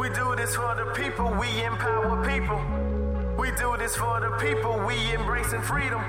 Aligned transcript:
We 0.00 0.08
do 0.08 0.34
this 0.34 0.56
for 0.56 0.74
the 0.74 0.86
people, 0.94 1.30
we 1.38 1.62
empower 1.62 2.26
people. 2.26 2.58
We 3.36 3.50
do 3.50 3.76
this 3.76 3.94
for 3.96 4.18
the 4.18 4.30
people, 4.40 4.82
we 4.86 4.94
embracing 5.12 5.60
freedom. 5.60 6.00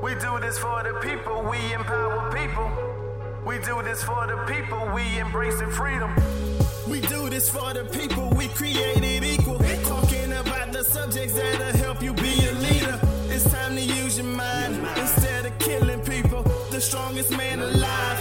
We 0.00 0.14
do 0.14 0.40
this 0.40 0.58
for 0.58 0.82
the 0.82 0.94
people, 1.02 1.42
we 1.42 1.58
empower 1.74 2.32
people. 2.32 2.72
We 3.44 3.58
do 3.58 3.82
this 3.82 4.02
for 4.02 4.26
the 4.26 4.38
people, 4.50 4.90
we 4.94 5.02
embracing 5.20 5.70
freedom. 5.70 6.14
We 6.88 7.02
do 7.02 7.28
this 7.28 7.50
for 7.50 7.74
the 7.74 7.84
people, 7.84 8.30
we 8.30 8.48
created 8.48 9.22
equal. 9.22 9.58
Talking 9.84 10.32
about 10.32 10.72
the 10.72 10.82
subjects 10.82 11.34
that'll 11.34 11.76
help 11.76 12.02
you 12.02 12.14
be 12.14 12.46
a 12.46 12.52
leader. 12.52 12.98
It's 13.28 13.44
time 13.52 13.76
to 13.76 13.82
use 13.82 14.16
your 14.16 14.28
mind 14.28 14.76
instead 14.96 15.44
of 15.44 15.58
killing 15.58 16.00
people. 16.00 16.42
The 16.70 16.80
strongest 16.80 17.36
man 17.36 17.60
alive 17.60 18.19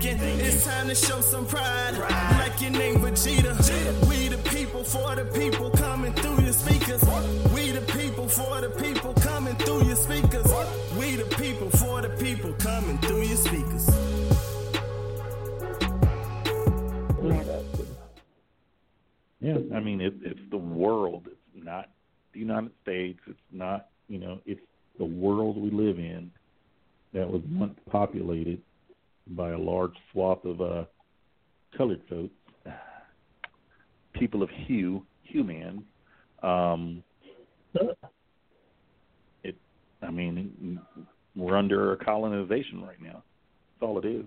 thinking. 0.00 0.40
It's 0.40 0.64
time 0.64 0.88
to 0.88 0.94
show 0.94 1.20
some 1.20 1.46
pride, 1.46 1.98
like 2.38 2.60
your 2.60 2.70
name 2.70 2.96
Vegeta. 2.96 4.08
We 4.08 4.28
the 4.28 4.38
people 4.50 4.84
for 4.84 5.14
the 5.14 5.24
people 5.24 5.70
coming 5.70 6.12
through 6.14 6.42
your 6.44 6.52
speakers. 6.52 7.02
We 7.54 7.70
the 7.70 7.80
people 7.98 8.28
for 8.28 8.60
the 8.60 8.70
people 8.70 9.14
coming 9.14 9.54
through 9.56 9.84
your 9.84 9.96
speakers. 9.96 10.46
We 10.98 11.16
the 11.16 11.24
people 11.36 11.70
for 11.70 12.02
the 12.02 12.10
people 12.10 12.52
coming 12.54 12.98
through 12.98 13.22
your 13.22 13.36
speakers. 13.36 13.88
Yeah, 19.40 19.58
I 19.74 19.80
mean 19.80 20.00
it, 20.00 20.14
it's 20.22 20.40
the 20.50 20.58
world. 20.58 21.26
It's 21.26 21.64
not 21.64 21.88
the 22.32 22.40
United 22.40 22.72
States. 22.82 23.20
It's 23.26 23.38
not 23.52 23.88
you 24.08 24.18
know 24.18 24.40
it's 24.46 24.60
the 24.98 25.04
world 25.04 25.56
we 25.56 25.70
live 25.70 25.98
in 25.98 26.30
that 27.12 27.30
was 27.30 27.42
once 27.52 27.78
populated 27.88 28.60
by 29.30 29.50
a 29.50 29.58
large 29.58 29.92
swath 30.12 30.44
of 30.44 30.60
uh, 30.60 30.84
colored 31.76 32.00
folks, 32.08 32.34
people 34.14 34.42
of 34.42 34.50
hue, 34.66 35.04
human. 35.22 35.84
Um, 36.42 37.02
it, 39.42 39.56
I 40.02 40.10
mean, 40.10 40.80
we're 41.36 41.56
under 41.56 41.96
colonization 41.96 42.82
right 42.82 43.00
now. 43.00 43.22
That's 43.80 43.88
all 43.88 43.98
it 43.98 44.04
is. 44.04 44.24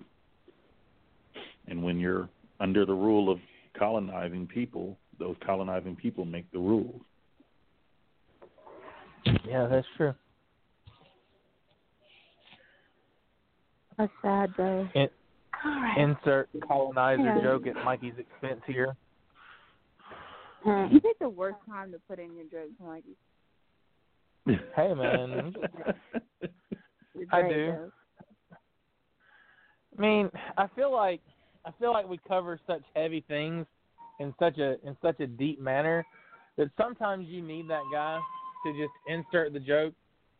And 1.67 1.83
when 1.83 1.99
you're 1.99 2.29
under 2.59 2.85
the 2.85 2.93
rule 2.93 3.29
of 3.31 3.39
colonizing 3.77 4.47
people, 4.47 4.97
those 5.19 5.35
colonizing 5.45 5.95
people 5.95 6.25
make 6.25 6.51
the 6.51 6.59
rules. 6.59 7.01
Yeah, 9.47 9.67
that's 9.67 9.87
true. 9.97 10.13
That's 14.01 14.13
sad 14.23 14.53
though. 14.57 14.89
In, 14.95 15.07
All 15.63 15.71
right. 15.71 15.97
insert 15.97 16.49
colonizer 16.67 17.35
Yeah. 17.35 17.41
joke 17.43 17.67
at 17.67 17.75
Mikey's 17.85 18.17
expense 18.17 18.61
here. 18.65 18.95
Hmm. 20.63 20.87
You 20.91 20.99
picked 20.99 21.19
the 21.19 21.29
worst 21.29 21.57
time 21.69 21.91
to 21.91 21.99
put 22.07 22.17
in 22.17 22.33
your 22.35 22.45
jokes, 22.45 22.73
Mikey. 22.83 23.15
Hey 24.75 24.93
man, 24.95 25.53
I 27.31 27.41
do. 27.43 27.67
though. 27.67 27.91
I 29.95 30.01
mean, 30.01 30.31
I 30.57 30.65
feel 30.75 30.91
like 30.91 31.21
I 31.63 31.69
feel 31.79 31.91
like 31.91 32.09
we 32.09 32.19
cover 32.27 32.59
such 32.65 32.81
heavy 32.95 33.23
things 33.27 33.67
in 34.19 34.33
such 34.39 34.57
a 34.57 34.83
in 34.87 34.97
such 34.99 35.19
a 35.19 35.27
deep 35.27 35.61
manner 35.61 36.03
that 36.57 36.71
sometimes 36.75 37.27
you 37.27 37.43
need 37.43 37.69
that 37.69 37.83
guy 37.91 38.19
to 38.65 38.73
just 38.73 38.93
insert 39.07 39.53
the 39.53 39.59
joke, 39.59 39.93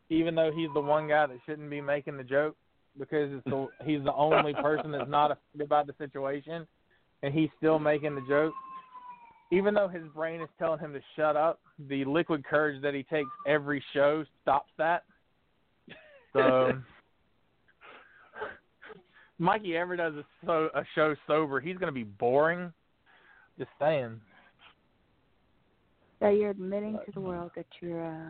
even 0.10 0.34
though 0.34 0.52
he's 0.52 0.70
the 0.74 0.82
one 0.82 1.08
guy 1.08 1.28
that 1.28 1.38
shouldn't 1.46 1.70
be 1.70 1.80
making 1.80 2.18
the 2.18 2.24
joke 2.24 2.56
because 2.98 3.32
it's 3.32 3.46
the, 3.46 3.68
he's 3.86 4.04
the 4.04 4.14
only 4.14 4.54
person 4.54 4.92
that's 4.92 5.10
not 5.10 5.32
affected 5.32 5.70
by 5.70 5.84
the 5.84 5.94
situation, 5.98 6.68
and 7.24 7.34
he's 7.34 7.50
still 7.58 7.80
making 7.80 8.16
the 8.16 8.22
joke. 8.28 8.54
Even 9.52 9.74
though 9.74 9.88
his 9.88 10.04
brain 10.16 10.42
is 10.42 10.50
telling 10.58 10.80
him 10.80 10.94
to 10.94 11.02
shut 11.16 11.36
up, 11.36 11.60
the 11.90 12.06
liquid 12.06 12.46
courage 12.46 12.82
that 12.82 12.94
he 12.94 13.04
takes 13.04 13.30
every 13.48 13.84
show 13.94 14.24
stops 14.42 14.72
that. 14.78 15.04
So. 16.34 16.72
Mikey 19.40 19.76
ever 19.76 19.96
does 19.96 20.14
a, 20.14 20.24
so, 20.46 20.70
a 20.76 20.84
show 20.94 21.16
sober, 21.26 21.60
he's 21.60 21.76
going 21.78 21.88
to 21.88 21.92
be 21.92 22.04
boring. 22.04 22.72
Just 23.58 23.72
saying. 23.80 24.22
So 26.20 26.30
you're 26.30 26.52
admitting 26.52 27.00
to 27.06 27.12
the 27.12 27.20
world 27.20 27.50
that 27.56 27.66
you're 27.82 28.06
uh, 28.06 28.30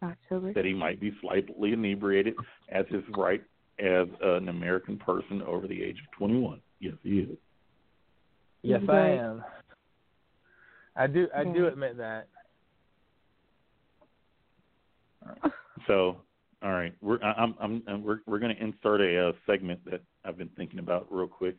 not 0.00 0.16
sober. 0.28 0.52
that 0.52 0.64
he 0.64 0.74
might 0.74 1.00
be 1.00 1.12
slightly 1.20 1.72
inebriated 1.72 2.34
as 2.70 2.86
his 2.88 3.02
right 3.16 3.42
as 3.78 4.06
an 4.22 4.48
American 4.48 4.96
person 4.98 5.42
over 5.42 5.66
the 5.66 5.82
age 5.82 5.98
of 5.98 6.18
21. 6.18 6.60
Yes, 6.80 6.94
he 7.02 7.20
is. 7.20 7.38
Yes, 8.62 8.80
I 8.88 8.98
am. 8.98 9.44
I 10.96 11.06
do. 11.06 11.28
I 11.34 11.44
do 11.44 11.66
admit 11.68 11.96
that. 11.98 12.28
So, 15.86 16.22
all 16.62 16.72
right, 16.72 16.92
we're 17.00 17.22
I- 17.22 17.34
I'm 17.34 17.54
I'm, 17.60 17.82
I'm 17.86 18.02
we're 18.02 18.18
we're 18.26 18.38
going 18.40 18.54
to 18.54 18.62
insert 18.62 19.00
a, 19.00 19.28
uh 19.28 19.32
segment 19.46 19.84
that 19.84 20.00
I've 20.24 20.36
been 20.36 20.50
thinking 20.56 20.80
about 20.80 21.06
real 21.10 21.28
quick, 21.28 21.56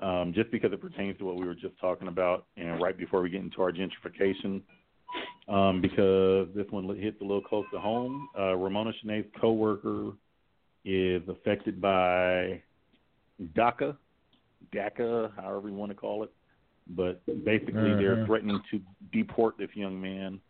um, 0.00 0.32
just 0.34 0.50
because 0.50 0.72
it 0.72 0.80
pertains 0.80 1.16
to 1.18 1.24
what 1.24 1.36
we 1.36 1.46
were 1.46 1.54
just 1.54 1.78
talking 1.80 2.08
about, 2.08 2.46
and 2.56 2.80
right 2.82 2.96
before 2.98 3.22
we 3.22 3.30
get 3.30 3.40
into 3.42 3.62
our 3.62 3.72
gentrification, 3.72 4.60
um, 5.48 5.80
because 5.80 6.48
this 6.54 6.66
one 6.70 6.84
hits 6.96 7.20
a 7.20 7.24
little 7.24 7.42
close 7.42 7.66
to 7.72 7.78
home. 7.80 8.28
Uh, 8.38 8.54
Ramona 8.54 8.92
Shanae's 9.00 9.26
coworker 9.40 10.12
is 10.84 11.22
affected 11.28 11.80
by 11.80 12.62
DACA, 13.54 13.96
DACA, 14.72 15.30
however 15.36 15.68
you 15.68 15.74
want 15.74 15.90
to 15.90 15.96
call 15.96 16.22
it, 16.22 16.30
but 16.88 17.24
basically 17.44 17.94
they're 17.94 18.16
Mhm. 18.16 18.26
threatening 18.26 18.62
to 18.70 18.80
deport 19.12 19.56
this 19.58 19.74
young 19.74 20.00
man 20.00 20.40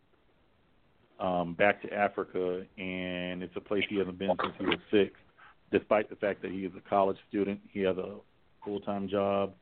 um, 1.19 1.53
back 1.53 1.81
to 1.83 1.93
Africa, 1.93 2.65
and 2.79 3.43
it's 3.43 3.55
a 3.55 3.61
place 3.61 3.85
he 3.89 3.97
hasn't 3.97 4.17
been 4.17 4.35
since 4.41 4.55
he 4.57 4.65
was 4.65 4.79
six. 4.89 5.19
Despite 5.71 6.09
the 6.09 6.15
fact 6.15 6.41
that 6.41 6.51
he 6.51 6.65
is 6.65 6.71
a 6.75 6.81
college 6.81 7.17
student, 7.29 7.61
he 7.69 7.81
has 7.81 7.95
a 7.97 8.15
full 8.65 8.79
time 8.79 9.07
job, 9.07 9.53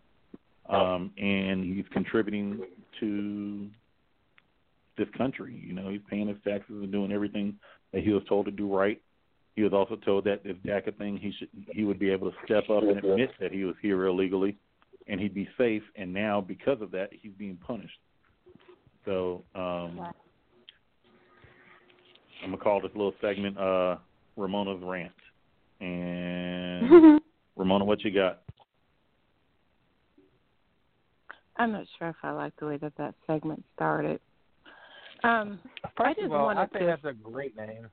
um, 0.70 1.12
and 1.18 1.66
he's 1.66 1.88
contributing 1.90 2.62
to 3.02 3.70
this 5.00 5.08
country. 5.18 5.62
You 5.66 5.74
know, 5.74 5.90
he's 5.90 6.02
paying 6.10 6.28
his 6.28 6.38
taxes 6.44 6.76
and 6.82 6.92
doing 6.92 7.12
everything 7.12 7.56
that 7.94 8.04
he 8.04 8.12
was 8.12 8.24
told 8.30 8.46
to 8.46 8.52
do 8.52 8.74
right. 8.74 9.02
He 9.56 9.64
was 9.64 9.74
also 9.74 9.96
told 9.96 10.26
that 10.26 10.44
this 10.44 10.56
DACA 10.66 10.98
thing, 10.98 11.18
he 11.18 11.34
should 11.38 11.50
he 11.72 11.84
would 11.84 12.00
be 12.00 12.12
able 12.12 12.30
to 12.32 12.38
step 12.46 12.70
up 12.70 12.84
and 12.84 12.98
admit 12.98 13.32
that 13.40 13.52
he 13.52 13.66
was 13.66 13.76
here 13.82 14.06
illegally, 14.06 14.56
and 15.08 15.20
he'd 15.20 15.34
be 15.34 15.50
safe. 15.58 15.84
And 15.96 16.14
now, 16.14 16.40
because 16.40 16.82
of 16.82 16.92
that, 16.92 17.10
he's 17.12 17.34
being 17.38 17.58
punished. 17.58 18.00
So 19.06 19.44
um, 19.56 19.98
Wow. 19.98 20.14
I'm 22.44 22.52
gonna 22.52 22.64
call 22.64 22.80
this 22.82 22.92
little 22.94 23.14
segment 23.20 23.58
uh, 23.58 23.98
Ramona's 24.38 24.82
rant. 24.82 25.12
And 25.82 27.20
Ramona, 27.56 27.86
what 27.86 28.04
you 28.04 28.12
got? 28.12 28.42
I'm 31.58 31.74
not 31.74 31.86
sure 31.98 32.10
if 32.10 32.16
I 32.24 32.32
like 32.32 32.54
the 32.60 32.68
way 32.68 32.78
that 32.78 32.96
that 32.98 33.16
segment 33.28 33.64
started. 33.76 34.22
Um, 35.24 35.60
First 35.98 36.10
I 36.10 36.14
just 36.14 36.26
of 36.26 36.32
all, 36.34 36.50
I 36.50 36.66
think 36.68 36.80
to- 36.82 36.86
that's 36.86 37.06
a 37.06 37.14
great 37.14 37.56
name. 37.58 37.88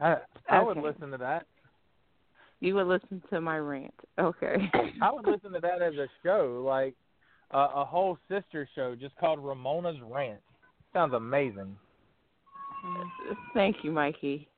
I 0.00 0.16
I 0.50 0.62
would 0.62 0.76
listen 0.76 1.10
to 1.10 1.16
that. 1.18 1.46
you 2.60 2.74
would 2.74 2.86
listen 2.86 3.22
to 3.30 3.40
my 3.40 3.58
rant, 3.58 3.94
okay? 4.18 4.70
I 5.02 5.10
would 5.10 5.26
listen 5.26 5.52
to 5.52 5.60
that 5.60 5.80
as 5.80 5.94
a 5.94 6.06
show, 6.22 6.62
like 6.66 6.94
uh, 7.54 7.68
a 7.74 7.84
whole 7.84 8.18
sister 8.28 8.68
show 8.74 8.94
just 8.94 9.16
called 9.16 9.38
Ramona's 9.38 9.96
Rant. 10.02 10.40
Sounds 10.92 11.14
amazing. 11.14 11.76
Thank 13.54 13.76
you, 13.82 13.90
Mikey. 13.90 14.48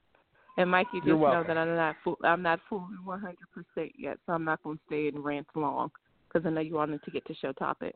And 0.57 0.71
Mikey, 0.71 0.99
just 0.99 1.07
You're 1.07 1.19
know 1.19 1.45
that 1.47 1.57
I'm 1.57 1.77
not 1.77 1.97
fool- 2.03 2.19
I'm 2.25 2.43
not 2.43 2.59
fooling 2.69 2.99
100 3.05 3.37
percent 3.55 3.93
yet, 3.97 4.19
so 4.27 4.33
I'm 4.33 4.45
not 4.45 4.61
going 4.65 4.77
to 4.77 4.83
stay 4.87 5.07
in 5.09 5.23
rant 5.23 5.47
long 5.55 5.91
because 6.27 6.45
I 6.45 6.51
know 6.51 6.61
you 6.61 6.75
wanted 6.75 7.03
to 7.05 7.11
get 7.13 7.25
to 7.27 7.35
show 7.37 7.53
topic. 7.53 7.95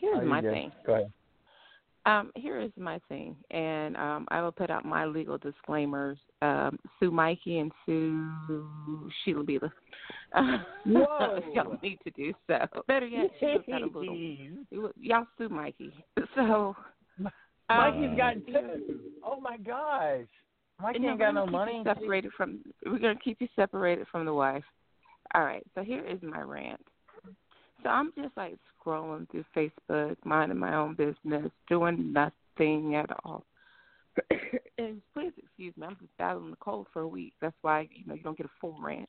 Here's 0.00 0.18
Oh, 0.20 0.24
my 0.26 0.42
good. 0.42 0.52
thing. 0.52 0.72
Go 0.86 0.94
ahead. 0.94 1.12
Um, 2.06 2.30
here 2.36 2.60
is 2.60 2.70
my 2.78 3.00
thing, 3.08 3.34
and 3.50 3.96
um, 3.96 4.28
I 4.30 4.40
will 4.40 4.52
put 4.52 4.70
out 4.70 4.84
my 4.84 5.06
legal 5.06 5.38
disclaimers. 5.38 6.16
Um, 6.40 6.78
sue 7.00 7.10
Mikey 7.10 7.58
and 7.58 7.72
sue 7.84 8.30
Sheila 9.24 9.42
Beela. 9.42 9.72
Whoa. 10.86 11.40
y'all 11.52 11.76
need 11.82 11.98
to 12.04 12.10
do 12.12 12.32
so. 12.46 12.58
Better 12.86 13.08
yet, 13.08 13.32
Sheila's 13.40 13.64
got 13.66 13.82
a 13.82 13.86
little. 13.86 14.92
Y'all 15.00 15.26
sue 15.36 15.48
Mikey. 15.48 15.92
So. 16.36 16.76
Mikey's 17.68 18.10
um, 18.10 18.16
got 18.16 18.34
two. 18.46 19.00
Oh 19.24 19.40
my 19.40 19.56
gosh. 19.56 20.26
Mikey 20.80 21.06
ain't 21.06 21.18
got 21.18 21.34
no 21.34 21.46
money. 21.46 21.82
separated 21.84 22.30
from. 22.36 22.60
We're 22.84 22.98
gonna 22.98 23.16
keep 23.16 23.40
you 23.40 23.48
separated 23.56 24.06
from 24.12 24.26
the 24.26 24.34
wife. 24.34 24.62
All 25.34 25.42
right. 25.42 25.66
So 25.74 25.82
here 25.82 26.06
is 26.06 26.20
my 26.22 26.42
rant. 26.42 26.80
So 27.86 27.90
I'm 27.90 28.12
just 28.20 28.36
like 28.36 28.56
scrolling 28.84 29.30
through 29.30 29.44
Facebook, 29.56 30.16
minding 30.24 30.58
my 30.58 30.74
own 30.74 30.96
business, 30.96 31.52
doing 31.68 32.12
nothing 32.12 32.96
at 32.96 33.08
all. 33.22 33.44
and 34.78 35.00
please 35.14 35.30
excuse 35.38 35.72
me, 35.76 35.86
I'm 35.86 35.96
just 36.00 36.10
battling 36.18 36.50
the 36.50 36.56
cold 36.56 36.88
for 36.92 37.02
a 37.02 37.08
week. 37.08 37.34
That's 37.40 37.54
why 37.62 37.88
you 37.94 38.04
know 38.04 38.14
you 38.14 38.24
don't 38.24 38.36
get 38.36 38.46
a 38.46 38.50
full 38.60 38.76
rant. 38.82 39.08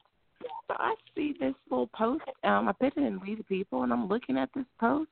so 0.68 0.76
I 0.78 0.94
see 1.16 1.34
this 1.40 1.56
little 1.72 1.88
post. 1.88 2.22
Um, 2.44 2.68
I 2.68 2.72
put 2.74 2.96
it 2.96 3.04
in 3.04 3.20
We 3.20 3.34
the 3.34 3.44
People, 3.46 3.82
and 3.82 3.92
I'm 3.92 4.08
looking 4.08 4.38
at 4.38 4.50
this 4.54 4.66
post, 4.80 5.10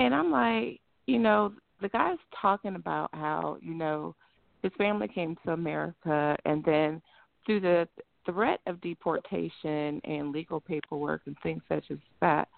and 0.00 0.12
I'm 0.12 0.32
like, 0.32 0.80
you 1.06 1.20
know, 1.20 1.52
the 1.80 1.90
guy's 1.90 2.18
talking 2.42 2.74
about 2.74 3.10
how 3.12 3.56
you 3.62 3.74
know 3.74 4.16
his 4.64 4.72
family 4.78 5.06
came 5.06 5.36
to 5.44 5.52
America, 5.52 6.36
and 6.44 6.64
then 6.64 7.00
through 7.46 7.60
the 7.60 7.88
threat 8.26 8.58
of 8.66 8.80
deportation 8.80 10.00
and 10.02 10.32
legal 10.32 10.60
paperwork 10.60 11.20
and 11.26 11.36
things 11.44 11.62
such 11.68 11.84
as 11.92 11.98
that, 12.20 12.48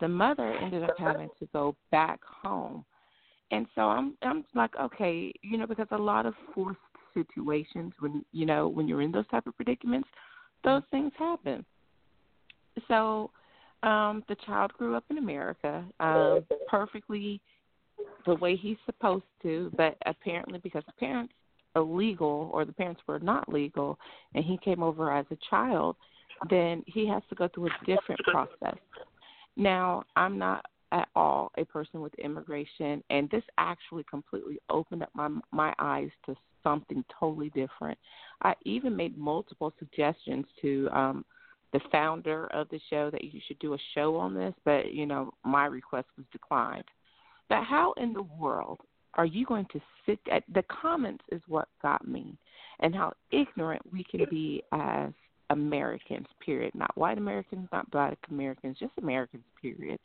the 0.00 0.08
mother 0.08 0.52
ended 0.54 0.82
up 0.82 0.96
having 0.98 1.28
to 1.38 1.48
go 1.52 1.76
back 1.90 2.20
home. 2.24 2.84
And 3.50 3.66
so 3.74 3.82
I'm 3.82 4.14
I'm 4.22 4.44
like, 4.54 4.72
okay, 4.80 5.32
you 5.42 5.58
know, 5.58 5.66
because 5.66 5.86
a 5.90 5.98
lot 5.98 6.26
of 6.26 6.34
forced 6.54 6.78
situations 7.12 7.92
when 8.00 8.24
you 8.32 8.46
know, 8.46 8.68
when 8.68 8.88
you're 8.88 9.02
in 9.02 9.12
those 9.12 9.28
type 9.28 9.46
of 9.46 9.56
predicaments, 9.56 10.08
those 10.64 10.82
things 10.90 11.12
happen. 11.18 11.64
So 12.88 13.30
um 13.82 14.24
the 14.28 14.36
child 14.46 14.72
grew 14.72 14.96
up 14.96 15.04
in 15.10 15.18
America, 15.18 15.84
um, 16.00 16.44
perfectly 16.68 17.40
the 18.26 18.34
way 18.34 18.56
he's 18.56 18.78
supposed 18.86 19.24
to, 19.42 19.70
but 19.76 19.96
apparently 20.06 20.58
because 20.58 20.82
the 20.86 20.92
parents 20.92 21.32
illegal 21.76 22.50
or 22.52 22.64
the 22.64 22.72
parents 22.72 23.00
were 23.06 23.18
not 23.18 23.52
legal 23.52 23.98
and 24.34 24.44
he 24.44 24.56
came 24.58 24.82
over 24.82 25.12
as 25.12 25.26
a 25.30 25.36
child, 25.50 25.96
then 26.50 26.82
he 26.86 27.06
has 27.06 27.22
to 27.28 27.34
go 27.34 27.48
through 27.48 27.66
a 27.66 27.86
different 27.86 28.20
process. 28.24 28.78
Now, 29.56 30.04
I'm 30.16 30.38
not 30.38 30.66
at 30.92 31.08
all 31.16 31.50
a 31.58 31.64
person 31.64 32.00
with 32.00 32.14
immigration 32.14 33.02
and 33.10 33.28
this 33.30 33.42
actually 33.58 34.04
completely 34.08 34.58
opened 34.70 35.02
up 35.02 35.10
my 35.14 35.28
my 35.50 35.74
eyes 35.80 36.10
to 36.24 36.36
something 36.62 37.04
totally 37.18 37.50
different. 37.50 37.98
I 38.42 38.54
even 38.64 38.96
made 38.96 39.18
multiple 39.18 39.72
suggestions 39.78 40.46
to 40.62 40.88
um 40.92 41.24
the 41.72 41.80
founder 41.90 42.46
of 42.52 42.68
the 42.68 42.80
show 42.88 43.10
that 43.10 43.24
you 43.24 43.40
should 43.48 43.58
do 43.58 43.74
a 43.74 43.78
show 43.94 44.16
on 44.16 44.32
this, 44.32 44.54
but 44.64 44.92
you 44.92 45.06
know, 45.06 45.34
my 45.44 45.66
request 45.66 46.06
was 46.16 46.24
declined. 46.30 46.84
But 47.48 47.64
how 47.64 47.94
in 47.96 48.12
the 48.12 48.22
world 48.22 48.78
are 49.14 49.26
you 49.26 49.44
going 49.44 49.66
to 49.72 49.80
sit 50.06 50.20
at 50.30 50.44
the 50.54 50.62
comments 50.68 51.24
is 51.32 51.42
what 51.48 51.68
got 51.82 52.06
me 52.06 52.36
and 52.80 52.94
how 52.94 53.12
ignorant 53.32 53.82
we 53.92 54.04
can 54.04 54.24
be 54.30 54.62
as 54.72 55.10
Americans, 55.50 56.26
period. 56.44 56.74
Not 56.74 56.96
white 56.96 57.18
Americans, 57.18 57.68
not 57.72 57.90
black 57.90 58.18
Americans, 58.30 58.76
just 58.78 58.92
Americans, 58.98 59.44
period. 59.60 59.98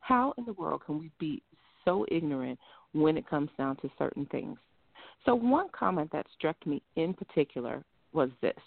How 0.00 0.34
in 0.38 0.44
the 0.44 0.52
world 0.54 0.82
can 0.84 0.98
we 0.98 1.10
be 1.18 1.42
so 1.84 2.06
ignorant 2.10 2.58
when 2.92 3.16
it 3.16 3.28
comes 3.28 3.50
down 3.58 3.76
to 3.76 3.90
certain 3.98 4.26
things? 4.26 4.58
So, 5.24 5.34
one 5.34 5.68
comment 5.72 6.10
that 6.12 6.26
struck 6.36 6.56
me 6.66 6.82
in 6.96 7.14
particular 7.14 7.82
was 8.12 8.30
this. 8.42 8.58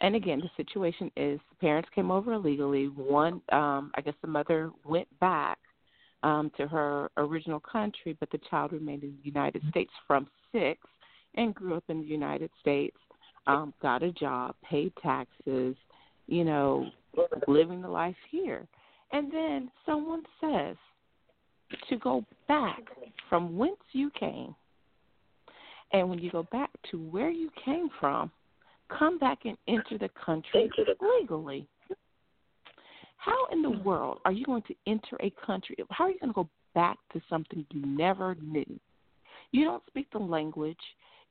And 0.00 0.14
again, 0.14 0.40
the 0.40 0.50
situation 0.56 1.10
is 1.16 1.40
parents 1.60 1.88
came 1.94 2.10
over 2.10 2.32
illegally. 2.32 2.86
One, 2.86 3.40
um, 3.52 3.92
I 3.94 4.00
guess 4.04 4.14
the 4.22 4.28
mother 4.28 4.70
went 4.84 5.08
back 5.20 5.58
um, 6.22 6.50
to 6.56 6.66
her 6.66 7.10
original 7.16 7.60
country, 7.60 8.16
but 8.18 8.30
the 8.30 8.40
child 8.50 8.72
remained 8.72 9.04
in 9.04 9.16
the 9.16 9.24
United 9.24 9.62
States 9.70 9.92
from 10.06 10.26
six 10.52 10.80
and 11.36 11.54
grew 11.54 11.74
up 11.74 11.84
in 11.88 12.00
the 12.00 12.06
United 12.06 12.50
States, 12.60 12.96
um, 13.46 13.74
got 13.82 14.02
a 14.02 14.12
job, 14.12 14.54
paid 14.68 14.92
taxes, 15.02 15.76
you 16.26 16.44
know, 16.44 16.86
living 17.46 17.82
the 17.82 17.88
life 17.88 18.16
here. 18.30 18.66
And 19.12 19.32
then 19.32 19.70
someone 19.86 20.22
says 20.40 20.76
to 21.88 21.96
go 21.98 22.24
back 22.48 22.82
from 23.28 23.56
whence 23.56 23.76
you 23.92 24.10
came. 24.18 24.54
And 25.92 26.08
when 26.08 26.18
you 26.18 26.30
go 26.30 26.46
back 26.50 26.70
to 26.90 26.98
where 26.98 27.30
you 27.30 27.50
came 27.64 27.88
from, 28.00 28.30
come 28.88 29.18
back 29.18 29.38
and 29.44 29.56
enter 29.68 29.98
the 29.98 30.10
country 30.24 30.70
legally. 31.20 31.66
How 33.16 33.46
in 33.52 33.62
the 33.62 33.70
world 33.70 34.18
are 34.24 34.32
you 34.32 34.44
going 34.44 34.62
to 34.62 34.74
enter 34.86 35.16
a 35.20 35.32
country? 35.46 35.76
How 35.90 36.04
are 36.04 36.10
you 36.10 36.18
going 36.18 36.30
to 36.30 36.34
go 36.34 36.48
back 36.74 36.98
to 37.12 37.22
something 37.30 37.64
you 37.70 37.86
never 37.86 38.34
knew? 38.42 38.78
You 39.52 39.64
don't 39.64 39.82
speak 39.86 40.08
the 40.12 40.18
language. 40.18 40.76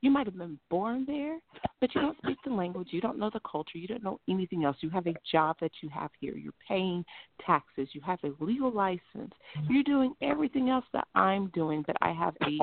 You 0.04 0.10
might 0.10 0.26
have 0.26 0.36
been 0.36 0.58
born 0.68 1.04
there, 1.06 1.38
but 1.80 1.94
you 1.94 2.02
don't 2.02 2.18
speak 2.18 2.36
the 2.44 2.52
language. 2.52 2.88
You 2.90 3.00
don't 3.00 3.18
know 3.18 3.30
the 3.32 3.40
culture. 3.40 3.78
You 3.78 3.88
don't 3.88 4.04
know 4.04 4.20
anything 4.28 4.62
else. 4.62 4.76
You 4.80 4.90
have 4.90 5.06
a 5.06 5.14
job 5.32 5.56
that 5.62 5.70
you 5.80 5.88
have 5.88 6.10
here. 6.20 6.36
You're 6.36 6.52
paying 6.68 7.06
taxes. 7.46 7.88
You 7.92 8.02
have 8.02 8.18
a 8.22 8.32
legal 8.38 8.70
license. 8.70 9.32
You're 9.66 9.82
doing 9.82 10.12
everything 10.20 10.68
else 10.68 10.84
that 10.92 11.08
I'm 11.14 11.46
doing, 11.54 11.84
but 11.86 11.96
I 12.02 12.12
have 12.12 12.34
a 12.42 12.58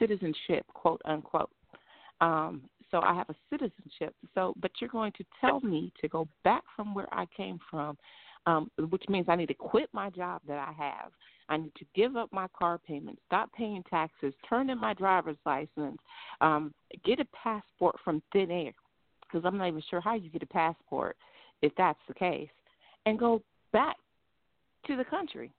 citizenship, 0.00 0.66
quote 0.74 1.00
unquote. 1.04 1.50
Um, 2.20 2.62
so 2.90 2.98
I 2.98 3.14
have 3.14 3.30
a 3.30 3.36
citizenship. 3.48 4.16
So, 4.34 4.52
but 4.60 4.72
you're 4.80 4.90
going 4.90 5.12
to 5.18 5.24
tell 5.40 5.60
me 5.60 5.92
to 6.00 6.08
go 6.08 6.26
back 6.42 6.64
from 6.74 6.96
where 6.96 7.06
I 7.14 7.26
came 7.36 7.60
from 7.70 7.96
um, 8.46 8.70
which 8.90 9.04
means 9.08 9.26
I 9.28 9.36
need 9.36 9.46
to 9.46 9.54
quit 9.54 9.88
my 9.92 10.10
job 10.10 10.42
that 10.48 10.58
I 10.58 10.72
have. 10.72 11.12
I 11.52 11.58
need 11.58 11.74
to 11.74 11.84
give 11.94 12.16
up 12.16 12.32
my 12.32 12.46
car 12.58 12.78
payment, 12.78 13.18
stop 13.26 13.52
paying 13.52 13.84
taxes, 13.90 14.32
turn 14.48 14.70
in 14.70 14.78
my 14.78 14.94
driver's 14.94 15.36
license, 15.44 15.98
um, 16.40 16.72
get 17.04 17.20
a 17.20 17.26
passport 17.26 17.96
from 18.02 18.22
thin 18.32 18.50
air, 18.50 18.72
because 19.20 19.44
I'm 19.44 19.58
not 19.58 19.68
even 19.68 19.82
sure 19.90 20.00
how 20.00 20.14
you 20.14 20.30
get 20.30 20.42
a 20.42 20.46
passport 20.46 21.14
if 21.60 21.70
that's 21.76 21.98
the 22.08 22.14
case, 22.14 22.48
and 23.04 23.18
go 23.18 23.42
back 23.70 23.96
to 24.86 24.96
the 24.96 25.04
country. 25.04 25.52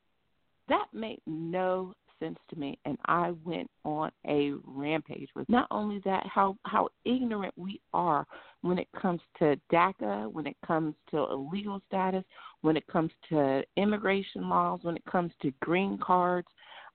That 0.67 0.87
made 0.93 1.21
no 1.27 1.93
sense 2.23 2.39
to 2.49 2.55
me 2.57 2.77
and 2.85 2.97
I 3.05 3.31
went 3.43 3.69
on 3.83 4.11
a 4.27 4.53
rampage 4.65 5.29
with 5.35 5.47
not 5.49 5.67
only 5.71 5.99
that 6.05 6.25
how 6.25 6.55
how 6.65 6.89
ignorant 7.05 7.53
we 7.57 7.81
are 7.93 8.25
when 8.61 8.79
it 8.79 8.87
comes 8.99 9.19
to 9.39 9.59
DACA, 9.71 10.31
when 10.31 10.47
it 10.47 10.55
comes 10.65 10.95
to 11.11 11.17
illegal 11.17 11.81
status, 11.87 12.23
when 12.61 12.77
it 12.77 12.87
comes 12.87 13.11
to 13.29 13.63
immigration 13.75 14.47
laws, 14.47 14.79
when 14.83 14.95
it 14.95 15.03
comes 15.05 15.33
to 15.41 15.51
green 15.61 15.97
cards, 15.97 16.47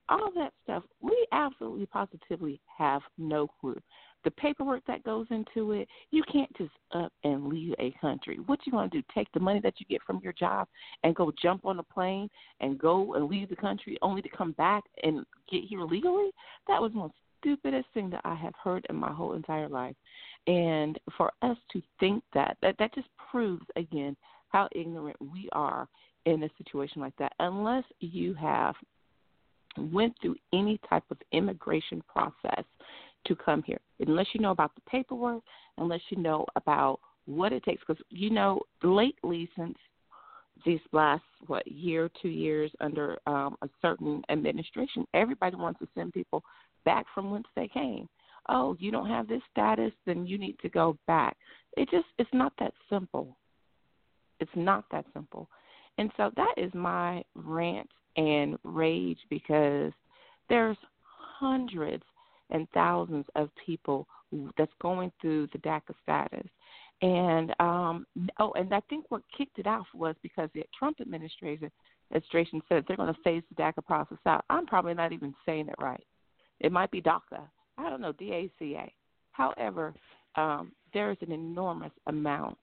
all 0.08 0.30
that 0.34 0.52
stuff, 0.64 0.82
we 1.02 1.26
absolutely 1.32 1.86
positively 1.86 2.60
have 2.78 3.02
no 3.18 3.46
clue 3.60 3.80
the 4.24 4.30
paperwork 4.32 4.82
that 4.86 5.02
goes 5.04 5.26
into 5.30 5.72
it. 5.72 5.88
You 6.10 6.22
can't 6.30 6.54
just 6.56 6.72
up 6.92 7.12
and 7.24 7.46
leave 7.46 7.74
a 7.78 7.94
country. 8.00 8.38
What 8.46 8.60
you 8.64 8.72
going 8.72 8.90
to 8.90 8.96
do? 8.96 9.02
Take 9.14 9.28
the 9.32 9.40
money 9.40 9.60
that 9.60 9.74
you 9.78 9.86
get 9.86 10.02
from 10.02 10.20
your 10.22 10.32
job 10.32 10.68
and 11.04 11.14
go 11.14 11.32
jump 11.40 11.64
on 11.64 11.78
a 11.78 11.82
plane 11.82 12.28
and 12.60 12.78
go 12.78 13.14
and 13.14 13.28
leave 13.28 13.48
the 13.48 13.56
country 13.56 13.96
only 14.02 14.22
to 14.22 14.28
come 14.28 14.52
back 14.52 14.84
and 15.02 15.24
get 15.50 15.62
here 15.64 15.82
legally? 15.82 16.30
That 16.66 16.80
was 16.80 16.92
the 16.92 16.98
most 16.98 17.14
stupidest 17.40 17.86
thing 17.94 18.10
that 18.10 18.22
I 18.24 18.34
have 18.34 18.54
heard 18.62 18.86
in 18.90 18.96
my 18.96 19.12
whole 19.12 19.34
entire 19.34 19.68
life. 19.68 19.96
And 20.46 20.98
for 21.16 21.32
us 21.42 21.56
to 21.72 21.82
think 22.00 22.24
that 22.34 22.56
that 22.62 22.76
that 22.78 22.94
just 22.94 23.08
proves 23.30 23.64
again 23.76 24.16
how 24.48 24.68
ignorant 24.74 25.16
we 25.20 25.48
are 25.52 25.86
in 26.24 26.42
a 26.42 26.48
situation 26.58 27.00
like 27.00 27.16
that. 27.18 27.32
Unless 27.38 27.84
you 28.00 28.34
have 28.34 28.74
went 29.76 30.14
through 30.20 30.36
any 30.52 30.80
type 30.88 31.04
of 31.10 31.18
immigration 31.32 32.02
process 32.08 32.64
to 33.26 33.36
come 33.36 33.62
here, 33.62 33.80
unless 34.00 34.26
you 34.32 34.40
know 34.40 34.50
about 34.50 34.74
the 34.74 34.80
paperwork, 34.82 35.42
unless 35.76 36.00
you 36.10 36.18
know 36.18 36.46
about 36.56 37.00
what 37.26 37.52
it 37.52 37.62
takes. 37.64 37.82
Because 37.86 38.02
you 38.10 38.30
know, 38.30 38.60
lately 38.82 39.48
since 39.56 39.76
these 40.64 40.80
last 40.92 41.22
what 41.46 41.66
year, 41.66 42.10
two 42.20 42.28
years 42.28 42.70
under 42.80 43.18
um, 43.26 43.56
a 43.62 43.68
certain 43.80 44.22
administration, 44.30 45.06
everybody 45.14 45.56
wants 45.56 45.78
to 45.80 45.88
send 45.94 46.12
people 46.12 46.42
back 46.84 47.06
from 47.14 47.30
whence 47.30 47.46
they 47.54 47.68
came. 47.68 48.08
Oh, 48.48 48.76
you 48.80 48.90
don't 48.90 49.08
have 49.08 49.28
this 49.28 49.42
status, 49.52 49.92
then 50.06 50.26
you 50.26 50.38
need 50.38 50.58
to 50.62 50.68
go 50.68 50.96
back. 51.06 51.36
It 51.76 51.90
just 51.90 52.06
it's 52.18 52.30
not 52.32 52.52
that 52.58 52.72
simple. 52.88 53.36
It's 54.40 54.50
not 54.54 54.84
that 54.90 55.04
simple. 55.12 55.48
And 55.98 56.10
so 56.16 56.30
that 56.36 56.54
is 56.56 56.72
my 56.72 57.22
rant 57.34 57.88
and 58.16 58.56
rage 58.64 59.18
because 59.28 59.92
there's 60.48 60.76
hundreds 61.38 62.04
and 62.50 62.68
thousands 62.72 63.26
of 63.34 63.50
people 63.64 64.06
that's 64.56 64.72
going 64.80 65.12
through 65.20 65.48
the 65.52 65.58
DACA 65.58 65.94
status. 66.02 66.48
And 67.00 67.54
um, 67.60 68.06
oh, 68.40 68.52
and 68.52 68.72
I 68.74 68.80
think 68.88 69.06
what 69.08 69.22
kicked 69.36 69.58
it 69.58 69.66
off 69.66 69.86
was 69.94 70.16
because 70.22 70.50
the 70.54 70.64
Trump 70.76 71.00
administration 71.00 71.70
administration 72.10 72.62
said 72.68 72.84
they're 72.88 72.96
going 72.96 73.12
to 73.12 73.20
phase 73.22 73.42
the 73.50 73.62
DACA 73.62 73.84
process 73.84 74.18
out. 74.26 74.44
I'm 74.50 74.66
probably 74.66 74.94
not 74.94 75.12
even 75.12 75.34
saying 75.46 75.68
it 75.68 75.74
right. 75.78 76.04
It 76.60 76.72
might 76.72 76.90
be 76.90 77.02
DACA. 77.02 77.40
I 77.76 77.90
don't 77.90 78.00
know 78.00 78.12
DACA. 78.12 78.90
However, 79.32 79.94
um, 80.34 80.72
there 80.92 81.10
is 81.10 81.18
an 81.20 81.32
enormous 81.32 81.92
amount 82.06 82.58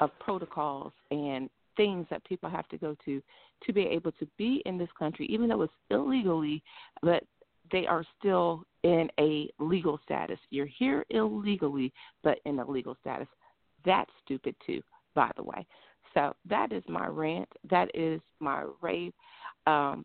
of 0.00 0.10
protocols 0.18 0.92
and 1.10 1.50
things 1.76 2.06
that 2.10 2.24
people 2.24 2.48
have 2.50 2.68
to 2.68 2.78
go 2.78 2.96
to 3.04 3.22
to 3.66 3.72
be 3.72 3.82
able 3.82 4.12
to 4.12 4.26
be 4.38 4.62
in 4.66 4.76
this 4.76 4.88
country, 4.98 5.26
even 5.26 5.48
though 5.48 5.62
it's 5.62 5.72
illegally, 5.90 6.62
but 7.02 7.22
they 7.72 7.86
are 7.86 8.04
still 8.18 8.64
in 8.84 9.08
a 9.18 9.48
legal 9.58 9.98
status. 10.04 10.38
You're 10.50 10.66
here 10.66 11.04
illegally, 11.10 11.92
but 12.22 12.38
in 12.44 12.58
a 12.58 12.70
legal 12.70 12.96
status. 13.00 13.28
That's 13.84 14.10
stupid 14.24 14.54
too, 14.64 14.82
by 15.14 15.30
the 15.36 15.42
way. 15.42 15.66
So 16.14 16.34
that 16.48 16.72
is 16.72 16.82
my 16.88 17.06
rant. 17.06 17.48
That 17.70 17.88
is 17.94 18.20
my 18.38 18.66
rave. 18.80 19.12
Um, 19.66 20.04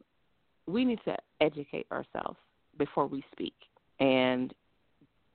we 0.65 0.85
need 0.85 0.99
to 1.05 1.15
educate 1.41 1.85
ourselves 1.91 2.37
before 2.77 3.07
we 3.07 3.23
speak, 3.31 3.55
and 3.99 4.53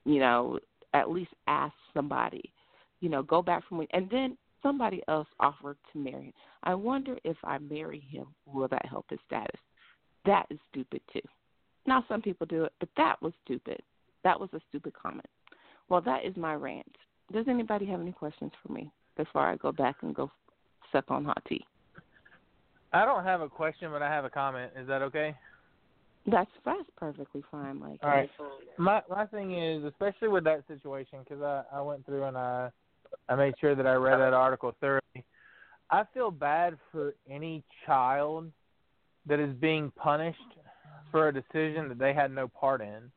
you 0.05 0.19
know, 0.19 0.59
at 0.93 1.09
least 1.09 1.31
ask 1.47 1.73
somebody. 1.93 2.51
You 2.99 3.09
know, 3.09 3.21
go 3.23 3.41
back 3.41 3.63
from 3.67 3.85
and 3.91 4.09
then 4.09 4.37
somebody 4.61 5.03
else 5.07 5.27
offered 5.39 5.77
to 5.91 5.99
marry 5.99 6.25
him. 6.25 6.33
I 6.63 6.73
wonder 6.73 7.17
if 7.23 7.37
I 7.43 7.57
marry 7.57 7.99
him, 7.99 8.27
will 8.45 8.69
that 8.69 8.85
help 8.85 9.05
his 9.09 9.19
status? 9.27 9.59
That 10.25 10.45
is 10.49 10.57
stupid 10.71 11.01
too. 11.11 11.21
Now 11.85 12.03
some 12.07 12.21
people 12.21 12.47
do 12.47 12.63
it, 12.63 12.73
but 12.79 12.89
that 12.97 13.21
was 13.21 13.33
stupid. 13.43 13.81
That 14.23 14.39
was 14.39 14.49
a 14.53 14.59
stupid 14.69 14.93
comment. 14.93 15.29
Well, 15.89 16.01
that 16.01 16.25
is 16.25 16.35
my 16.37 16.55
rant. 16.55 16.95
Does 17.31 17.45
anybody 17.49 17.85
have 17.87 17.99
any 17.99 18.11
questions 18.11 18.51
for 18.65 18.71
me 18.71 18.91
before 19.17 19.41
I 19.41 19.55
go 19.57 19.71
back 19.71 19.97
and 20.01 20.15
go 20.15 20.31
suck 20.91 21.05
on 21.09 21.25
hot 21.25 21.41
tea? 21.47 21.65
I 22.93 23.05
don't 23.05 23.23
have 23.23 23.41
a 23.41 23.49
question, 23.49 23.91
but 23.91 24.01
I 24.01 24.09
have 24.09 24.23
a 24.23 24.29
comment. 24.29 24.71
Is 24.79 24.87
that 24.87 25.01
okay? 25.01 25.35
That's 26.25 26.49
that's 26.63 26.89
perfectly 26.95 27.43
fine, 27.51 27.79
Mike. 27.79 27.99
All 28.01 28.09
right. 28.09 28.29
My 28.77 29.01
my 29.09 29.25
thing 29.25 29.57
is, 29.57 29.83
especially 29.83 30.29
with 30.29 30.45
that 30.45 30.63
situation, 30.67 31.19
because 31.19 31.41
I 31.41 31.63
I 31.73 31.81
went 31.81 32.05
through 32.05 32.23
and 32.23 32.37
I 32.37 32.69
I 33.27 33.35
made 33.35 33.55
sure 33.59 33.75
that 33.75 33.85
I 33.85 33.95
read 33.95 34.19
that 34.19 34.33
article 34.33 34.73
thoroughly. 34.79 35.25
I 35.89 36.03
feel 36.13 36.31
bad 36.31 36.77
for 36.91 37.13
any 37.29 37.63
child 37.85 38.49
that 39.25 39.39
is 39.39 39.53
being 39.55 39.91
punished 39.95 40.39
for 41.13 41.27
a 41.27 41.33
decision 41.33 41.87
that 41.89 41.99
they 41.99 42.11
had 42.11 42.31
no 42.31 42.47
part 42.47 42.81
in. 42.81 43.11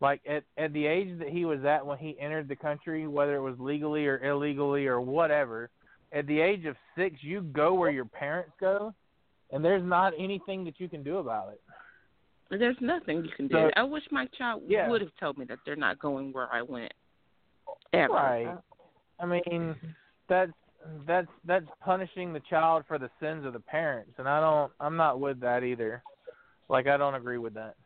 Like 0.00 0.20
at 0.28 0.44
at 0.56 0.72
the 0.72 0.86
age 0.86 1.18
that 1.18 1.28
he 1.28 1.44
was 1.44 1.64
at 1.64 1.84
when 1.84 1.98
he 1.98 2.16
entered 2.20 2.46
the 2.46 2.54
country, 2.54 3.08
whether 3.08 3.34
it 3.34 3.42
was 3.42 3.56
legally 3.58 4.06
or 4.06 4.24
illegally 4.24 4.86
or 4.86 5.00
whatever, 5.00 5.70
at 6.12 6.28
the 6.28 6.40
age 6.40 6.64
of 6.66 6.76
six, 6.96 7.16
you 7.20 7.40
go 7.40 7.74
where 7.74 7.90
your 7.90 8.04
parents 8.04 8.52
go, 8.60 8.94
and 9.50 9.64
there's 9.64 9.82
not 9.82 10.12
anything 10.16 10.64
that 10.64 10.78
you 10.78 10.88
can 10.88 11.02
do 11.02 11.18
about 11.18 11.52
it. 11.52 11.60
There's 12.56 12.76
nothing 12.80 13.24
you 13.24 13.30
can 13.36 13.48
do. 13.48 13.54
So- 13.54 13.70
I 13.74 13.82
wish 13.82 14.04
my 14.12 14.26
child 14.38 14.62
Yeah. 14.68 14.88
would 14.88 15.00
have 15.00 15.14
told 15.18 15.36
me 15.36 15.44
that 15.46 15.58
they're 15.66 15.74
not 15.76 15.98
going 15.98 16.32
where 16.32 16.48
I 16.52 16.62
went. 16.62 16.94
Ever. 17.92 18.12
Right. 18.14 18.56
I 19.18 19.26
mean, 19.26 19.74
that's 20.28 20.52
that's 21.08 21.28
that's 21.44 21.66
punishing 21.80 22.32
the 22.32 22.40
child 22.48 22.84
for 22.86 22.98
the 22.98 23.10
sins 23.18 23.44
of 23.44 23.52
the 23.52 23.60
parents, 23.60 24.12
and 24.18 24.28
I 24.28 24.40
don't. 24.40 24.72
I'm 24.78 24.96
not 24.96 25.18
with 25.18 25.40
that 25.40 25.64
either. 25.64 26.04
Like 26.68 26.86
I 26.86 26.96
don't 26.96 27.14
agree 27.14 27.38
with 27.38 27.54
that. 27.54 27.76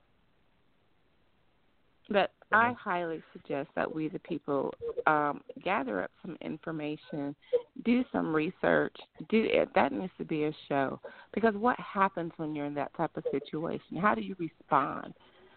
But 2.09 2.33
I 2.53 2.75
highly 2.79 3.23
suggest 3.33 3.71
that 3.77 3.93
we, 3.93 4.09
the 4.09 4.19
people, 4.19 4.75
um, 5.07 5.41
gather 5.65 6.03
up 6.03 6.11
some 6.21 6.37
information, 6.41 7.35
do 7.85 8.05
some 8.13 8.35
research. 8.35 8.95
Do 9.31 9.47
it. 9.51 9.69
That 9.75 9.93
needs 9.93 10.13
to 10.19 10.25
be 10.25 10.45
a 10.45 10.53
show 10.69 11.01
because 11.33 11.55
what 11.55 11.79
happens 11.79 12.33
when 12.37 12.55
you're 12.55 12.67
in 12.67 12.75
that 12.75 12.95
type 12.97 13.17
of 13.17 13.25
situation? 13.31 13.97
How 13.97 14.15
do 14.15 14.21
you 14.21 14.37
respond? 14.39 15.15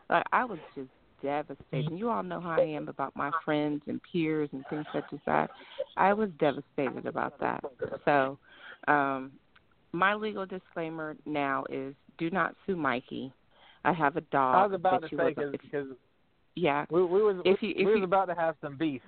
Like 0.09 0.23
I 0.31 0.45
was 0.45 0.59
just 0.75 0.89
devastated. 1.21 1.91
You 1.91 2.09
all 2.09 2.23
know 2.23 2.39
how 2.39 2.51
I 2.51 2.61
am 2.61 2.87
about 2.87 3.15
my 3.15 3.31
friends 3.43 3.81
and 3.87 3.99
peers 4.11 4.49
and 4.53 4.63
things 4.69 4.85
such 4.93 5.05
as 5.11 5.19
that. 5.25 5.49
I 5.97 6.13
was 6.13 6.29
devastated 6.39 7.05
about 7.05 7.39
that. 7.39 7.63
So, 8.05 8.37
um, 8.87 9.31
my 9.91 10.13
legal 10.13 10.45
disclaimer 10.45 11.15
now 11.25 11.65
is: 11.69 11.95
do 12.17 12.29
not 12.29 12.55
sue 12.65 12.75
Mikey. 12.75 13.31
I 13.83 13.93
have 13.93 14.17
a 14.17 14.21
dog. 14.21 14.55
I 14.55 14.65
was 14.67 14.73
about 14.75 15.01
to 15.01 15.09
say 15.09 15.35
because 15.51 15.87
yeah, 16.55 16.85
we 16.89 17.03
we 17.03 17.21
was 17.21 17.41
If 17.45 17.61
you- 17.61 17.73
we 17.77 17.81
if 17.83 17.87
was 17.87 17.97
you- 17.97 18.03
about 18.03 18.25
to 18.25 18.35
have 18.35 18.55
some 18.61 18.77
beef. 18.77 19.01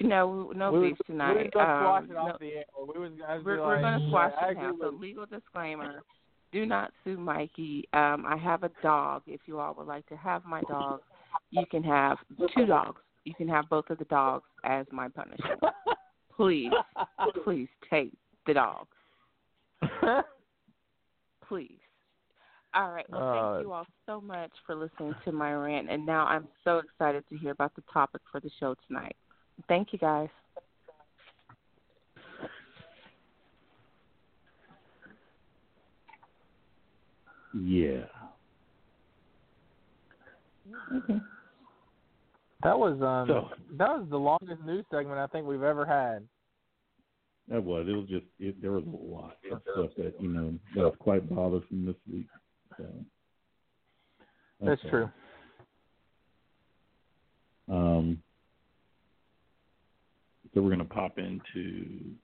No, 0.00 0.52
no 0.56 0.72
we 0.72 0.88
beef 0.88 0.98
was, 0.98 1.06
tonight. 1.06 1.36
We 1.36 1.42
was 1.44 1.50
gonna 1.54 1.72
um, 1.72 1.80
squash 1.82 2.04
it 2.04 2.12
no, 2.12 2.32
off 2.32 2.40
the 2.40 2.46
air. 2.48 2.64
We 2.94 3.00
was 3.00 3.12
I 3.26 3.36
was 3.36 3.44
we're 3.44 3.60
like, 3.60 3.66
we're 3.66 3.80
going 3.80 4.00
to 4.00 4.06
squash 4.08 4.32
I 4.40 4.48
it 4.50 4.54
now. 4.56 4.74
So 4.80 4.88
legal 4.88 5.26
disclaimer: 5.26 6.02
do 6.52 6.66
not 6.66 6.92
sue 7.04 7.16
Mikey. 7.16 7.88
Um, 7.92 8.24
I 8.26 8.36
have 8.36 8.64
a 8.64 8.70
dog. 8.82 9.22
If 9.26 9.42
you 9.46 9.60
all 9.60 9.74
would 9.74 9.86
like 9.86 10.06
to 10.08 10.16
have 10.16 10.44
my 10.44 10.60
dog, 10.62 11.00
you 11.50 11.64
can 11.70 11.84
have 11.84 12.18
two 12.56 12.66
dogs. 12.66 13.00
You 13.24 13.34
can 13.34 13.48
have 13.48 13.68
both 13.68 13.90
of 13.90 13.98
the 13.98 14.04
dogs 14.06 14.44
as 14.64 14.86
my 14.90 15.08
punishment. 15.08 15.60
Please, 16.36 16.72
please 17.44 17.68
take 17.90 18.10
the 18.46 18.54
dog. 18.54 18.86
Please. 21.48 21.78
All 22.74 22.90
right. 22.90 23.08
Well, 23.10 23.22
Uh, 23.22 23.52
thank 23.54 23.66
you 23.66 23.72
all 23.72 23.86
so 24.06 24.20
much 24.20 24.50
for 24.66 24.74
listening 24.74 25.14
to 25.24 25.32
my 25.32 25.52
rant, 25.54 25.90
and 25.90 26.06
now 26.06 26.24
I'm 26.26 26.48
so 26.64 26.78
excited 26.78 27.24
to 27.28 27.36
hear 27.36 27.50
about 27.50 27.74
the 27.74 27.82
topic 27.92 28.22
for 28.30 28.40
the 28.40 28.50
show 28.58 28.74
tonight. 28.88 29.16
Thank 29.68 29.92
you, 29.92 29.98
guys. 29.98 30.30
Yeah. 37.54 38.06
that 42.62 42.78
was 42.78 43.00
um 43.02 43.28
So- 43.28 43.50
that 43.76 43.88
was 43.98 44.06
the 44.08 44.18
longest 44.18 44.62
news 44.64 44.84
segment 44.90 45.18
I 45.18 45.26
think 45.26 45.46
we've 45.46 45.62
ever 45.62 45.84
had. 45.84 46.26
That 47.48 47.62
was. 47.62 47.86
It 47.88 47.92
was 47.92 48.06
just. 48.08 48.24
It, 48.38 48.62
there 48.62 48.70
was 48.72 48.84
a 48.84 48.88
lot 48.88 49.36
of 49.50 49.60
stuff 49.72 49.90
that 49.98 50.14
you 50.20 50.28
know 50.28 50.54
that 50.76 50.82
was 50.84 50.94
quite 51.00 51.28
bothersome 51.28 51.84
this 51.84 51.96
week. 52.10 52.26
So. 52.76 52.86
That's 54.60 54.80
true. 54.88 55.10
Um. 57.68 58.22
So 60.54 60.60
we're 60.60 60.70
gonna 60.70 60.84
pop 60.84 61.18
into 61.18 62.14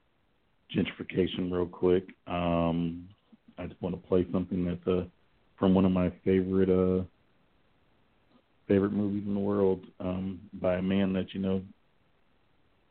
gentrification 0.75 1.51
real 1.51 1.67
quick. 1.67 2.05
Um, 2.27 3.09
I 3.57 3.67
just 3.67 3.81
want 3.81 3.95
to 4.01 4.09
play 4.09 4.27
something 4.33 4.65
that's 4.65 4.87
uh, 4.87 5.05
from 5.59 5.75
one 5.75 5.85
of 5.85 5.93
my 5.93 6.13
favorite 6.25 6.69
uh, 6.69 7.05
favorite 8.67 8.93
movies 8.93 9.25
in 9.27 9.35
the 9.35 9.41
world 9.41 9.85
um, 9.99 10.41
by 10.55 10.75
a 10.75 10.83
man 10.83 11.13
that 11.15 11.33
you 11.33 11.41
know 11.41 11.63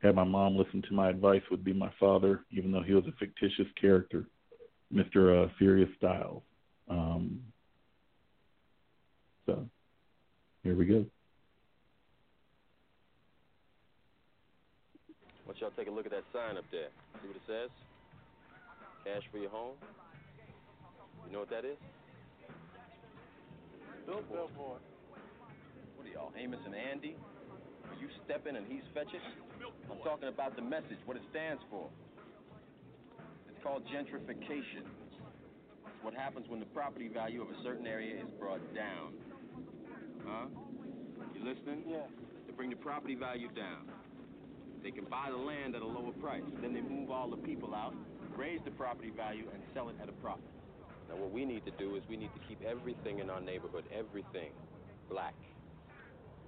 had 0.01 0.15
my 0.15 0.23
mom 0.23 0.55
listen 0.57 0.81
to 0.83 0.93
my 0.93 1.09
advice 1.09 1.41
would 1.49 1.63
be 1.63 1.73
my 1.73 1.91
father, 1.99 2.41
even 2.51 2.71
though 2.71 2.83
he 2.83 2.93
was 2.93 3.05
a 3.07 3.11
fictitious 3.19 3.67
character, 3.79 4.25
Mr. 4.93 5.45
Uh, 5.45 5.49
Furious 5.57 5.89
Styles. 5.97 6.43
Um, 6.89 7.41
so 9.45 9.67
here 10.63 10.75
we 10.75 10.85
go. 10.85 11.05
Why 15.45 15.53
don't 15.53 15.61
y'all 15.61 15.71
take 15.77 15.87
a 15.87 15.91
look 15.91 16.05
at 16.05 16.11
that 16.11 16.23
sign 16.33 16.57
up 16.57 16.65
there? 16.71 16.89
See 17.21 17.27
what 17.27 17.35
it 17.35 17.41
says? 17.47 17.69
Cash 19.03 19.23
for 19.31 19.37
your 19.37 19.49
home? 19.49 19.75
You 21.25 21.33
know 21.33 21.39
what 21.39 21.49
that 21.49 21.65
is? 21.65 21.77
Billboard. 24.05 24.79
What 25.95 26.07
are 26.07 26.11
y'all, 26.13 26.31
Amos 26.37 26.59
and 26.65 26.75
Andy? 26.75 27.15
Are 27.89 27.99
you 27.99 28.07
stepping 28.23 28.55
and 28.55 28.65
he's 28.67 28.83
fetching? 28.93 29.19
I'm 29.91 29.99
talking 30.03 30.29
about 30.29 30.55
the 30.55 30.61
message, 30.61 30.99
what 31.05 31.17
it 31.17 31.23
stands 31.31 31.61
for. 31.69 31.89
It's 33.49 33.59
called 33.63 33.83
gentrification. 33.91 34.87
It's 35.97 36.05
what 36.05 36.13
happens 36.13 36.45
when 36.47 36.59
the 36.59 36.69
property 36.77 37.07
value 37.07 37.41
of 37.41 37.49
a 37.49 37.57
certain 37.63 37.87
area 37.87 38.21
is 38.21 38.29
brought 38.37 38.61
down. 38.75 39.17
Huh? 40.23 40.45
You 41.33 41.41
listening? 41.41 41.89
Yeah. 41.89 42.05
To 42.45 42.53
bring 42.53 42.69
the 42.69 42.75
property 42.75 43.15
value 43.15 43.47
down. 43.47 43.89
They 44.83 44.91
can 44.91 45.05
buy 45.05 45.29
the 45.31 45.37
land 45.37 45.75
at 45.75 45.81
a 45.81 45.87
lower 45.87 46.11
price. 46.21 46.43
Then 46.61 46.75
they 46.75 46.81
move 46.81 47.09
all 47.09 47.31
the 47.31 47.41
people 47.41 47.73
out, 47.73 47.95
raise 48.37 48.59
the 48.63 48.69
property 48.69 49.09
value, 49.09 49.49
and 49.51 49.63
sell 49.73 49.89
it 49.89 49.95
at 49.99 50.07
a 50.07 50.11
profit. 50.21 50.45
Now, 51.09 51.15
what 51.15 51.31
we 51.31 51.45
need 51.45 51.65
to 51.65 51.71
do 51.71 51.95
is 51.95 52.03
we 52.07 52.15
need 52.15 52.29
to 52.35 52.41
keep 52.47 52.61
everything 52.61 53.17
in 53.17 53.31
our 53.31 53.41
neighborhood, 53.41 53.85
everything, 53.91 54.51
black. 55.09 55.33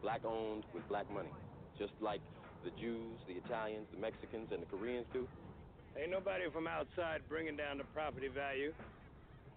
Black 0.03 0.23
owned 0.25 0.63
with 0.75 0.87
black 0.87 1.11
money. 1.11 1.33
Just 1.79 1.93
like 2.01 2.21
the 2.63 2.69
Jews, 2.79 3.17
the 3.27 3.33
Italians, 3.33 3.87
the 3.91 3.99
Mexicans, 3.99 4.49
and 4.51 4.61
the 4.61 4.67
Koreans 4.67 5.07
do. 5.11 5.27
Ain't 5.99 6.11
nobody 6.11 6.43
from 6.53 6.67
outside 6.67 7.21
bringing 7.27 7.57
down 7.57 7.79
the 7.79 7.83
property 7.95 8.27
value. 8.27 8.73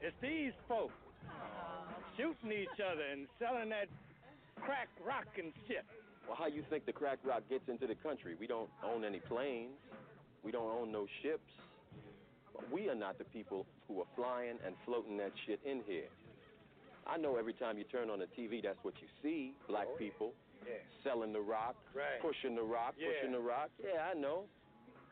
It's 0.02 0.16
these 0.20 0.52
folks 0.66 0.98
shooting 2.18 2.50
each 2.50 2.80
other 2.82 3.06
and 3.12 3.28
selling 3.38 3.68
that 3.70 3.86
crack 4.60 4.88
rock 5.06 5.30
and 5.38 5.52
shit. 5.68 5.86
Well, 6.26 6.36
how 6.36 6.46
you 6.46 6.64
think 6.68 6.86
the 6.86 6.92
crack 6.92 7.18
rock 7.24 7.42
gets 7.48 7.68
into 7.68 7.86
the 7.86 7.94
country? 7.94 8.34
We 8.38 8.48
don't 8.48 8.68
own 8.82 9.04
any 9.04 9.20
planes. 9.20 9.78
We 10.42 10.50
don't 10.50 10.66
own 10.70 10.90
no 10.90 11.06
ships. 11.22 11.46
We 12.72 12.88
are 12.90 12.96
not 12.96 13.18
the 13.18 13.24
people 13.30 13.64
who 13.86 14.00
are 14.00 14.10
flying 14.16 14.58
and 14.66 14.74
floating 14.84 15.16
that 15.18 15.30
shit 15.46 15.60
in 15.64 15.82
here. 15.86 16.10
I 17.06 17.16
know 17.16 17.36
every 17.36 17.54
time 17.54 17.78
you 17.78 17.84
turn 17.84 18.10
on 18.10 18.18
the 18.18 18.26
TV, 18.38 18.60
that's 18.60 18.78
what 18.82 18.94
you 19.00 19.06
see. 19.22 19.54
Black 19.68 19.86
oh, 19.88 19.96
people 19.96 20.32
Yeah. 20.66 20.74
selling 21.04 21.32
the 21.32 21.40
rock, 21.40 21.76
Right. 21.94 22.20
pushing 22.20 22.54
the 22.56 22.62
rock, 22.62 22.94
Yeah. 22.98 23.08
pushing 23.14 23.32
the 23.32 23.40
rock. 23.40 23.70
Yeah, 23.78 24.10
I 24.10 24.14
know. 24.14 24.48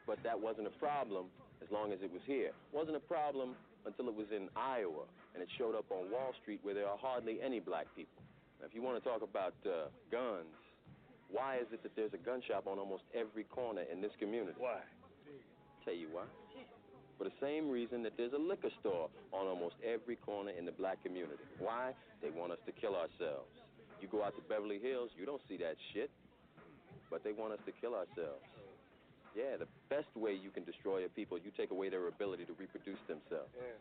But 0.07 0.23
that 0.25 0.39
wasn't 0.39 0.67
a 0.67 0.77
problem 0.79 1.31
as 1.63 1.71
long 1.71 1.93
as 1.93 2.03
it 2.03 2.11
was 2.11 2.23
here. 2.25 2.53
Wasn't 2.73 2.97
a 2.97 3.01
problem 3.01 3.57
until 3.87 4.09
it 4.09 4.15
was 4.15 4.27
in 4.35 4.49
Iowa 4.57 5.05
and 5.35 5.43
it 5.43 5.49
showed 5.59 5.75
up 5.75 5.87
on 5.91 6.11
Wall 6.11 6.33
Street 6.43 6.61
where 6.63 6.75
there 6.75 6.89
are 6.89 6.99
hardly 6.99 7.39
any 7.43 7.61
black 7.61 7.87
people. 7.97 8.23
Now, 8.61 8.67
if 8.67 8.75
you 8.75 8.83
want 8.83 9.03
to 9.03 9.05
talk 9.09 9.23
about 9.23 9.55
uh, 9.65 9.89
guns, 10.11 10.53
why 11.31 11.57
is 11.57 11.67
it 11.73 11.83
that 11.83 11.95
there's 11.95 12.13
a 12.13 12.21
gun 12.21 12.43
shop 12.47 12.67
on 12.67 12.79
almost 12.79 13.05
every 13.15 13.45
corner 13.45 13.83
in 13.91 14.01
this 14.01 14.13
community? 14.19 14.59
Why? 14.59 14.83
Tell 15.85 15.95
you 15.95 16.09
why. 16.13 16.27
For 17.17 17.25
the 17.25 17.37
same 17.41 17.69
reason 17.69 18.03
that 18.05 18.17
there's 18.17 18.33
a 18.33 18.41
liquor 18.41 18.73
store 18.81 19.09
on 19.33 19.47
almost 19.47 19.77
every 19.85 20.17
corner 20.17 20.53
in 20.57 20.65
the 20.65 20.73
black 20.73 21.03
community. 21.05 21.45
Why? 21.59 21.93
They 22.23 22.31
want 22.31 22.53
us 22.53 22.59
to 22.67 22.73
kill 22.73 22.97
ourselves. 22.97 23.53
You 24.01 24.09
go 24.09 24.25
out 24.25 24.35
to 24.37 24.43
Beverly 24.49 24.81
Hills, 24.81 25.11
you 25.17 25.27
don't 25.27 25.43
see 25.49 25.57
that 25.59 25.77
shit. 25.93 26.11
But 27.11 27.23
they 27.23 27.33
want 27.33 27.53
us 27.53 27.59
to 27.67 27.73
kill 27.81 27.95
ourselves. 27.95 28.41
Yeah, 29.37 29.57
the 29.59 29.71
best 29.89 30.11
way 30.17 30.33
you 30.35 30.51
can 30.51 30.65
destroy 30.65 31.05
a 31.05 31.09
people, 31.09 31.39
you 31.39 31.51
take 31.57 31.71
away 31.71 31.89
their 31.89 32.09
ability 32.09 32.45
to 32.47 32.55
reproduce 32.59 32.99
themselves. 33.07 33.51
Yeah. 33.55 33.79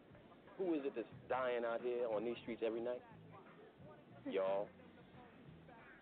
Who 0.57 0.73
is 0.75 0.81
it 0.85 0.93
that's 0.95 1.07
dying 1.27 1.65
out 1.65 1.81
here 1.81 2.05
on 2.13 2.25
these 2.25 2.37
streets 2.43 2.61
every 2.65 2.81
night? 2.81 3.01
Hmm. 4.25 4.31
Y'all. 4.31 4.67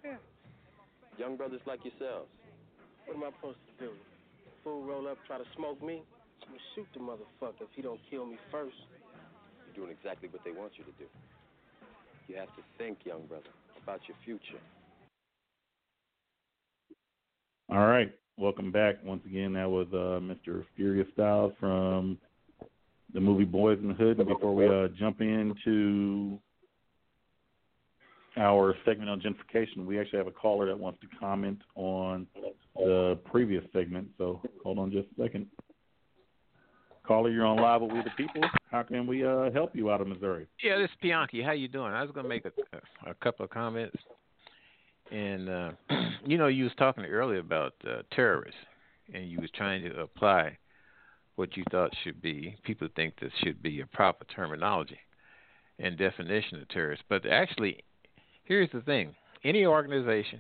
Yeah. 0.04 0.18
Young 1.18 1.38
brothers 1.38 1.62
like 1.66 1.80
yourselves. 1.86 2.28
What 3.06 3.16
am 3.16 3.24
I 3.24 3.32
supposed 3.40 3.60
to 3.72 3.86
do? 3.86 3.92
Fool 4.64 4.84
roll 4.84 5.08
up, 5.08 5.18
try 5.28 5.38
to 5.38 5.48
smoke 5.56 5.82
me? 5.82 6.04
I'm 6.44 6.50
gonna 6.50 6.60
shoot 6.76 6.88
the 6.94 7.00
motherfucker 7.00 7.62
if 7.62 7.72
he 7.76 7.82
don't 7.82 8.00
kill 8.10 8.26
me 8.26 8.38
first. 8.52 8.76
You're 9.66 9.86
doing 9.86 9.96
exactly 9.98 10.30
what 10.30 10.44
they 10.44 10.52
want 10.52 10.74
you 10.78 10.84
to 10.84 10.92
do. 11.00 11.06
You 12.28 12.36
have 12.36 12.50
to 12.56 12.64
think, 12.78 13.00
young 13.06 13.26
brother, 13.28 13.50
about 13.82 14.02
your 14.08 14.18
future. 14.26 14.62
All 17.70 17.86
right, 17.86 18.12
welcome 18.38 18.72
back 18.72 18.96
once 19.04 19.22
again. 19.26 19.54
That 19.54 19.70
was 19.70 19.88
uh, 19.92 20.20
Mr. 20.22 20.64
Furious 20.76 21.08
Styles 21.14 21.54
from 21.60 22.18
the 23.14 23.20
movie 23.20 23.46
Boyz 23.46 23.80
n 23.82 23.90
the 23.90 23.94
Hood. 23.94 24.20
And 24.20 24.28
before 24.28 24.56
we 24.56 24.68
uh, 24.68 24.88
jump 24.98 25.22
into 25.22 26.40
our 28.38 28.76
segment 28.86 29.10
on 29.10 29.20
gentrification, 29.20 29.86
we 29.86 30.00
actually 30.00 30.20
have 30.20 30.28
a 30.28 30.32
caller 30.32 30.68
that 30.68 30.78
wants 30.78 31.02
to 31.02 31.08
comment 31.20 31.60
on 31.76 32.28
the 32.76 33.20
previous 33.26 33.64
segment. 33.74 34.08
So 34.18 34.42
hold 34.64 34.78
on 34.78 34.92
just 34.92 35.08
a 35.18 35.24
second. 35.24 35.48
Caller, 37.04 37.30
you're 37.30 37.46
on 37.46 37.58
live 37.58 37.82
with 37.82 37.94
We 37.94 38.04
the 38.04 38.12
People. 38.18 38.42
How 38.70 38.84
can 38.84 39.08
we 39.08 39.26
uh, 39.26 39.50
help 39.52 39.74
you 39.74 39.90
out 39.90 40.02
of 40.02 40.08
Missouri? 40.08 40.46
Yeah, 40.62 40.78
this 40.78 40.90
is 40.90 40.98
Bianchi. 41.02 41.42
How 41.42 41.54
you 41.54 41.70
doing? 41.70 41.94
I 41.94 42.04
was 42.04 42.12
gonna 42.14 42.28
make 42.28 42.44
a, 42.44 42.52
a, 43.08 43.12
a 43.12 43.14
couple 43.16 43.46
of 43.46 43.50
comments, 43.50 43.96
and 45.12 45.50
uh, 45.50 45.72
you 46.26 46.38
know, 46.38 46.48
you 46.48 46.66
was 46.66 46.74
talking 46.78 47.06
earlier 47.06 47.40
about 47.40 47.74
uh, 47.88 48.02
terrorists, 48.12 48.60
and 49.14 49.30
you 49.30 49.40
was 49.40 49.50
trying 49.56 49.84
to 49.84 50.00
apply 50.00 50.58
what 51.36 51.56
you 51.56 51.64
thought 51.72 51.92
should 52.04 52.22
be. 52.22 52.58
People 52.64 52.88
think 52.96 53.14
this 53.20 53.32
should 53.44 53.62
be 53.62 53.82
a 53.82 53.86
proper 53.88 54.26
terminology 54.26 55.00
and 55.80 55.98
definition 55.98 56.60
of 56.62 56.68
terrorists, 56.70 57.06
but 57.10 57.26
actually, 57.26 57.84
here's 58.46 58.70
the 58.72 58.82
thing: 58.82 59.16
any 59.44 59.66
organization 59.66 60.40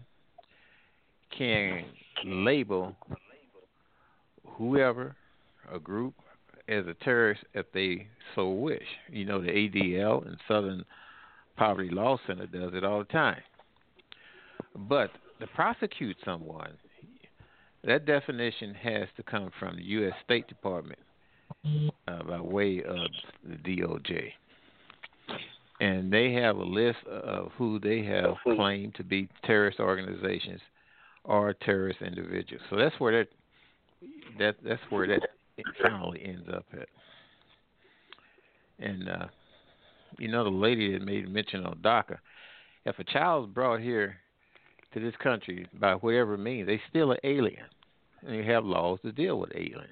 can 1.38 1.86
label 2.26 2.96
whoever, 4.58 5.16
a 5.72 5.78
group, 5.78 6.14
as 6.68 6.86
a 6.88 6.94
terrorist 7.04 7.42
if 7.54 7.66
they 7.74 8.08
so 8.36 8.50
wish. 8.50 8.84
You 9.10 9.26
know, 9.26 9.42
the 9.42 9.50
ADL 9.50 10.26
and 10.26 10.38
Southern 10.48 10.84
Poverty 11.56 11.90
Law 11.90 12.18
Center 12.28 12.48
does 12.48 12.74
it 12.74 12.84
all 12.84 13.00
the 13.00 13.06
time. 13.06 13.42
But 14.78 15.10
to 15.40 15.48
prosecute 15.48 16.18
someone, 16.24 16.72
that 17.84 18.06
definition 18.06 18.74
has 18.76 19.08
to 19.18 19.24
come 19.24 19.50
from 19.60 19.76
the 19.76 19.84
U.S. 19.84 20.14
State 20.24 20.48
Department 20.48 21.00
uh, 22.08 22.24
by 22.24 22.40
way 22.40 22.84
of 22.84 23.08
the 23.44 23.56
DOJ. 23.58 24.32
And 25.80 26.12
they 26.12 26.34
have 26.34 26.58
a 26.58 26.64
list 26.64 26.98
of 27.08 27.52
who 27.58 27.80
they 27.80 28.04
have 28.04 28.36
claimed 28.56 28.96
to 28.96 29.04
be 29.04 29.30
terrorist 29.46 29.80
organizations 29.80 30.62
or 31.24 31.54
terrorist 31.54 32.02
individuals. 32.02 32.64
So 32.70 32.78
that's 32.78 33.00
where 33.00 33.20
that 33.20 33.30
that 34.40 34.56
that's 34.64 34.82
where 34.90 35.08
that 35.08 35.22
finally 35.82 36.22
ends 36.24 36.48
up 36.54 36.66
at. 36.74 36.88
And 38.80 39.10
uh, 39.10 39.26
you 40.18 40.30
know, 40.30 40.44
the 40.44 40.50
lady 40.50 40.94
that 40.94 41.04
made 41.04 41.30
mention 41.30 41.66
of 41.66 41.78
DACA, 41.78 42.18
if 42.86 42.98
a 42.98 43.04
child 43.04 43.50
is 43.50 43.54
brought 43.54 43.80
here 43.80 44.18
to 44.94 45.00
this 45.00 45.15
country 45.22 45.67
by 45.79 45.94
whatever 45.94 46.38
means, 46.38 46.67
they 46.67 46.82
still 46.89 47.12
an 47.12 47.17
alien, 47.24 47.65
and 48.25 48.36
you 48.36 48.44
have 48.44 48.65
laws 48.65 49.00
to 49.03 49.12
deal 49.12 49.39
with 49.39 49.51
aliens, 49.56 49.88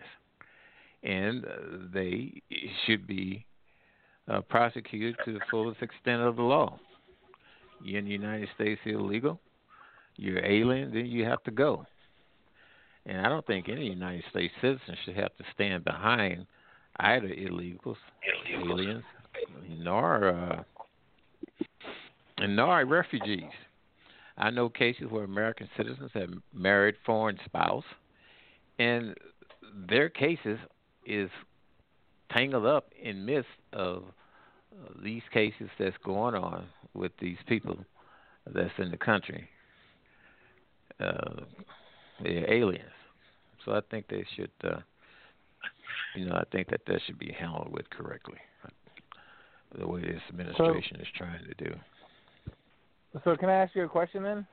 and 1.04 1.46
uh, 1.46 1.50
they 1.94 2.42
should 2.86 3.06
be 3.06 3.46
uh, 4.28 4.42
prosecuted 4.42 5.16
to 5.26 5.34
the 5.34 5.40
fullest 5.52 5.82
extent 5.82 6.22
of 6.22 6.36
the 6.36 6.42
law. 6.42 6.80
You're 7.84 8.00
in 8.00 8.06
the 8.06 8.12
United 8.12 8.50
States 8.56 8.82
illegal, 8.86 9.40
you're 10.16 10.44
alien, 10.44 10.94
then 10.94 11.06
you 11.06 11.26
have 11.26 11.44
to 11.44 11.52
go. 11.52 11.86
And 13.06 13.22
I 13.22 13.30
don't 13.30 13.46
think 13.46 13.70
any 13.70 13.86
United 13.86 14.24
States 14.32 14.54
citizen 14.62 14.96
should 15.04 15.16
have 15.16 15.36
to 15.38 15.44
stand 15.54 15.84
behind 15.84 16.48
either 16.98 17.28
illegals, 17.28 17.98
aliens, 18.58 19.04
nor 19.70 20.30
uh, 20.30 20.64
and 22.38 22.56
nor 22.56 22.84
refugees. 22.86 23.44
I 24.38 24.50
know 24.50 24.70
cases 24.70 25.08
where 25.10 25.24
American 25.24 25.70
citizens 25.78 26.12
have 26.14 26.30
married 26.54 26.96
foreign 27.06 27.38
spouse, 27.46 27.86
and 28.80 29.16
their 29.88 30.10
cases 30.10 30.60
is 31.06 31.30
tangled 32.32 32.66
up 32.66 32.90
in 33.02 33.26
midst 33.26 33.48
of 33.74 34.04
these 35.02 35.22
cases 35.32 35.70
that's 35.80 35.96
going 36.04 36.36
on 36.36 36.66
with 36.94 37.12
these 37.22 37.38
people 37.48 37.78
that's 38.54 38.74
in 38.78 38.92
the 38.92 38.98
country. 38.98 39.48
Uh, 41.00 41.42
they're 42.22 42.52
aliens. 42.52 42.92
So 43.64 43.74
I 43.74 43.82
think 43.90 44.08
they 44.08 44.26
should, 44.36 44.52
uh, 44.64 44.78
you 46.16 46.26
know, 46.26 46.36
I 46.36 46.44
think 46.52 46.70
that 46.70 46.82
that 46.88 47.02
should 47.06 47.20
be 47.20 47.36
handled 47.38 47.72
with 47.72 47.90
correctly, 47.90 48.38
the 49.78 49.88
way 49.88 50.02
this 50.02 50.22
administration 50.30 50.98
so, 50.98 51.02
is 51.02 51.08
trying 51.16 51.44
to 51.46 51.64
do. 51.64 51.76
So 53.24 53.36
can 53.36 53.50
I 53.50 53.54
ask 53.54 53.76
you 53.76 53.84
a 53.84 53.90
question 53.90 54.24
then? 54.24 54.46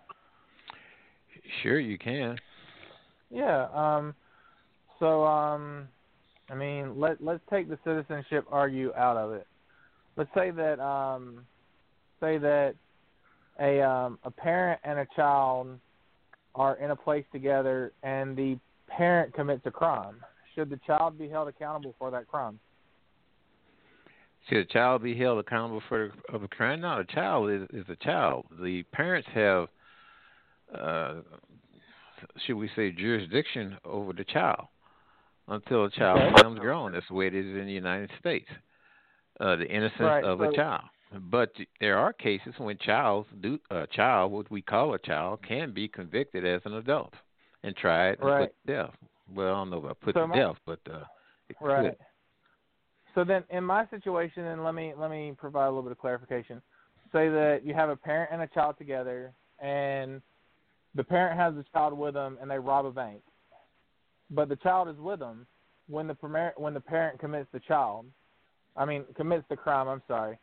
Sure, 1.62 1.80
you 1.80 1.98
can. 1.98 2.36
Yeah. 3.30 3.68
Um. 3.74 4.14
So 4.98 5.24
um, 5.24 5.88
I 6.50 6.54
mean, 6.54 6.98
let 6.98 7.22
let's 7.22 7.42
take 7.50 7.68
the 7.68 7.78
citizenship 7.84 8.44
argue 8.50 8.92
out 8.94 9.16
of 9.16 9.32
it. 9.32 9.46
Let's 10.16 10.30
say 10.34 10.50
that 10.50 10.80
um, 10.80 11.46
say 12.20 12.38
that 12.38 12.74
a 13.60 13.80
um 13.82 14.18
a 14.24 14.30
parent 14.30 14.80
and 14.84 14.98
a 14.98 15.06
child 15.16 15.78
are 16.54 16.76
in 16.76 16.90
a 16.90 16.96
place 16.96 17.24
together 17.32 17.92
and 18.02 18.36
the 18.36 18.58
parent 18.88 19.34
commits 19.34 19.62
a 19.64 19.70
crime, 19.70 20.16
should 20.54 20.68
the 20.68 20.78
child 20.86 21.18
be 21.18 21.28
held 21.28 21.48
accountable 21.48 21.94
for 21.98 22.10
that 22.10 22.28
crime? 22.28 22.58
Should 24.48 24.58
a 24.58 24.64
child 24.64 25.02
be 25.02 25.16
held 25.16 25.38
accountable 25.38 25.82
for 25.88 26.12
of 26.32 26.42
a 26.42 26.48
crime? 26.48 26.80
No, 26.80 26.98
a 26.98 27.04
child 27.04 27.50
is, 27.50 27.62
is 27.72 27.84
a 27.88 27.96
child. 27.96 28.46
The 28.60 28.82
parents 28.92 29.28
have, 29.34 29.68
uh, 30.76 31.14
should 32.44 32.56
we 32.56 32.68
say, 32.74 32.90
jurisdiction 32.90 33.76
over 33.84 34.12
the 34.12 34.24
child 34.24 34.66
until 35.48 35.84
a 35.84 35.90
child 35.90 36.20
okay. 36.20 36.34
becomes 36.34 36.58
grown. 36.58 36.92
That's 36.92 37.06
the 37.08 37.14
way 37.14 37.28
it 37.28 37.34
is 37.34 37.46
in 37.46 37.66
the 37.66 37.72
United 37.72 38.10
States. 38.18 38.48
Uh, 39.40 39.56
the 39.56 39.66
innocence 39.66 40.00
right, 40.00 40.24
of 40.24 40.38
so, 40.38 40.44
a 40.44 40.56
child. 40.56 40.84
But 41.30 41.52
there 41.80 41.98
are 41.98 42.12
cases 42.12 42.54
when 42.58 42.78
child 42.78 43.26
do 43.40 43.58
a 43.70 43.86
child, 43.86 44.32
what 44.32 44.50
we 44.50 44.62
call 44.62 44.94
a 44.94 44.98
child, 44.98 45.40
can 45.46 45.72
be 45.72 45.86
convicted 45.86 46.44
as 46.44 46.62
an 46.64 46.74
adult 46.74 47.12
and 47.62 47.76
tried 47.76 48.18
and 48.20 48.20
put 48.20 48.66
to 48.66 48.72
death. 48.72 48.94
Well, 49.34 49.54
I 49.54 49.58
don't 49.58 49.70
know 49.70 49.78
about 49.78 50.00
put 50.00 50.14
so 50.14 50.22
to 50.22 50.26
my, 50.26 50.36
death, 50.36 50.56
but 50.66 50.80
uh, 50.90 51.04
it 51.48 51.56
right. 51.60 51.90
could. 51.90 51.96
So 53.14 53.24
then, 53.24 53.44
in 53.50 53.64
my 53.64 53.86
situation, 53.88 54.44
and 54.46 54.64
let 54.64 54.74
me 54.74 54.94
let 54.96 55.10
me 55.10 55.34
provide 55.36 55.66
a 55.66 55.68
little 55.68 55.82
bit 55.82 55.92
of 55.92 55.98
clarification. 55.98 56.62
Say 57.12 57.28
that 57.28 57.60
you 57.64 57.74
have 57.74 57.90
a 57.90 57.96
parent 57.96 58.30
and 58.32 58.42
a 58.42 58.46
child 58.48 58.76
together, 58.78 59.32
and 59.60 60.22
the 60.94 61.04
parent 61.04 61.38
has 61.38 61.54
the 61.54 61.64
child 61.72 61.96
with 61.96 62.14
them, 62.14 62.38
and 62.40 62.50
they 62.50 62.58
rob 62.58 62.86
a 62.86 62.90
bank, 62.90 63.20
but 64.30 64.48
the 64.48 64.56
child 64.56 64.88
is 64.88 64.96
with 64.96 65.18
them 65.18 65.46
when 65.88 66.06
the 66.06 66.14
parent 66.14 66.58
when 66.58 66.74
the 66.74 66.80
parent 66.80 67.18
commits 67.18 67.48
the 67.52 67.60
child. 67.60 68.06
I 68.76 68.86
mean, 68.86 69.04
commits 69.14 69.44
the 69.50 69.56
crime. 69.56 69.88
I'm 69.88 70.02
sorry. 70.08 70.38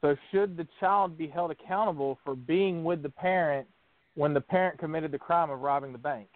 So 0.00 0.16
should 0.30 0.56
the 0.56 0.66
child 0.80 1.16
be 1.16 1.28
held 1.28 1.50
accountable 1.50 2.18
for 2.24 2.34
being 2.34 2.84
with 2.84 3.02
the 3.02 3.08
parent 3.08 3.66
when 4.14 4.34
the 4.34 4.40
parent 4.40 4.78
committed 4.78 5.12
the 5.12 5.18
crime 5.18 5.50
of 5.50 5.60
robbing 5.60 5.92
the 5.92 5.98
bank? 5.98 6.28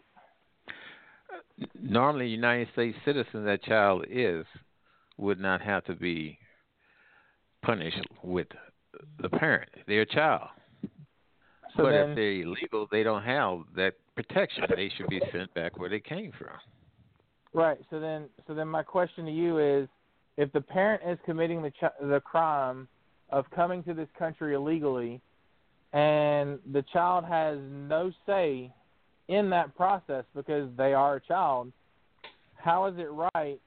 Normally, 1.81 2.29
United 2.29 2.68
States 2.73 2.97
citizen 3.05 3.45
that 3.45 3.62
child 3.64 4.05
is 4.09 4.45
would 5.18 5.40
not 5.40 5.61
have 5.61 5.85
to 5.85 5.94
be 5.94 6.38
punished 7.62 8.01
with 8.22 8.48
the 9.20 9.29
parent. 9.29 9.70
They're 9.87 10.05
child. 10.05 10.48
So 11.77 11.85
but 11.85 11.90
then, 11.90 12.11
if 12.11 12.16
they're 12.16 12.42
illegal, 12.42 12.87
they 12.90 13.03
don't 13.03 13.22
have 13.22 13.61
that 13.77 13.94
protection. 14.14 14.64
They 14.75 14.90
should 14.96 15.09
be 15.09 15.22
sent 15.33 15.53
back 15.55 15.79
where 15.79 15.88
they 15.88 16.01
came 16.01 16.33
from. 16.38 16.57
Right. 17.55 17.79
So 17.90 17.98
then, 17.98 18.27
so 18.46 18.55
then, 18.55 18.68
my 18.68 18.83
question 18.83 19.25
to 19.25 19.33
you 19.33 19.59
is: 19.59 19.88
If 20.37 20.53
the 20.53 20.61
parent 20.61 21.03
is 21.07 21.18
committing 21.25 21.62
the 21.62 21.70
ch- 21.70 21.98
the 22.03 22.20
crime 22.20 22.88
of 23.31 23.46
coming 23.55 23.83
to 23.85 23.94
this 23.94 24.09
country 24.18 24.55
illegally, 24.55 25.20
and 25.94 26.59
the 26.72 26.85
child 26.92 27.25
has 27.25 27.59
no 27.70 28.12
say 28.27 28.70
in 29.29 29.48
that 29.51 29.75
process 29.77 30.25
because 30.35 30.68
they 30.77 30.92
are 30.92 31.16
a 31.16 31.20
child, 31.20 31.72
how 32.57 32.87
is 32.87 32.94
it 32.98 33.09
right 33.35 33.61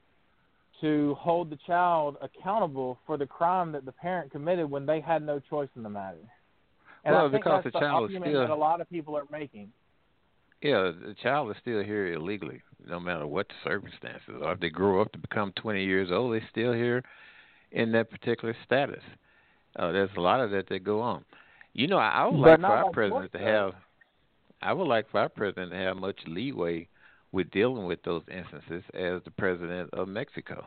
to 0.80 1.16
hold 1.18 1.50
the 1.50 1.58
child 1.66 2.16
accountable 2.20 2.98
for 3.06 3.16
the 3.16 3.26
crime 3.26 3.72
that 3.72 3.84
the 3.84 3.92
parent 3.92 4.30
committed 4.30 4.70
when 4.70 4.86
they 4.86 5.00
had 5.00 5.22
no 5.24 5.40
choice 5.40 5.68
in 5.76 5.82
the 5.82 5.88
matter? 5.88 6.18
And 7.04 7.14
well, 7.14 7.26
I 7.26 7.30
think 7.30 7.44
because 7.44 7.64
that's 7.64 7.74
the 7.74 7.80
child 7.80 8.10
is 8.10 8.16
argument 8.16 8.32
still 8.32 8.40
that 8.40 8.50
a 8.50 8.54
lot 8.54 8.80
of 8.80 8.90
people 8.90 9.16
are 9.16 9.26
making. 9.30 9.70
Yeah, 10.62 10.90
the 10.90 11.14
child 11.22 11.50
is 11.50 11.56
still 11.60 11.82
here 11.82 12.12
illegally, 12.12 12.62
no 12.86 12.98
matter 12.98 13.26
what 13.26 13.46
the 13.48 13.54
circumstances. 13.62 14.34
Or 14.42 14.52
if 14.52 14.60
they 14.60 14.70
grow 14.70 15.02
up 15.02 15.12
to 15.12 15.18
become 15.18 15.52
20 15.56 15.84
years 15.84 16.10
old, 16.10 16.32
they're 16.32 16.48
still 16.50 16.72
here 16.72 17.02
in 17.72 17.92
that 17.92 18.10
particular 18.10 18.56
status. 18.64 19.02
Uh, 19.78 19.92
there's 19.92 20.10
a 20.16 20.20
lot 20.20 20.40
of 20.40 20.50
that 20.50 20.68
that 20.68 20.82
go 20.82 21.00
on. 21.00 21.24
You 21.74 21.86
know, 21.86 21.98
I, 21.98 22.22
I 22.22 22.26
would 22.26 22.38
like 22.38 22.60
for 22.60 22.66
our 22.66 22.90
president 22.90 23.32
to 23.32 23.38
have. 23.38 23.72
I 24.62 24.72
would 24.72 24.88
like 24.88 25.10
for 25.10 25.20
our 25.20 25.28
president 25.28 25.72
to 25.72 25.76
have 25.76 25.98
much 25.98 26.18
leeway 26.26 26.88
with 27.36 27.50
dealing 27.50 27.84
with 27.84 28.02
those 28.02 28.22
instances 28.34 28.82
as 28.94 29.20
the 29.24 29.30
president 29.30 29.92
of 29.92 30.08
Mexico. 30.08 30.66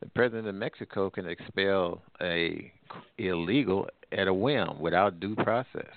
The 0.00 0.08
president 0.10 0.46
of 0.46 0.54
Mexico 0.54 1.10
can 1.10 1.26
expel 1.26 2.00
a 2.20 2.72
illegal 3.18 3.88
at 4.12 4.28
a 4.28 4.32
whim 4.32 4.78
without 4.78 5.18
due 5.18 5.34
process. 5.34 5.90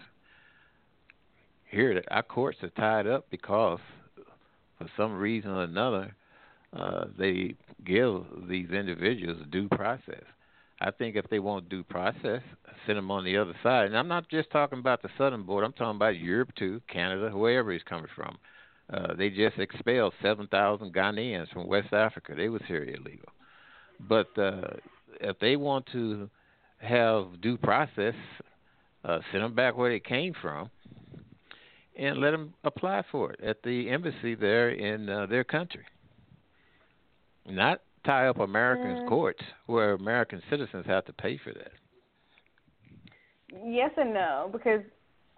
Here, 1.70 2.02
our 2.10 2.24
courts 2.24 2.58
are 2.64 2.70
tied 2.70 3.06
up 3.06 3.28
because, 3.30 3.80
for 4.80 4.88
some 4.98 5.14
reason 5.14 5.52
or 5.52 5.64
another, 5.64 6.16
uh, 6.76 7.06
they 7.16 7.54
give 7.86 8.24
these 8.50 8.72
individuals 8.72 9.38
due 9.52 9.70
process. 9.70 10.24
I 10.82 10.90
think 10.90 11.16
if 11.16 11.30
they 11.30 11.40
want 11.40 11.70
due 11.70 11.84
process, 11.84 12.42
send 12.88 12.98
them 12.98 13.12
on 13.12 13.24
the 13.24 13.38
other 13.38 13.54
side. 13.62 13.86
And 13.86 13.98
I'm 13.98 14.08
not 14.08 14.30
just 14.30 14.50
talking 14.50 14.80
about 14.80 15.04
the 15.04 15.10
Southern 15.16 15.44
Border. 15.44 15.68
I'm 15.68 15.74
talking 15.74 15.96
about 15.96 16.18
Europe 16.18 16.50
too, 16.58 16.82
Canada, 16.92 17.30
wherever 17.38 17.72
he's 17.72 17.84
coming 17.84 18.10
from. 18.16 18.40
Uh, 18.92 19.16
they 19.16 19.30
just 19.30 19.58
expelled 19.58 20.14
7,000 20.22 20.94
Ghanaians 20.94 21.52
from 21.52 21.68
West 21.68 21.92
Africa. 21.92 22.34
They 22.36 22.50
was 22.50 22.62
here 22.68 22.84
illegal. 22.84 23.30
But 24.00 24.28
uh, 24.38 24.62
if 25.22 25.40
they 25.40 25.56
want 25.56 25.88
to 25.94 26.30
have 26.78 27.42
due 27.42 27.58
process, 27.58 28.14
uh, 29.04 29.20
send 29.32 29.44
them 29.44 29.56
back 29.56 29.76
where 29.76 29.90
they 29.90 30.00
came 30.00 30.34
from, 30.40 30.70
and 31.98 32.20
let 32.20 32.32
them 32.32 32.54
apply 32.64 33.04
for 33.12 33.32
it 33.32 33.40
at 33.42 33.64
the 33.64 33.90
embassy 33.90 34.36
there 34.36 34.70
in 34.70 35.10
uh, 35.10 35.26
their 35.28 35.44
country. 35.44 35.86
Not 37.48 37.82
tie 38.06 38.28
up 38.28 38.40
Americans' 38.40 39.00
mm. 39.00 39.10
courts 39.10 39.42
where 39.66 39.94
American 39.94 40.42
citizens 40.50 40.86
have 40.88 41.06
to 41.06 41.14
pay 41.14 41.40
for 41.44 41.54
that. 41.54 41.72
Yes 43.64 43.92
and 43.98 44.14
no, 44.14 44.50
because 44.52 44.82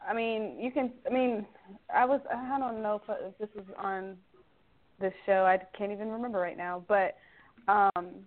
I 0.06 0.14
mean, 0.14 0.58
you 0.60 0.72
can. 0.72 0.92
I 1.06 1.14
mean, 1.14 1.46
I 1.94 2.06
was. 2.06 2.22
I 2.34 2.58
don't 2.60 2.82
know 2.82 3.02
if, 3.08 3.18
if 3.22 3.38
this 3.38 3.50
was 3.56 3.66
on 3.78 4.18
this 5.00 5.14
show. 5.26 5.46
I 5.46 5.60
can't 5.78 5.92
even 5.92 6.10
remember 6.10 6.40
right 6.40 6.58
now. 6.58 6.84
But, 6.88 7.18
um, 7.68 8.26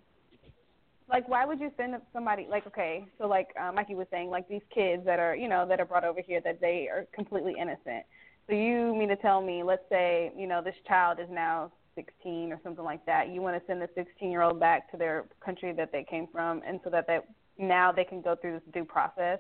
like, 1.09 1.29
why 1.29 1.45
would 1.45 1.61
you 1.61 1.71
send 1.77 1.95
somebody? 2.13 2.47
Like, 2.49 2.67
okay, 2.67 3.05
so 3.19 3.27
like 3.27 3.49
uh, 3.61 3.73
Mikey 3.73 3.95
was 3.95 4.07
saying, 4.11 4.31
like 4.31 4.49
these 4.49 4.63
kids 4.75 5.05
that 5.07 5.19
are, 5.19 5.35
you 5.35 5.49
know, 5.49 5.67
that 5.69 5.81
are 5.81 5.85
brought 5.85 6.05
over 6.05 6.21
here 6.21 6.41
that 6.45 6.61
they 6.61 6.89
are 6.91 7.07
completely 7.15 7.55
innocent. 7.61 8.05
So 8.47 8.55
you 8.55 8.95
mean 8.95 9.09
to 9.09 9.17
tell 9.17 9.41
me, 9.41 9.63
let's 9.63 9.89
say, 9.89 10.33
you 10.37 10.47
know, 10.47 10.61
this 10.63 10.75
child 10.87 11.19
is 11.21 11.29
now 11.31 11.73
16 11.95 12.53
or 12.53 12.61
something 12.63 12.85
like 12.85 13.05
that. 13.07 13.29
You 13.29 13.43
want 13.43 13.61
to 13.61 13.67
send 13.67 13.81
the 13.81 13.89
16 13.95 14.31
year 14.31 14.43
old 14.43 14.61
back 14.61 14.91
to 14.91 14.97
their 14.97 15.25
country 15.45 15.73
that 15.73 15.93
they 15.93 16.05
came 16.09 16.27
from, 16.33 16.63
and 16.67 16.81
so 16.85 16.91
that 16.91 17.07
they 17.07 17.19
now 17.59 17.93
they 17.93 18.05
can 18.05 18.21
go 18.21 18.37
through 18.37 18.55
this 18.55 18.63
due 18.73 18.85
process 18.85 19.39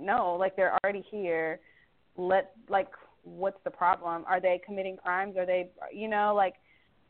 no, 0.00 0.36
like 0.38 0.56
they're 0.56 0.76
already 0.82 1.04
here. 1.10 1.60
Let 2.16 2.52
like 2.68 2.88
what's 3.24 3.58
the 3.64 3.70
problem? 3.70 4.24
Are 4.26 4.40
they 4.40 4.60
committing 4.64 4.96
crimes? 4.96 5.36
Are 5.36 5.46
they 5.46 5.70
you 5.92 6.08
know 6.08 6.34
like 6.34 6.54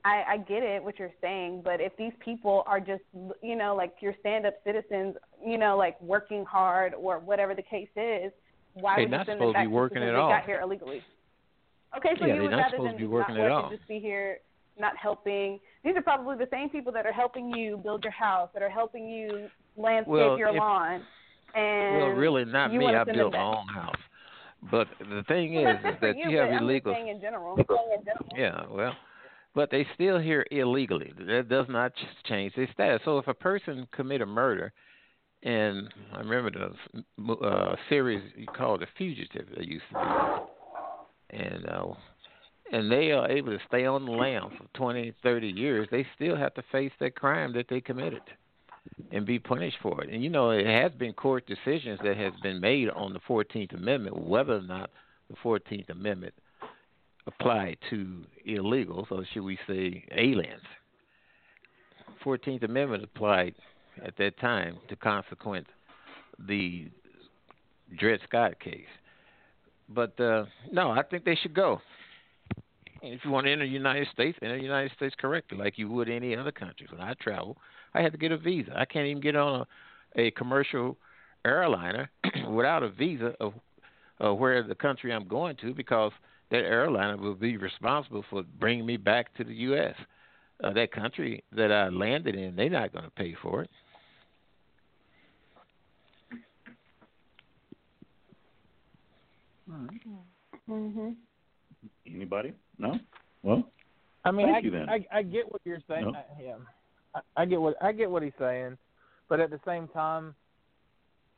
I, 0.05 0.23
I 0.29 0.37
get 0.39 0.63
it 0.63 0.83
what 0.83 0.99
you're 0.99 1.13
saying, 1.21 1.63
but 1.65 1.81
if 1.81 1.97
these 1.97 2.13
people 2.25 2.63
are 2.67 2.81
just 2.81 3.03
you 3.43 3.57
know 3.57 3.75
like 3.75 3.95
your 4.01 4.15
stand 4.21 4.47
up 4.47 4.55
citizens, 4.65 5.17
you 5.45 5.59
know 5.59 5.77
like 5.77 6.01
working 6.01 6.45
hard 6.45 6.95
or 6.95 7.19
whatever 7.19 7.55
the 7.55 7.63
case 7.63 7.89
is, 7.97 8.33
why 8.75 8.97
they're 8.97 9.05
would 9.05 9.11
not 9.11 9.21
you 9.21 9.33
send 9.33 9.39
supposed 9.39 9.57
them 9.57 9.65
to 9.65 9.69
be 9.69 9.75
working 9.75 10.03
at 10.03 10.13
they 10.13 10.15
all. 10.15 10.31
got 10.31 10.45
here 10.45 10.61
illegally? 10.61 11.03
Okay, 11.97 12.11
so 12.19 12.27
yeah, 12.27 12.35
you 12.35 12.43
would 12.43 12.51
not 12.51 12.57
rather 12.59 12.71
supposed 12.77 12.89
than 12.89 12.95
to 12.95 12.99
be 12.99 13.07
working 13.07 13.37
not 13.37 13.45
at 13.47 13.51
all. 13.51 13.71
just 13.71 13.87
be 13.89 13.99
here 13.99 14.39
not 14.79 14.97
helping. 14.97 15.59
These 15.85 15.97
are 15.97 16.03
probably 16.03 16.37
the 16.37 16.49
same 16.51 16.69
people 16.69 16.93
that 16.93 17.07
are 17.07 17.13
helping 17.13 17.51
you 17.51 17.79
build 17.79 18.05
your 18.05 18.13
house, 18.13 18.51
that 18.55 18.63
are 18.63 18.71
helping 18.71 19.09
you 19.09 19.49
landscape 19.77 20.09
well, 20.09 20.39
your 20.39 20.51
if, 20.51 20.57
lawn. 20.57 21.03
And 21.55 21.97
well, 21.97 22.09
really, 22.09 22.45
not 22.45 22.73
me. 22.73 22.87
I 22.87 23.05
built 23.05 23.33
my 23.33 23.39
own 23.39 23.69
house. 23.69 23.97
But 24.71 24.89
the 24.99 25.23
thing 25.29 25.55
is, 25.55 25.77
is 25.85 25.95
that 26.01 26.17
you 26.17 26.31
you, 26.31 26.39
have 26.39 26.49
but 26.49 26.55
I'm 26.55 26.59
just 26.59 26.63
illegal. 26.63 26.95
in 26.95 27.21
general. 27.21 27.59
Yeah, 28.37 28.63
well, 28.71 28.93
but 29.55 29.71
they 29.71 29.87
still 29.95 30.19
here 30.19 30.45
illegally. 30.51 31.13
That 31.17 31.49
does 31.49 31.67
not 31.69 31.93
change 32.29 32.55
their 32.57 32.69
status. 32.73 33.01
So 33.05 33.19
if 33.19 33.29
a 33.29 33.35
person 33.35 33.87
commit 33.93 34.21
a 34.21 34.27
murder, 34.27 34.73
and 35.45 35.89
I 36.13 36.19
remember 36.19 36.75
the 37.17 37.33
uh, 37.33 37.77
series 37.89 38.23
you 38.37 38.47
called 38.47 38.81
The 38.81 38.87
Fugitive 38.97 39.47
that 39.57 39.65
used 39.65 39.85
to 39.93 40.47
be, 41.31 41.39
and 41.39 41.67
uh, 41.69 41.95
and 42.73 42.91
they 42.91 43.13
are 43.13 43.31
able 43.31 43.53
to 43.53 43.59
stay 43.69 43.87
on 43.87 44.05
the 44.05 44.13
lam 44.13 44.51
for 44.59 44.67
twenty, 44.75 45.15
thirty 45.23 45.49
years, 45.49 45.87
they 45.91 46.05
still 46.17 46.37
have 46.37 46.55
to 46.55 46.63
face 46.73 46.93
that 46.99 47.15
crime 47.15 47.53
that 47.55 47.67
they 47.71 47.81
committed 47.81 48.23
and 49.11 49.25
be 49.27 49.39
punished 49.39 49.79
for 49.83 50.03
it. 50.03 50.11
And 50.11 50.23
you 50.23 50.31
know, 50.31 50.51
it 50.51 50.67
has 50.67 50.93
been 50.93 51.13
court 51.13 51.47
decisions 51.47 51.99
that 52.05 52.17
has 52.17 52.33
been 52.43 52.61
made 52.61 52.91
on 52.91 53.13
the 53.13 53.21
Fourteenth 53.27 53.73
Amendment, 53.73 54.17
whether 54.17 54.57
or 54.57 54.63
not 54.63 54.91
the 55.31 55.37
Fourteenth 55.43 55.89
Amendment 55.91 56.35
applied 57.27 57.77
to 57.91 58.25
illegals, 58.49 59.11
or 59.11 59.25
should 59.33 59.43
we 59.45 59.59
say 59.67 60.05
aliens. 60.13 60.63
Fourteenth 62.23 62.63
Amendment 62.63 63.05
applied 63.05 63.55
at 64.05 64.17
that 64.17 64.39
time 64.41 64.79
to 64.89 64.97
consequent 64.97 65.67
the 66.47 66.89
Dred 67.99 68.21
Scott 68.29 68.59
case. 68.61 68.87
But 69.89 70.19
uh, 70.21 70.45
no, 70.71 70.91
I 70.91 71.03
think 71.03 71.25
they 71.25 71.37
should 71.37 71.55
go. 71.55 71.81
And 73.03 73.15
if 73.15 73.21
you 73.25 73.31
want 73.31 73.47
to 73.47 73.53
enter 73.53 73.65
the 73.65 73.71
United 73.71 74.09
States, 74.13 74.37
enter 74.43 74.57
the 74.57 74.63
United 74.63 74.93
States 74.97 75.15
correctly, 75.19 75.57
like 75.57 75.79
you 75.79 75.89
would 75.91 76.09
any 76.09 76.37
other 76.37 76.53
country. 76.53 76.87
When 76.91 77.01
I 77.01 77.15
travel, 77.15 77.57
I 77.99 78.03
had 78.03 78.13
to 78.13 78.19
get 78.19 78.31
a 78.31 78.39
visa. 78.39 78.71
I 78.77 78.85
can't 78.85 79.07
even 79.07 79.21
get 79.21 79.35
on 79.35 79.67
a, 80.17 80.21
a 80.21 80.31
commercial 80.31 80.97
airliner 81.45 82.09
without 82.49 82.85
a 82.85 82.91
visa 82.91 83.35
of 83.41 83.55
uh, 84.25 84.33
where 84.33 84.63
the 84.63 84.75
country 84.75 85.13
I'm 85.13 85.27
going 85.27 85.57
to 85.57 85.75
because 85.75 86.13
that 86.51 86.59
airliner 86.59 87.17
will 87.17 87.35
be 87.35 87.57
responsible 87.57 88.25
for 88.31 88.45
bringing 88.61 88.87
me 88.87 88.97
back 88.97 89.35
to 89.37 89.45
the 89.45 89.55
U.S. 89.55 89.95
Uh, 90.63 90.73
that 90.75 90.93
country 90.93 91.43
that 91.53 91.73
I 91.73 91.89
landed 91.89 92.37
in, 92.37 92.55
they're 92.55 92.71
not 92.71 92.93
going 92.93 93.05
to 93.05 93.11
pay 93.11 93.35
for 93.43 93.63
it. 93.63 93.71
Mhm. 100.69 101.17
Anybody? 102.07 102.53
No. 102.79 102.99
Well, 103.43 103.65
I 104.25 104.31
mean, 104.31 104.47
Thank 104.47 104.57
I, 104.57 104.61
you, 104.61 104.71
then. 104.71 104.89
I 104.89 105.07
I 105.13 105.23
get 105.23 105.51
what 105.51 105.61
you're 105.65 105.83
saying. 105.89 106.05
No. 106.05 106.11
I, 106.13 106.25
yeah, 106.43 106.55
I, 107.37 107.45
get 107.47 107.61
what 107.61 107.77
I 107.83 107.93
get 107.93 108.11
what 108.11 108.23
he's 108.23 108.33
saying, 108.39 108.77
but 109.29 109.41
at 109.41 109.51
the 109.51 109.61
same 109.67 109.89
time, 109.89 110.35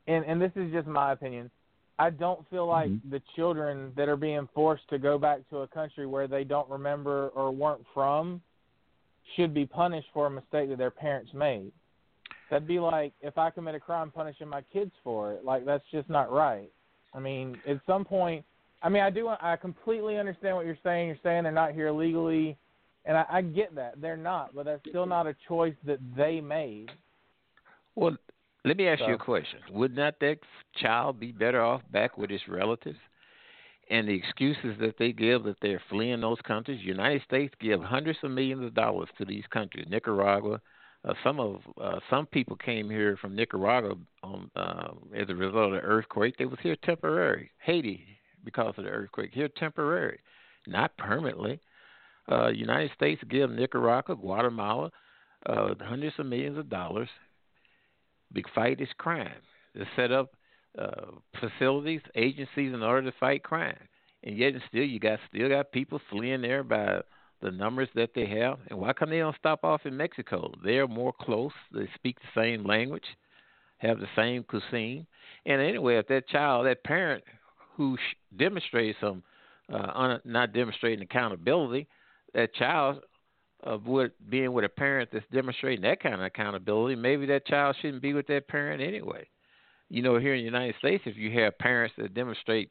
and 0.07 0.25
and 0.25 0.41
this 0.41 0.53
is 0.57 0.73
just 0.73 0.87
my 0.87 1.13
opinion, 1.13 1.51
I 1.99 2.11
don't 2.11 2.49
feel 2.49 2.67
like 2.67 2.91
Mhm. 2.91 3.11
the 3.11 3.21
children 3.37 3.93
that 3.95 4.09
are 4.09 4.17
being 4.17 4.49
forced 4.55 4.89
to 4.89 4.99
go 4.99 5.19
back 5.19 5.49
to 5.51 5.59
a 5.59 5.69
country 5.69 6.07
where 6.07 6.27
they 6.27 6.45
don't 6.45 6.69
remember 6.69 7.29
or 7.31 7.51
weren't 7.51 7.87
from 7.95 8.43
should 9.37 9.55
be 9.55 9.67
punished 9.67 10.09
for 10.13 10.27
a 10.27 10.31
mistake 10.31 10.71
that 10.71 10.79
their 10.79 10.91
parents 10.91 11.33
made. 11.33 11.73
That'd 12.49 12.67
be 12.67 12.81
like 12.81 13.13
if 13.21 13.39
I 13.39 13.51
commit 13.51 13.75
a 13.75 13.81
crime, 13.81 14.11
punishing 14.11 14.49
my 14.49 14.63
kids 14.63 14.93
for 15.05 15.33
it. 15.33 15.45
Like 15.45 15.65
that's 15.65 15.85
just 15.91 16.09
not 16.09 16.33
right. 16.33 16.71
I 17.15 17.21
mean, 17.21 17.61
at 17.67 17.81
some 17.87 18.05
point, 18.05 18.45
I 18.83 18.89
mean, 18.89 19.03
I 19.03 19.11
do. 19.11 19.29
I 19.29 19.57
completely 19.57 20.17
understand 20.19 20.57
what 20.57 20.65
you're 20.65 20.79
saying. 20.83 21.09
You're 21.09 21.19
saying 21.23 21.45
they're 21.45 21.53
not 21.53 21.73
here 21.73 21.91
legally, 21.93 22.57
and 23.05 23.17
I, 23.17 23.25
I 23.31 23.43
get 23.43 23.75
that 23.75 24.01
they're 24.01 24.17
not, 24.17 24.55
but 24.55 24.67
that's 24.67 24.83
still 24.89 25.07
not 25.07 25.27
a 25.27 25.35
choice 25.49 25.75
that 25.85 25.99
they 26.17 26.41
made. 26.41 26.91
Well, 27.95 28.17
let 28.65 28.77
me 28.77 28.89
ask 28.89 29.01
you 29.07 29.15
a 29.15 29.19
question. 29.19 29.61
Would 29.71 29.97
not 29.97 30.21
that 30.21 30.39
child 30.77 31.19
be 31.19 31.33
better 31.33 31.63
off 31.63 31.83
back 31.91 32.19
with 32.19 32.31
his 32.31 32.47
relatives? 32.47 32.99
And 33.91 34.07
the 34.07 34.15
excuses 34.15 34.77
that 34.81 34.97
they 34.99 35.13
give 35.13 35.43
that 35.45 35.57
they're 35.61 35.83
fleeing 35.91 36.21
those 36.21 36.41
countries, 36.47 36.81
United 36.83 37.23
States 37.23 37.53
give 37.61 37.83
hundreds 37.83 38.19
of 38.23 38.31
millions 38.31 38.65
of 38.65 38.75
dollars 38.75 39.09
to 39.19 39.25
these 39.25 39.45
countries. 39.51 39.87
Nicaragua, 39.91 40.61
uh, 41.05 41.15
some 41.25 41.41
of 41.41 41.61
uh, 41.81 41.99
some 42.09 42.27
people 42.27 42.55
came 42.57 42.89
here 42.89 43.17
from 43.17 43.35
Nicaragua 43.35 43.95
on, 44.23 44.51
uh, 44.55 44.91
as 45.17 45.29
a 45.29 45.35
result 45.35 45.73
of 45.73 45.73
the 45.73 45.81
earthquake. 45.81 46.37
They 46.37 46.45
was 46.45 46.59
here 46.63 46.77
temporary. 46.85 47.51
Haiti 47.59 48.07
because 48.45 48.75
of 48.77 48.85
the 48.85 48.91
earthquake 48.91 49.31
here 49.33 49.49
temporary, 49.49 50.21
not 50.67 50.97
permanently. 50.97 51.61
Uh, 52.31 52.49
United 52.49 52.91
States 52.95 53.23
give 53.29 53.51
Nicaragua, 53.51 54.17
Guatemala, 54.17 54.91
uh, 55.47 55.75
hundreds 55.81 56.19
of 56.19 56.27
millions 56.27 56.59
of 56.59 56.69
dollars 56.69 57.09
Big 58.33 58.47
fight 58.55 58.81
is 58.81 58.89
crime. 58.97 59.41
They 59.75 59.85
set 59.97 60.13
up 60.13 60.35
uh, 60.79 61.13
facilities, 61.41 62.01
agencies 62.15 62.73
in 62.73 62.83
order 62.83 63.11
to 63.11 63.17
fight 63.19 63.43
crime, 63.43 63.77
and 64.23 64.37
yet 64.37 64.53
and 64.53 64.63
still 64.69 64.85
you 64.85 65.01
got 65.01 65.19
still 65.29 65.49
got 65.49 65.73
people 65.73 66.01
fleeing 66.11 66.43
there 66.43 66.63
by 66.63 67.01
the 67.43 67.51
numbers 67.51 67.89
that 67.95 68.11
they 68.15 68.27
have. 68.27 68.59
And 68.69 68.79
why 68.79 68.93
come 68.93 69.11
they 69.11 69.19
don't 69.19 69.37
stop 69.37 69.65
off 69.65 69.85
in 69.85 69.97
Mexico? 69.97 70.53
They're 70.63 70.87
more 70.87 71.13
close. 71.21 71.53
They 71.73 71.89
speak 71.95 72.19
the 72.21 72.41
same 72.41 72.65
language, 72.65 73.05
have 73.79 73.99
the 73.99 74.09
same 74.15 74.45
cuisine. 74.45 75.07
And 75.47 75.61
anyway, 75.61 75.97
if 75.97 76.07
that 76.09 76.29
child, 76.29 76.67
that 76.67 76.85
parent 76.85 77.25
who 77.77 77.97
sh- 77.97 78.17
demonstrated 78.37 78.97
some 79.01 79.25
uh, 79.73 79.91
un- 79.95 80.21
not 80.25 80.53
demonstrating 80.53 81.03
accountability, 81.03 81.89
that 82.35 82.55
child 82.55 83.03
of 83.63 83.87
what 83.87 84.13
being 84.31 84.53
with 84.53 84.65
a 84.65 84.69
parent 84.69 85.11
that's 85.13 85.25
demonstrating 85.33 85.83
that 85.83 86.03
kind 86.03 86.15
of 86.15 86.23
accountability, 86.23 86.95
maybe 86.95 87.27
that 87.27 87.47
child 87.47 87.77
shouldn't 87.81 88.03
be 88.03 88.15
with 88.15 88.27
that 88.29 88.49
parent 88.49 88.83
anyway. 88.83 89.27
You 89.89 90.03
know, 90.03 90.19
here 90.19 90.35
in 90.35 90.41
the 90.41 90.45
United 90.45 90.77
States, 90.79 91.03
if 91.07 91.17
you 91.17 91.39
have 91.41 91.59
parents 91.59 91.95
that 91.99 92.15
demonstrate 92.15 92.71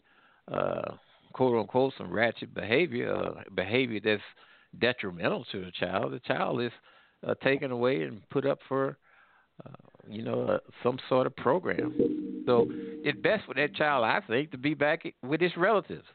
uh, 0.51 0.93
quote 1.33 1.59
unquote 1.59 1.93
some 1.97 2.11
ratchet 2.11 2.53
behavior, 2.53 3.13
uh, 3.13 3.43
behavior 3.55 3.99
that's 4.03 4.21
detrimental 4.79 5.45
to 5.51 5.65
the 5.65 5.71
child, 5.71 6.13
the 6.13 6.19
child 6.19 6.61
is 6.61 6.71
uh, 7.27 7.33
taken 7.43 7.71
away 7.71 8.03
and 8.03 8.27
put 8.29 8.45
up 8.45 8.59
for, 8.67 8.97
uh, 9.65 9.71
you 10.07 10.23
know, 10.23 10.43
uh, 10.43 10.57
some 10.81 10.97
sort 11.07 11.27
of 11.27 11.35
program. 11.35 11.93
So 12.45 12.67
it's 12.69 13.19
best 13.19 13.45
for 13.45 13.53
that 13.55 13.75
child, 13.75 14.05
I 14.05 14.21
think, 14.27 14.51
to 14.51 14.57
be 14.57 14.73
back 14.73 15.03
with 15.21 15.41
his 15.41 15.55
relatives. 15.57 16.05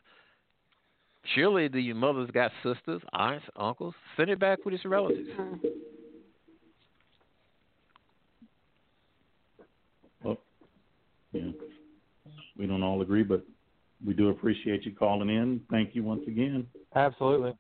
Surely 1.35 1.69
the 1.69 1.93
mother's 1.95 2.31
got 2.31 2.53
sisters, 2.63 3.01
aunts, 3.13 3.45
uncles. 3.57 3.95
Send 4.17 4.31
it 4.31 4.39
back 4.39 4.65
with 4.65 4.73
his 4.73 4.85
relatives. 4.85 5.29
Well, 10.23 10.39
yeah, 11.33 11.51
we 12.59 12.67
don't 12.67 12.83
all 12.83 13.01
agree, 13.01 13.23
but 13.23 13.45
we 14.07 14.13
do 14.13 14.29
appreciate 14.29 14.85
you 14.85 14.95
calling 14.95 15.31
in. 15.31 15.61
Thank 15.71 15.95
you 15.95 16.05
once 16.05 16.23
again. 16.29 16.67
Absolutely. 16.95 17.55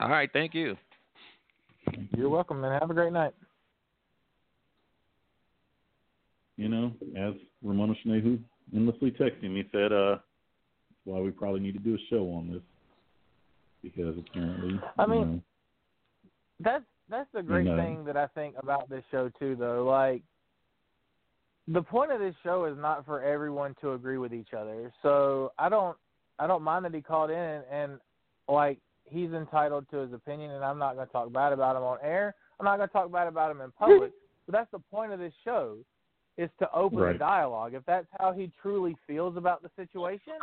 All 0.00 0.08
right, 0.08 0.30
thank 0.32 0.52
you. 0.54 0.76
You're 2.16 2.28
welcome, 2.28 2.60
man. 2.60 2.78
Have 2.80 2.90
a 2.90 2.94
great 2.94 3.12
night. 3.12 3.32
You 6.56 6.68
know, 6.68 6.92
as 7.16 7.34
Ramona 7.62 7.94
Schneehu 8.04 8.38
endlessly 8.74 9.12
texting 9.12 9.50
me 9.52 9.64
said, 9.72 9.92
uh, 9.92 10.16
why 11.04 11.20
we 11.20 11.30
probably 11.30 11.60
need 11.60 11.72
to 11.72 11.78
do 11.78 11.94
a 11.94 11.98
show 12.08 12.24
on 12.32 12.52
this 12.52 12.62
because 13.82 14.16
apparently, 14.18 14.78
I 14.98 15.06
mean, 15.06 15.18
you 15.20 15.26
know, 15.26 15.42
that's 16.60 16.84
that's 17.08 17.28
the 17.32 17.42
great 17.42 17.64
know. 17.64 17.76
thing 17.76 18.04
that 18.04 18.16
I 18.16 18.26
think 18.28 18.54
about 18.58 18.88
this 18.88 19.02
show 19.10 19.30
too, 19.38 19.56
though. 19.58 19.84
Like, 19.84 20.22
the 21.66 21.82
point 21.82 22.12
of 22.12 22.20
this 22.20 22.34
show 22.42 22.66
is 22.66 22.76
not 22.78 23.06
for 23.06 23.22
everyone 23.22 23.74
to 23.80 23.92
agree 23.92 24.18
with 24.18 24.34
each 24.34 24.52
other. 24.56 24.92
So 25.02 25.52
I 25.58 25.68
don't 25.68 25.96
I 26.38 26.46
don't 26.46 26.62
mind 26.62 26.84
that 26.84 26.94
he 26.94 27.00
called 27.00 27.30
in 27.30 27.36
and, 27.36 27.64
and 27.70 28.00
like 28.48 28.78
he's 29.04 29.30
entitled 29.32 29.86
to 29.90 29.98
his 29.98 30.12
opinion, 30.12 30.52
and 30.52 30.64
I'm 30.64 30.78
not 30.78 30.94
going 30.94 31.06
to 31.06 31.12
talk 31.12 31.32
bad 31.32 31.52
about 31.52 31.76
him 31.76 31.82
on 31.82 31.98
air. 32.02 32.34
I'm 32.58 32.64
not 32.64 32.76
going 32.76 32.88
to 32.88 32.92
talk 32.92 33.10
bad 33.10 33.26
about 33.26 33.50
him 33.50 33.60
in 33.60 33.70
public. 33.72 34.12
but 34.46 34.52
that's 34.52 34.70
the 34.70 34.78
point 34.78 35.12
of 35.12 35.18
this 35.18 35.32
show 35.44 35.76
is 36.36 36.50
to 36.58 36.70
open 36.72 36.98
Right. 36.98 37.12
the 37.14 37.18
dialogue. 37.18 37.74
If 37.74 37.84
that's 37.86 38.06
how 38.18 38.32
he 38.32 38.50
truly 38.62 38.96
feels 39.06 39.36
about 39.36 39.62
the 39.62 39.70
situation, 39.76 40.34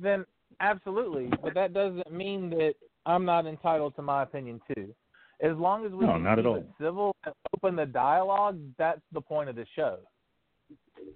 then 0.00 0.24
absolutely. 0.60 1.30
But 1.42 1.54
that 1.54 1.72
doesn't 1.72 2.12
mean 2.12 2.50
that 2.50 2.74
I'm 3.04 3.24
not 3.24 3.46
entitled 3.46 3.94
to 3.96 4.02
my 4.02 4.22
opinion 4.22 4.60
too. 4.74 4.94
As 5.42 5.56
long 5.56 5.84
as 5.84 5.92
we 5.92 6.06
No, 6.06 6.12
can 6.14 6.22
not 6.24 6.38
at 6.38 6.44
keep 6.44 6.46
all. 6.46 6.56
it 6.56 6.66
civil 6.80 7.14
and 7.24 7.34
open 7.54 7.76
the 7.76 7.84
dialogue, 7.86 8.58
that's 8.78 9.02
the 9.12 9.20
point 9.20 9.48
of 9.50 9.56
the 9.56 9.66
show. 9.74 9.98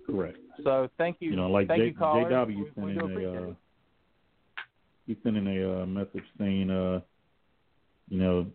correct. 0.06 0.36
So 0.62 0.88
thank 0.98 1.16
you. 1.20 1.30
You 1.30 1.36
know, 1.36 1.48
like 1.50 1.68
thank 1.68 1.80
J- 1.80 1.86
you, 1.86 1.94
caller. 1.94 2.28
JW 2.30 2.46
We- 2.58 2.70
sent 2.74 2.86
we 2.86 2.92
in 2.92 2.98
a 2.98 3.04
uh, 3.32 3.50
it. 3.50 3.56
he 5.06 5.16
sent 5.22 5.36
in 5.36 5.46
a 5.46 5.82
uh, 5.82 5.86
message 5.86 6.24
saying, 6.38 6.70
uh, 6.70 7.00
you 8.08 8.18
know, 8.20 8.46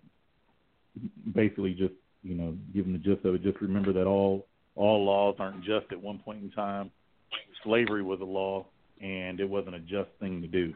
basically 1.34 1.74
just 1.74 1.94
you 2.24 2.36
know, 2.36 2.56
giving 2.74 2.92
the 2.92 2.98
gist 3.00 3.24
of 3.26 3.36
it. 3.36 3.44
Just 3.44 3.60
remember 3.62 3.92
that 3.94 4.06
all 4.06 4.48
all 4.76 5.04
laws 5.06 5.36
aren't 5.40 5.64
just 5.64 5.86
at 5.92 6.02
one 6.02 6.20
point 6.20 6.44
in 6.44 6.52
time. 6.52 6.92
Slavery 7.64 8.04
was 8.04 8.20
a 8.22 8.26
law, 8.26 8.66
and 9.02 9.40
it 9.40 9.50
wasn't 9.50 9.76
a 9.76 9.80
just 9.80 10.10
thing 10.20 10.42
to 10.42 10.48
do. 10.48 10.74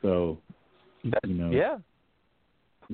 So, 0.00 0.38
you 1.02 1.34
know, 1.34 1.50
Yeah. 1.50 1.78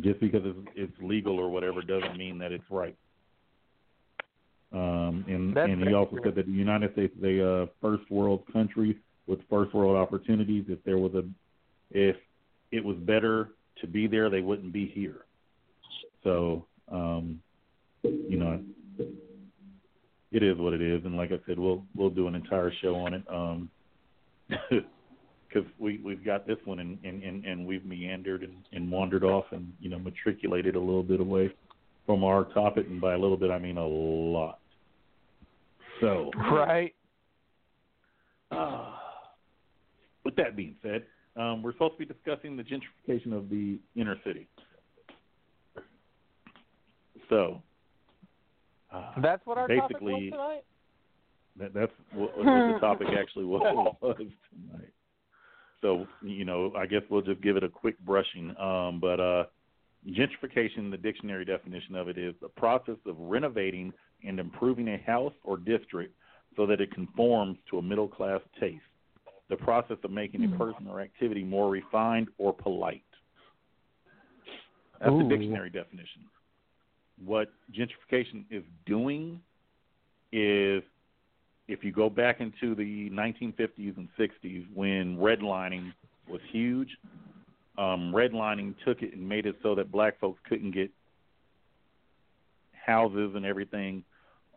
just 0.01 0.21
because 0.21 0.43
it's, 0.45 0.69
it's 0.75 1.03
legal 1.03 1.39
or 1.39 1.49
whatever 1.49 1.83
doesn't 1.83 2.17
mean 2.17 2.39
that 2.39 2.53
it's 2.53 2.71
right. 2.71 2.97
Um, 4.71 5.25
and 5.27 5.55
That's 5.57 5.71
and 5.71 5.83
he 5.83 5.95
also 5.95 6.17
true. 6.17 6.21
said 6.25 6.35
that 6.35 6.47
the 6.47 6.53
United 6.53 6.93
States 6.93 7.15
is 7.17 7.25
a 7.25 7.63
uh, 7.63 7.67
first 7.81 8.09
world 8.11 8.43
country 8.53 8.99
with 9.27 9.41
first 9.49 9.73
world 9.75 9.97
opportunities. 9.97 10.67
If 10.69 10.83
there 10.85 10.99
was 10.99 11.15
a, 11.15 11.25
if 11.91 12.17
it 12.71 12.85
was 12.85 12.97
better 12.99 13.51
to 13.81 13.87
be 13.87 14.07
there, 14.07 14.29
they 14.29 14.43
wouldn't 14.43 14.73
be 14.73 14.87
here. 14.87 15.25
So, 16.23 16.67
um, 16.93 17.41
you 18.03 18.37
know, 18.37 18.61
it 20.33 20.43
is 20.43 20.59
what 20.59 20.75
it 20.75 20.83
is. 20.83 21.03
And 21.07 21.17
like 21.17 21.33
I 21.33 21.39
said, 21.47 21.59
we'll 21.59 21.85
we'll 21.97 22.11
do 22.11 22.27
an 22.29 22.35
entire 22.35 22.71
show 22.83 22.95
on 22.97 23.15
it. 23.15 23.23
Um, 23.31 23.71
because 24.49 25.69
we 25.79 26.01
we've 26.05 26.25
got 26.25 26.47
this 26.47 26.59
one 26.65 26.79
and 26.79 26.99
and 27.05 27.23
and, 27.23 27.45
and 27.45 27.67
we've 27.67 27.85
meandered 27.85 28.43
and, 28.43 28.57
and 28.73 28.91
wandered 28.91 29.25
off 29.25 29.45
and 29.51 29.73
you 29.81 29.89
know 29.89 29.99
matriculated 29.99 30.75
a 30.75 30.81
little 30.81 31.03
bit 31.03 31.21
away 31.21 31.53
from 32.07 32.25
our 32.25 32.45
topic 32.55 32.87
and 32.89 33.01
by 33.01 33.15
a 33.15 33.19
little 33.19 33.37
bit 33.37 33.51
I 33.51 33.59
mean 33.59 33.77
a 33.77 33.87
lot. 33.87 34.61
So 36.01 36.31
Right. 36.51 36.95
uh, 38.51 38.93
with 40.25 40.37
that 40.37 40.57
being 40.57 40.77
said, 40.83 41.05
um, 41.37 41.63
we're 41.63 41.73
supposed 41.73 41.99
to 41.99 42.07
be 42.07 42.07
discussing 42.07 42.57
the 42.57 42.63
gentrification 42.63 43.33
of 43.37 43.49
the 43.49 43.79
inner 43.97 44.17
city. 44.25 44.49
So 47.29 47.63
uh, 48.93 49.21
That's 49.21 49.45
what 49.45 49.59
our 49.59 49.69
topic 49.69 49.99
basically 49.99 50.13
was 50.13 50.23
tonight. 50.33 50.65
That, 51.59 51.75
that's 51.75 51.93
what, 52.13 52.37
what 52.37 52.45
the 52.45 52.79
topic 52.81 53.09
actually 53.19 53.45
was, 53.45 53.63
was 54.01 54.17
tonight. 54.19 54.93
So 55.81 56.07
you 56.23 56.45
know, 56.45 56.73
I 56.77 56.87
guess 56.87 57.03
we'll 57.11 57.23
just 57.23 57.41
give 57.41 57.57
it 57.57 57.65
a 57.65 57.69
quick 57.69 57.99
brushing. 58.01 58.55
Um, 58.59 58.99
but 59.01 59.21
uh, 59.21 59.45
gentrification, 60.07 60.91
the 60.91 60.97
dictionary 60.97 61.45
definition 61.45 61.95
of 61.95 62.09
it 62.09 62.19
is 62.19 62.35
the 62.41 62.49
process 62.49 62.97
of 63.07 63.17
renovating 63.19 63.93
and 64.25 64.41
improving 64.41 64.89
a 64.89 64.99
house 64.99 65.33
or 65.45 65.57
district 65.57 66.15
so 66.57 66.67
that 66.67 66.81
it 66.81 66.93
conforms 66.93 67.59
to 67.71 67.79
a 67.79 67.83
middle 67.83 68.09
class 68.09 68.41
taste. 68.59 68.83
The 69.49 69.57
process 69.57 69.97
of 70.05 70.11
making 70.11 70.45
a 70.45 70.59
person 70.59 70.87
or 70.89 71.01
activity 71.01 71.43
more 71.43 71.71
refined 71.71 72.29
or 72.37 72.53
polite. 72.53 73.03
That's 75.01 75.13
Ooh. 75.13 75.23
the 75.23 75.29
dictionary 75.29 75.71
definition. 75.71 76.25
What 77.25 77.51
gentrification 77.73 78.45
is 78.51 78.63
doing 78.85 79.41
is 80.33 80.83
if 81.69 81.85
you 81.85 81.93
go 81.93 82.09
back 82.09 82.41
into 82.41 82.75
the 82.75 83.11
1950s 83.11 83.97
and 83.97 84.09
60s 84.19 84.67
when 84.75 85.19
redlining 85.19 85.93
was 86.27 86.41
huge, 86.51 86.89
um, 87.77 88.13
redlining 88.13 88.75
took 88.85 89.03
it 89.03 89.15
and 89.15 89.29
made 89.29 89.47
it 89.47 89.57
so 89.63 89.75
that 89.75 89.93
black 89.93 90.19
folks 90.19 90.41
couldn't 90.49 90.73
get 90.73 90.91
houses 92.73 93.33
and 93.37 93.45
everything 93.45 94.03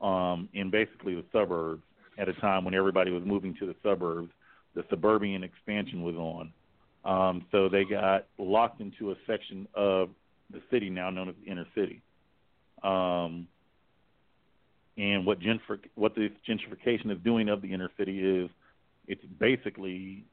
um, 0.02 0.48
in 0.54 0.72
basically 0.72 1.14
the 1.14 1.26
suburbs 1.32 1.84
at 2.18 2.30
a 2.30 2.34
time 2.34 2.64
when 2.64 2.74
everybody 2.74 3.12
was 3.12 3.24
moving 3.26 3.56
to 3.60 3.66
the 3.66 3.76
suburbs. 3.84 4.32
The 4.74 4.84
suburban 4.90 5.44
expansion 5.44 6.02
was 6.02 6.16
on. 6.16 6.54
Um, 7.04 7.46
so 7.52 7.68
they 7.68 7.84
got 7.84 8.28
locked 8.38 8.80
into 8.80 9.12
a 9.12 9.16
section 9.28 9.68
of 9.74 10.10
the 10.52 10.62
city 10.72 10.90
now 10.90 11.10
known 11.10 11.30
as 11.30 11.36
the 11.44 11.52
inner 11.52 11.66
city. 11.76 12.02
Um, 12.84 13.48
and 14.98 15.26
what 15.26 15.38
what 15.96 16.16
gentrification 16.16 17.12
is 17.12 17.18
doing 17.24 17.50
of 17.50 17.62
the 17.62 17.74
inner 17.74 17.90
city 17.98 18.20
is 18.20 18.50
it's 19.08 19.24
basically 19.40 20.26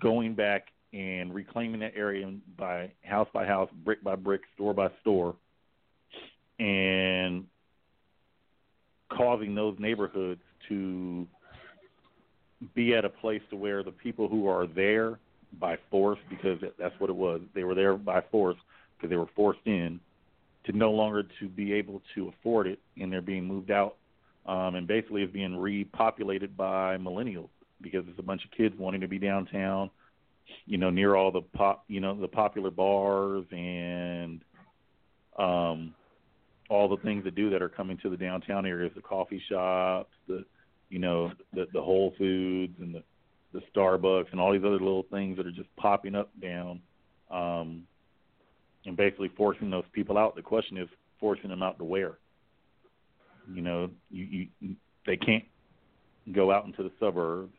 going 0.00 0.34
back 0.34 0.66
and 0.92 1.32
reclaiming 1.34 1.80
that 1.80 1.92
area 1.96 2.30
by 2.58 2.90
house 3.02 3.28
by 3.32 3.46
house, 3.46 3.70
brick 3.84 4.02
by 4.04 4.14
brick, 4.14 4.42
store 4.54 4.74
by 4.74 4.88
store, 5.00 5.34
and 6.58 7.44
causing 9.10 9.54
those 9.54 9.76
neighborhoods 9.78 10.40
to 10.68 11.26
be 12.74 12.94
at 12.94 13.04
a 13.04 13.08
place 13.08 13.42
to 13.50 13.56
where 13.56 13.82
the 13.82 13.90
people 13.90 14.28
who 14.28 14.46
are 14.46 14.66
there 14.66 15.18
by 15.58 15.76
force, 15.90 16.18
because 16.30 16.58
that's 16.78 16.94
what 16.98 17.10
it 17.10 17.16
was, 17.16 17.40
they 17.54 17.64
were 17.64 17.74
there 17.74 17.96
by 17.96 18.22
force 18.30 18.56
because 18.96 19.10
they 19.10 19.16
were 19.16 19.28
forced 19.34 19.60
in, 19.64 20.00
to 20.64 20.72
no 20.72 20.90
longer 20.90 21.24
to 21.40 21.48
be 21.48 21.72
able 21.72 22.02
to 22.14 22.28
afford 22.28 22.66
it, 22.66 22.78
and 23.00 23.12
they're 23.12 23.20
being 23.20 23.44
moved 23.44 23.70
out, 23.70 23.96
um, 24.46 24.74
and 24.74 24.86
basically 24.86 25.22
is 25.22 25.30
being 25.30 25.52
repopulated 25.52 26.56
by 26.56 26.96
millennials 26.96 27.48
because 27.80 28.04
it's 28.08 28.18
a 28.18 28.22
bunch 28.22 28.44
of 28.44 28.50
kids 28.52 28.74
wanting 28.78 29.00
to 29.00 29.08
be 29.08 29.18
downtown, 29.18 29.90
you 30.66 30.78
know, 30.78 30.90
near 30.90 31.16
all 31.16 31.32
the 31.32 31.40
pop, 31.40 31.84
you 31.88 32.00
know, 32.00 32.18
the 32.18 32.28
popular 32.28 32.70
bars 32.70 33.44
and 33.50 34.40
um, 35.38 35.94
all 36.68 36.88
the 36.88 36.96
things 36.98 37.24
to 37.24 37.30
do 37.30 37.50
that 37.50 37.62
are 37.62 37.68
coming 37.68 37.98
to 37.98 38.08
the 38.08 38.16
downtown 38.16 38.66
areas, 38.66 38.92
the 38.94 39.02
coffee 39.02 39.42
shops, 39.48 40.12
the, 40.28 40.44
you 40.90 40.98
know, 40.98 41.32
the 41.52 41.66
the 41.72 41.82
Whole 41.82 42.14
Foods 42.18 42.74
and 42.80 42.94
the 42.94 43.02
the 43.52 43.62
Starbucks 43.74 44.32
and 44.32 44.40
all 44.40 44.52
these 44.52 44.64
other 44.64 44.72
little 44.72 45.06
things 45.10 45.36
that 45.36 45.46
are 45.46 45.52
just 45.52 45.74
popping 45.76 46.14
up 46.14 46.30
down. 46.40 46.80
Um, 47.30 47.86
and 48.86 48.96
basically 48.96 49.30
forcing 49.36 49.70
those 49.70 49.84
people 49.92 50.18
out. 50.18 50.34
The 50.34 50.42
question 50.42 50.76
is 50.76 50.88
forcing 51.20 51.50
them 51.50 51.62
out 51.62 51.78
to 51.78 51.84
where? 51.84 52.18
You 53.52 53.62
know, 53.62 53.90
you, 54.10 54.48
you 54.60 54.76
they 55.06 55.16
can't 55.16 55.44
go 56.32 56.52
out 56.52 56.66
into 56.66 56.82
the 56.82 56.92
suburbs. 57.00 57.52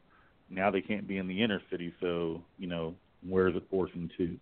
now 0.50 0.72
they 0.72 0.82
can't 0.82 1.08
be 1.08 1.18
in 1.18 1.28
the 1.28 1.44
inner 1.44 1.62
city. 1.70 1.94
So 2.00 2.42
you 2.58 2.68
know 2.68 2.96
where's 3.28 3.56
it 3.56 3.64
forcing 3.70 4.10
to? 4.18 4.38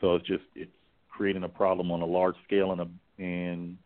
So 0.00 0.16
it's 0.16 0.26
just 0.26 0.44
it's 0.54 0.70
creating 1.08 1.44
a 1.44 1.48
problem 1.48 1.90
on 1.90 2.00
a 2.00 2.06
large 2.06 2.36
scale 2.44 2.72
and 2.72 2.80
a 2.80 2.88
and 3.22 3.78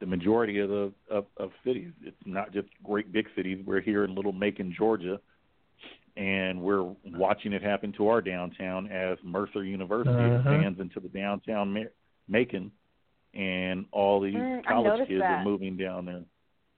the 0.00 0.06
majority 0.06 0.58
of 0.60 0.68
the 0.68 0.92
of, 1.10 1.26
of 1.36 1.50
cities. 1.64 1.90
It's 2.02 2.16
not 2.24 2.52
just 2.52 2.68
great 2.84 3.12
big 3.12 3.26
cities. 3.34 3.62
We're 3.66 3.80
here 3.80 4.04
in 4.04 4.14
Little 4.14 4.32
Macon, 4.32 4.72
Georgia, 4.76 5.20
and 6.18 6.60
we're 6.60 6.82
watching 7.14 7.52
it 7.52 7.62
happen 7.62 7.92
to 7.92 8.08
our 8.08 8.20
downtown 8.20 8.90
as 8.90 9.16
Mercer 9.22 9.62
University 9.64 10.10
Uh-huh. 10.12 10.34
expands 10.50 10.80
into 10.80 10.98
the 11.00 11.08
downtown 11.08 11.72
Ma- 11.72 11.84
Macon, 12.28 12.72
and 13.34 13.86
all 13.92 14.20
these 14.20 14.34
Mm, 14.34 14.64
college 14.66 15.06
kids 15.06 15.20
that. 15.20 15.40
are 15.40 15.44
moving 15.44 15.76
down 15.76 16.04
there. 16.06 16.24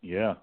Yeah, 0.02 0.34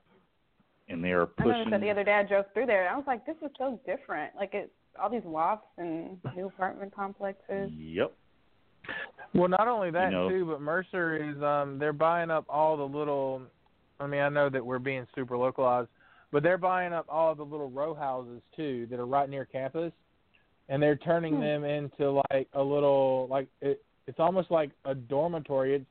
and 0.90 1.04
they 1.04 1.12
are 1.12 1.26
pushing. 1.28 1.52
I 1.52 1.54
noticed 1.54 1.66
pushing. 1.66 1.72
that 1.72 1.82
the 1.82 1.92
other 1.92 2.04
day 2.04 2.14
I 2.14 2.24
drove 2.24 2.46
through 2.54 2.66
there. 2.66 2.86
and 2.88 2.94
I 2.94 2.98
was 2.98 3.06
like, 3.08 3.26
this 3.26 3.38
is 3.44 3.52
so 3.58 3.80
different. 3.86 4.36
Like 4.36 4.54
it's 4.54 4.72
all 5.00 5.10
these 5.10 5.26
lofts 5.26 5.68
and 5.78 6.18
new 6.36 6.48
apartment 6.48 6.94
complexes. 6.96 7.70
Yep. 7.72 8.14
Well, 9.36 9.50
not 9.50 9.68
only 9.68 9.92
that 9.92 10.12
know- 10.12 10.30
too, 10.30 10.46
but 10.46 10.62
Mercer 10.62 11.16
is 11.18 11.42
um 11.44 11.78
they're 11.78 11.94
buying 11.94 12.32
up 12.32 12.46
all 12.50 12.78
the 12.78 12.88
little. 12.88 13.42
I 14.00 14.08
mean, 14.08 14.22
I 14.22 14.30
know 14.30 14.50
that 14.50 14.66
we're 14.66 14.80
being 14.80 15.06
super 15.16 15.36
localized, 15.38 15.90
but 16.32 16.44
they're 16.44 16.58
buying 16.58 16.94
up 16.94 17.06
all 17.10 17.34
the 17.36 17.44
little 17.44 17.70
row 17.70 17.94
houses 17.94 18.42
too 18.56 18.88
that 18.90 19.00
are 19.00 19.06
right 19.06 19.30
near 19.30 19.46
campus, 19.46 19.92
and 20.70 20.82
they're 20.82 20.98
turning 20.98 21.36
Hmm. 21.36 21.42
them 21.42 21.64
into 21.64 22.22
like 22.32 22.48
a 22.54 22.62
little 22.62 23.28
like 23.30 23.48
it. 23.62 23.84
It's 24.08 24.20
almost 24.20 24.52
like 24.52 24.72
a 24.86 24.96
dormitory. 24.96 25.76
It's 25.76 25.86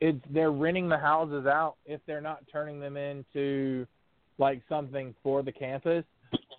it's 0.00 0.24
they're 0.30 0.50
renting 0.50 0.88
the 0.88 0.98
houses 0.98 1.46
out 1.46 1.76
if 1.86 2.00
they're 2.06 2.20
not 2.20 2.42
turning 2.50 2.80
them 2.80 2.96
into 2.96 3.86
like 4.38 4.60
something 4.68 5.14
for 5.22 5.42
the 5.42 5.52
campus 5.52 6.04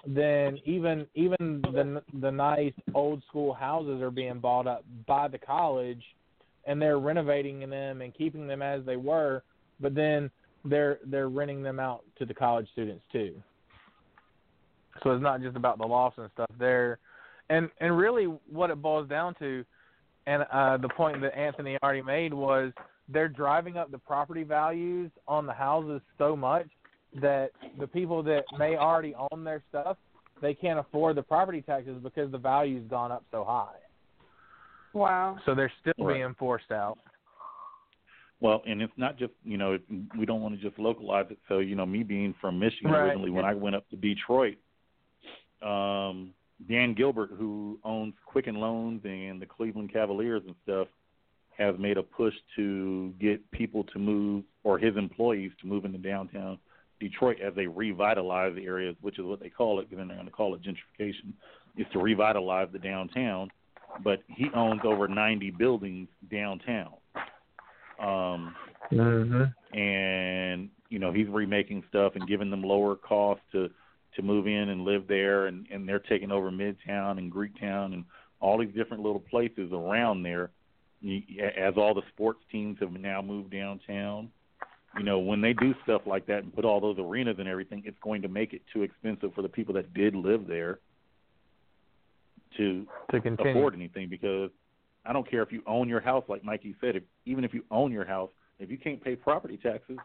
then 0.05 0.57
even 0.65 1.05
even 1.15 1.61
the 1.61 2.01
the 2.21 2.31
nice 2.31 2.73
old 2.93 3.21
school 3.27 3.53
houses 3.53 4.01
are 4.01 4.11
being 4.11 4.39
bought 4.39 4.67
up 4.67 4.85
by 5.07 5.27
the 5.27 5.37
college 5.37 6.03
and 6.65 6.81
they're 6.81 6.99
renovating 6.99 7.69
them 7.69 8.01
and 8.01 8.13
keeping 8.13 8.47
them 8.47 8.61
as 8.61 8.83
they 8.85 8.95
were 8.95 9.43
but 9.79 9.93
then 9.95 10.29
they're 10.65 10.99
they're 11.05 11.29
renting 11.29 11.61
them 11.61 11.79
out 11.79 12.03
to 12.17 12.25
the 12.25 12.33
college 12.33 12.67
students 12.71 13.03
too 13.11 13.33
so 15.01 15.11
it's 15.11 15.23
not 15.23 15.41
just 15.41 15.57
about 15.57 15.77
the 15.77 15.85
lofts 15.85 16.17
and 16.17 16.29
stuff 16.33 16.49
there 16.59 16.99
and 17.49 17.69
and 17.79 17.97
really 17.97 18.25
what 18.49 18.69
it 18.69 18.81
boils 18.81 19.07
down 19.09 19.35
to 19.39 19.63
and 20.27 20.43
uh 20.51 20.77
the 20.77 20.89
point 20.89 21.19
that 21.21 21.37
Anthony 21.37 21.77
already 21.83 22.01
made 22.01 22.33
was 22.33 22.71
they're 23.09 23.27
driving 23.27 23.77
up 23.77 23.91
the 23.91 23.97
property 23.97 24.43
values 24.43 25.11
on 25.27 25.45
the 25.45 25.53
houses 25.53 26.01
so 26.17 26.35
much 26.35 26.67
that 27.21 27.51
the 27.79 27.87
people 27.87 28.23
that 28.23 28.43
may 28.57 28.77
already 28.77 29.13
own 29.31 29.43
their 29.43 29.61
stuff 29.69 29.97
they 30.43 30.53
can't 30.53 30.77
afford 30.77 31.15
the 31.15 31.23
property 31.23 31.61
taxes 31.61 31.97
because 32.03 32.29
the 32.31 32.37
value's 32.37 32.83
gone 32.89 33.13
up 33.13 33.23
so 33.31 33.45
high. 33.45 33.79
Wow. 34.91 35.37
So 35.45 35.55
they're 35.55 35.71
still 35.79 35.93
Right. 35.97 36.15
being 36.15 36.35
forced 36.35 36.71
out. 36.71 36.99
Well, 38.43 38.61
and 38.67 38.81
it's 38.81 38.93
not 38.97 39.17
just 39.17 39.31
you 39.45 39.57
know 39.57 39.79
we 40.19 40.25
don't 40.25 40.41
want 40.41 40.59
to 40.59 40.61
just 40.61 40.77
localize 40.77 41.27
it. 41.29 41.37
So 41.47 41.59
you 41.59 41.75
know, 41.75 41.85
me 41.85 42.03
being 42.03 42.35
from 42.41 42.59
Michigan 42.59 42.91
Right. 42.91 43.05
originally, 43.05 43.31
when 43.31 43.45
I 43.45 43.53
went 43.53 43.73
up 43.73 43.89
to 43.89 43.95
Detroit, 43.95 44.57
um, 45.61 46.33
Dan 46.67 46.93
Gilbert, 46.93 47.29
who 47.37 47.79
owns 47.85 48.13
Quicken 48.25 48.55
Loans 48.55 48.99
and 49.05 49.41
the 49.41 49.45
Cleveland 49.45 49.93
Cavaliers 49.93 50.43
and 50.45 50.55
stuff, 50.63 50.89
has 51.57 51.73
made 51.79 51.97
a 51.97 52.03
push 52.03 52.33
to 52.57 53.13
get 53.17 53.49
people 53.51 53.85
to 53.85 53.97
move 53.97 54.43
or 54.65 54.77
his 54.77 54.97
employees 54.97 55.51
to 55.61 55.67
move 55.67 55.85
into 55.85 55.97
downtown 55.97 56.59
Detroit 56.99 57.37
as 57.39 57.55
they 57.55 57.67
revitalize 57.67 58.55
the 58.55 58.65
areas, 58.65 58.97
which 58.99 59.19
is 59.19 59.25
what 59.25 59.39
they 59.39 59.49
call 59.49 59.79
it, 59.79 59.89
because 59.89 60.05
they're 60.05 60.17
going 60.17 60.27
to 60.27 60.31
call 60.31 60.53
it 60.53 60.61
gentrification, 60.61 61.31
is 61.77 61.87
to 61.93 61.99
revitalize 61.99 62.67
the 62.73 62.79
downtown. 62.79 63.49
But 64.03 64.21
he 64.27 64.49
owns 64.53 64.81
over 64.83 65.07
90 65.07 65.51
buildings 65.51 66.09
downtown. 66.29 66.95
Um, 67.99 68.55
Mm-hmm. 68.91 69.77
and 69.77 70.69
you 70.89 70.99
know 70.99 71.11
he's 71.11 71.27
remaking 71.27 71.83
stuff 71.89 72.13
and 72.15 72.27
giving 72.27 72.51
them 72.51 72.61
lower 72.61 72.95
cost 72.95 73.41
to 73.53 73.69
to 74.15 74.21
move 74.21 74.45
in 74.45 74.69
and 74.69 74.83
live 74.83 75.07
there 75.07 75.47
and 75.47 75.65
and 75.71 75.87
they're 75.87 75.99
taking 75.99 76.31
over 76.31 76.51
midtown 76.51 77.17
and 77.17 77.31
greektown 77.33 77.93
and 77.93 78.05
all 78.39 78.59
these 78.59 78.73
different 78.75 79.01
little 79.01 79.21
places 79.21 79.71
around 79.71 80.21
there 80.21 80.51
as 81.57 81.73
all 81.75 81.93
the 81.95 82.03
sports 82.13 82.41
teams 82.51 82.77
have 82.79 82.91
now 82.91 83.21
moved 83.21 83.51
downtown 83.51 84.29
you 84.97 85.03
know 85.03 85.17
when 85.17 85.41
they 85.41 85.53
do 85.53 85.73
stuff 85.83 86.01
like 86.05 86.27
that 86.27 86.43
and 86.43 86.53
put 86.53 86.65
all 86.65 86.79
those 86.79 86.97
arenas 86.99 87.37
and 87.39 87.47
everything 87.47 87.81
it's 87.85 87.97
going 88.03 88.21
to 88.21 88.27
make 88.27 88.53
it 88.53 88.61
too 88.71 88.83
expensive 88.83 89.33
for 89.33 89.41
the 89.41 89.49
people 89.49 89.73
that 89.73 89.91
did 89.95 90.13
live 90.13 90.45
there 90.45 90.79
to 92.57 92.85
To 93.11 93.19
continue. 93.19 93.51
afford 93.51 93.73
anything 93.73 94.07
because 94.09 94.51
I 95.05 95.13
don't 95.13 95.29
care 95.29 95.41
if 95.41 95.51
you 95.51 95.61
own 95.67 95.89
your 95.89 95.99
house, 95.99 96.23
like 96.27 96.43
Mikey 96.43 96.75
said. 96.79 96.95
If, 96.95 97.03
even 97.25 97.43
if 97.43 97.53
you 97.53 97.63
own 97.71 97.91
your 97.91 98.05
house, 98.05 98.29
if 98.59 98.69
you 98.71 98.77
can't 98.77 99.03
pay 99.03 99.15
property 99.15 99.57
taxes, 99.57 99.97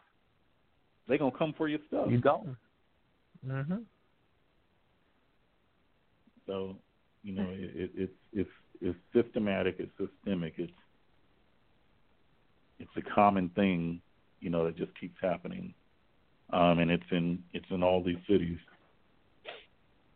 they 1.07 1.17
gonna 1.17 1.37
come 1.37 1.53
for 1.57 1.67
your 1.67 1.79
stuff. 1.87 2.07
You 2.09 2.17
don't. 2.19 2.57
Mhm. 3.45 3.85
So, 6.45 6.75
you 7.23 7.33
know, 7.33 7.47
it, 7.49 7.71
it, 7.75 7.91
it's 7.95 8.13
it's 8.33 8.49
it's 8.81 8.99
systematic. 9.13 9.77
It's 9.79 9.91
systemic. 9.97 10.55
It's 10.57 10.73
it's 12.79 12.91
a 12.97 13.01
common 13.13 13.49
thing, 13.49 14.01
you 14.39 14.49
know, 14.49 14.65
that 14.65 14.77
just 14.77 14.97
keeps 14.99 15.17
happening, 15.21 15.73
um, 16.51 16.79
and 16.79 16.89
it's 16.91 17.03
in 17.11 17.43
it's 17.53 17.69
in 17.69 17.83
all 17.83 18.03
these 18.03 18.17
cities. 18.27 18.57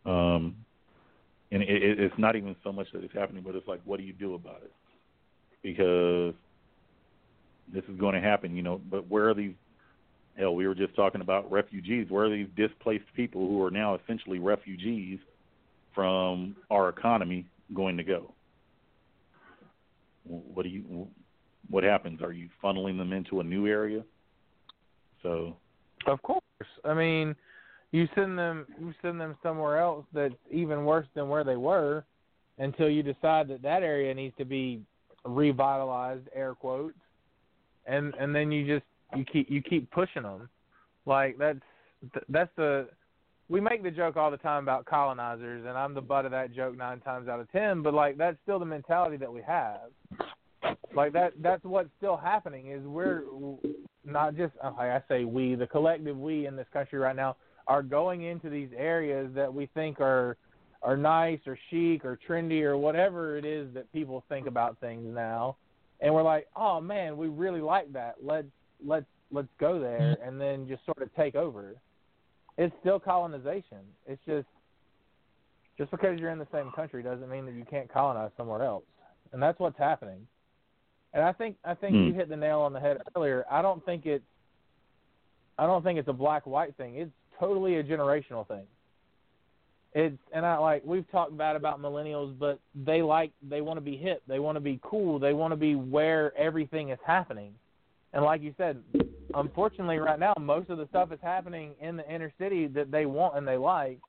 Um, 0.06 0.56
and 1.54 1.62
it, 1.62 1.70
it, 1.70 2.00
it's 2.00 2.16
not 2.18 2.36
even 2.36 2.56
so 2.64 2.72
much 2.72 2.88
that 2.94 3.04
it's 3.04 3.14
happening, 3.14 3.44
but 3.46 3.54
it's 3.54 3.68
like, 3.68 3.80
what 3.86 4.00
do 4.00 4.04
you 4.04 4.12
do 4.12 4.34
about 4.34 4.64
it? 4.64 4.72
Because 5.62 6.34
this 7.72 7.84
is 7.88 8.00
going 8.00 8.16
to 8.16 8.22
happen, 8.22 8.56
you 8.56 8.64
know. 8.64 8.82
But 8.90 9.08
where 9.08 9.30
are 9.30 9.36
these? 9.36 9.54
Hell, 10.36 10.56
we 10.56 10.68
were 10.68 10.74
just 10.74 10.96
talking 10.96 11.22
about 11.22 11.50
refugees. 11.52 12.08
Where 12.10 12.26
are 12.26 12.30
these 12.30 12.48
displaced 12.58 13.06
people 13.16 13.48
who 13.48 13.62
are 13.64 13.70
now 13.70 13.96
essentially 13.96 14.40
refugees 14.40 15.20
from 15.94 16.56
our 16.72 16.90
economy 16.90 17.46
going 17.76 17.98
to 17.98 18.04
go? 18.04 18.34
What 20.26 20.64
do 20.64 20.70
you? 20.70 21.08
What 21.70 21.84
happens? 21.84 22.24
Are 22.24 22.34
you 22.34 22.50
funneling 22.64 22.98
them 22.98 23.14
into 23.14 23.42
a 23.42 23.44
new 23.44 23.68
area? 23.68 24.04
So 25.22 25.56
Of 26.08 26.20
course. 26.24 26.42
I 26.84 26.96
mean, 26.96 27.36
you 27.94 28.10
send 28.16 28.38
them 28.38 28.66
you 28.80 28.94
send 29.02 29.22
them 29.22 29.38
somewhere 29.42 29.78
else 29.78 30.06
that's 30.14 30.34
even 30.52 30.84
worse 30.84 31.08
than 31.16 31.30
where 31.30 31.46
they 31.46 31.56
were 31.56 32.04
until 32.58 32.90
you 32.90 33.02
decide 33.02 33.48
that 33.48 33.62
that 33.62 33.84
area 33.84 34.14
needs 34.14 34.36
to 34.38 34.44
be 34.44 34.82
revitalized 35.24 36.28
air 36.36 36.54
quotes 36.54 36.98
and 37.86 38.14
and 38.20 38.36
then 38.36 38.52
you 38.52 38.68
just 38.68 38.86
you 39.16 39.24
keep 39.24 39.50
you 39.50 39.62
keep 39.62 39.90
pushing 39.92 40.24
them 40.24 40.50
like 41.06 41.38
that's 41.38 41.60
that's 42.30 42.52
the 42.58 42.88
we 43.50 43.62
make 43.62 43.84
the 43.84 43.92
joke 43.92 44.18
all 44.18 44.32
the 44.32 44.38
time 44.38 44.64
about 44.64 44.86
colonizers 44.86 45.66
and 45.66 45.78
I'm 45.78 45.94
the 45.94 46.02
butt 46.02 46.26
of 46.26 46.32
that 46.32 46.54
joke 46.54 46.76
9 46.76 47.00
times 47.02 47.28
out 47.28 47.40
of 47.40 47.52
10 47.52 47.84
but 47.84 47.94
like 47.94 48.18
that's 48.18 48.38
still 48.44 48.60
the 48.60 48.66
mentality 48.66 49.18
that 49.18 49.32
we 49.32 49.42
have. 49.44 49.92
Like 50.96 51.14
that 51.14 51.34
that's 51.42 51.64
what's 51.64 51.90
still 51.98 52.18
happening 52.18 52.72
is 52.72 52.82
we're 52.84 53.24
not 54.06 54.36
just 54.36 54.54
uh, 54.64 54.72
like 54.78 54.90
I 54.90 55.04
say 55.08 55.26
we 55.26 55.56
the 55.56 55.68
collective 55.68 56.18
we 56.18 56.48
in 56.48 56.56
this 56.56 56.68
country 56.74 57.00
right 57.00 57.16
now 57.16 57.36
are 57.68 57.84
going 57.84 58.24
into 58.24 58.50
these 58.50 58.70
areas 58.78 59.30
that 59.36 59.54
we 59.54 59.68
think 59.68 60.00
are 60.00 60.38
are 60.82 60.98
nice 60.98 61.40
or 61.48 61.58
chic 61.70 62.04
or 62.04 62.20
trendy 62.28 62.64
or 62.64 62.78
whatever 62.78 63.38
it 63.38 63.46
is 63.46 63.74
that 63.74 63.92
people 63.94 64.24
think 64.28 64.48
about 64.48 64.78
things 64.80 65.06
now. 65.14 65.56
And 66.02 66.14
we're 66.14 66.24
like 66.24 66.48
oh 66.56 66.82
man 66.82 67.16
we 67.18 67.28
really 67.28 67.62
like 67.62 67.92
that. 67.94 68.16
Let's 68.22 68.48
let's 68.86 69.06
let's 69.32 69.48
go 69.60 69.80
there 69.80 70.18
and 70.24 70.40
then 70.40 70.68
just 70.68 70.84
sort 70.86 71.02
of 71.02 71.14
take 71.16 71.36
over. 71.36 71.76
It's 72.58 72.74
still 72.82 73.00
colonization. 73.00 73.80
It's 74.06 74.22
just 74.28 74.48
just 75.78 75.90
because 75.90 76.20
you're 76.20 76.30
in 76.30 76.38
the 76.38 76.48
same 76.52 76.72
country 76.72 77.02
doesn't 77.02 77.30
mean 77.30 77.46
that 77.46 77.56
you 77.56 77.66
can't 77.70 77.92
colonize 77.92 78.32
somewhere 78.38 78.64
else. 78.64 78.84
And 79.32 79.42
that's 79.42 79.60
what's 79.60 79.78
happening. 79.78 80.28
And 81.14 81.24
i 81.24 81.32
think 81.32 81.56
i 81.64 81.74
think 81.74 81.94
Hmm. 81.96 82.08
you 82.08 82.14
hit 82.14 82.28
the 82.30 82.36
nail 82.36 82.60
on 82.60 82.74
the 82.74 82.80
head 82.80 82.98
earlier. 83.16 83.46
I 83.50 83.62
don't 83.62 83.84
think 83.86 84.06
it's 84.06 84.26
i 85.58 85.66
don't 85.66 85.84
think 85.84 85.98
it's 85.98 86.10
a 86.10 86.14
black 86.14 86.46
white 86.46 86.76
thing. 86.76 86.96
It's 86.96 87.12
totally 87.44 87.78
a 87.78 87.84
generational 87.84 88.48
thing 88.48 88.66
it's 89.96 90.18
and 90.34 90.46
I 90.46 90.58
like 90.58 90.84
we've 90.86 91.10
talked 91.12 91.38
bad 91.38 91.56
about 91.56 91.82
millennials, 91.82 92.38
but 92.38 92.60
they 92.74 93.02
like 93.02 93.32
they 93.48 93.62
want 93.62 93.78
to 93.78 93.82
be 93.82 93.96
hip, 93.96 94.24
they 94.28 94.40
want 94.40 94.56
to 94.56 94.60
be 94.60 94.80
cool, 94.82 95.20
they 95.20 95.34
want 95.34 95.52
to 95.52 95.56
be 95.56 95.76
where 95.76 96.36
everything 96.38 96.90
is 96.90 97.00
happening. 97.06 97.54
And 98.14 98.24
like 98.24 98.42
you 98.42 98.54
said, 98.58 98.82
unfortunately 99.36 99.98
right 99.98 100.20
now 100.20 100.34
most 100.40 100.70
of 100.70 100.78
the 100.78 100.88
stuff 100.88 101.12
is 101.12 101.20
happening 101.22 101.72
in 101.80 101.96
the 101.96 102.12
inner 102.12 102.32
city 102.40 102.68
that 102.68 102.92
they 102.92 103.06
want 103.06 103.38
and 103.38 103.48
they 103.48 103.58
like. 103.58 104.00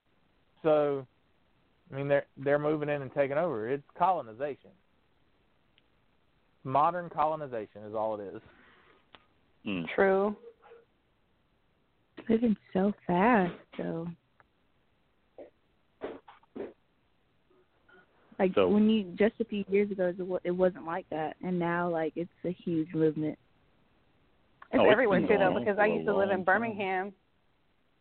So 0.63 1.07
I 1.93 1.97
mean 1.97 2.09
they're 2.09 2.27
they're 2.39 2.59
moving 2.59 2.89
in 2.89 3.03
and 3.03 3.13
taking 3.13 3.37
over. 3.37 3.69
It's 3.69 3.83
colonization. 3.99 4.71
Modern 6.65 7.11
colonization 7.11 7.83
is 7.87 7.95
all 7.95 8.19
it 8.19 8.35
is. 8.35 8.41
mm. 9.67 9.85
True. 9.95 10.35
Living 12.29 12.57
so 12.73 12.93
fast, 13.07 13.53
though. 13.77 14.07
Like 18.39 18.55
So- 18.55 18.69
when 18.69 18.89
you 18.91 19.05
just 19.15 19.41
a 19.41 19.45
few 19.45 19.65
years 19.69 19.91
ago, 19.91 20.09
it 20.09 20.21
wa- 20.23 20.41
it 20.43 20.51
wasn't 20.51 20.87
like 20.87 21.09
that, 21.11 21.37
and 21.43 21.59
now 21.59 21.89
like 21.89 22.13
it's 22.17 22.31
a 22.45 22.51
huge 22.51 22.93
movement. 22.95 23.39
It's 24.73 24.81
Oh, 24.81 24.87
everywhere 24.91 25.21
been 25.21 25.29
too, 25.29 25.39
though, 25.39 25.57
because 25.59 25.79
I 25.79 25.87
used 25.87 26.07
to 26.07 26.13
live 26.17 26.29
long 26.31 26.41
in 26.41 26.45
time. 26.45 26.45
Birmingham. 26.45 27.13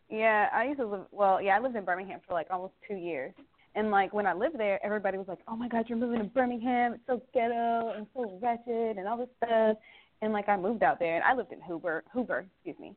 Yeah, 0.08 0.48
I 0.52 0.64
used 0.64 0.80
to 0.80 0.86
live. 0.86 1.06
Well, 1.12 1.40
yeah, 1.40 1.56
I 1.56 1.60
lived 1.60 1.76
in 1.76 1.84
Birmingham 1.84 2.20
for 2.26 2.34
like 2.34 2.48
almost 2.50 2.74
two 2.88 2.96
years, 2.96 3.32
and 3.76 3.90
like 3.92 4.12
when 4.12 4.26
I 4.26 4.32
lived 4.32 4.58
there, 4.58 4.84
everybody 4.84 5.18
was 5.18 5.28
like, 5.28 5.38
"Oh 5.46 5.54
my 5.56 5.68
God, 5.68 5.88
you're 5.88 5.98
moving 5.98 6.18
to 6.18 6.24
Birmingham. 6.24 6.94
It's 6.94 7.06
so 7.06 7.22
ghetto 7.32 7.90
and 7.90 8.06
so 8.14 8.38
wretched 8.42 8.98
and 8.98 9.06
all 9.06 9.16
this 9.18 9.28
stuff." 9.36 9.76
And 10.20 10.32
like 10.32 10.48
I 10.48 10.56
moved 10.56 10.82
out 10.82 10.98
there, 10.98 11.14
and 11.14 11.22
I 11.24 11.34
lived 11.34 11.52
in 11.52 11.60
Hoover, 11.60 12.02
Hoover, 12.12 12.44
excuse 12.56 12.78
me, 12.80 12.96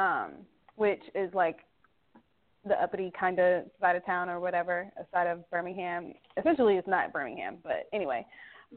um, 0.00 0.32
which 0.76 1.02
is 1.14 1.32
like 1.34 1.58
the 2.66 2.74
uppity 2.82 3.12
kind 3.18 3.38
of 3.38 3.64
side 3.80 3.96
of 3.96 4.04
town 4.04 4.28
or 4.28 4.40
whatever, 4.40 4.90
a 4.98 5.04
side 5.12 5.26
of 5.26 5.48
Birmingham. 5.50 6.12
Essentially, 6.38 6.76
it's 6.76 6.88
not 6.88 7.12
Birmingham, 7.12 7.58
but 7.62 7.88
anyway, 7.92 8.26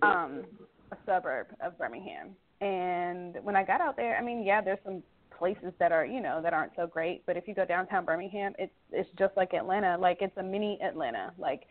um, 0.02 0.44
a 0.92 0.98
suburb 1.06 1.48
of 1.62 1.78
Birmingham. 1.78 2.30
And 2.62 3.38
when 3.44 3.56
I 3.56 3.64
got 3.64 3.82
out 3.82 3.96
there, 3.96 4.18
I 4.18 4.24
mean, 4.24 4.44
yeah, 4.44 4.62
there's 4.62 4.80
some 4.86 5.04
places 5.38 5.74
that 5.80 5.92
are, 5.92 6.06
you 6.06 6.22
know, 6.22 6.42
that 6.42 6.54
aren't 6.54 6.74
so 6.76 6.88
great, 6.88 7.26
but 7.26 7.36
if 7.36 7.48
you 7.48 7.54
go 7.54 7.66
downtown 7.66 8.06
Birmingham, 8.06 8.54
it's 8.58 8.74
it's 8.92 9.10
just 9.18 9.36
like 9.36 9.54
Atlanta, 9.54 9.98
like 9.98 10.20
it's 10.22 10.38
a 10.38 10.44
mini 10.44 10.80
Atlanta. 10.82 11.34
Like 11.38 11.64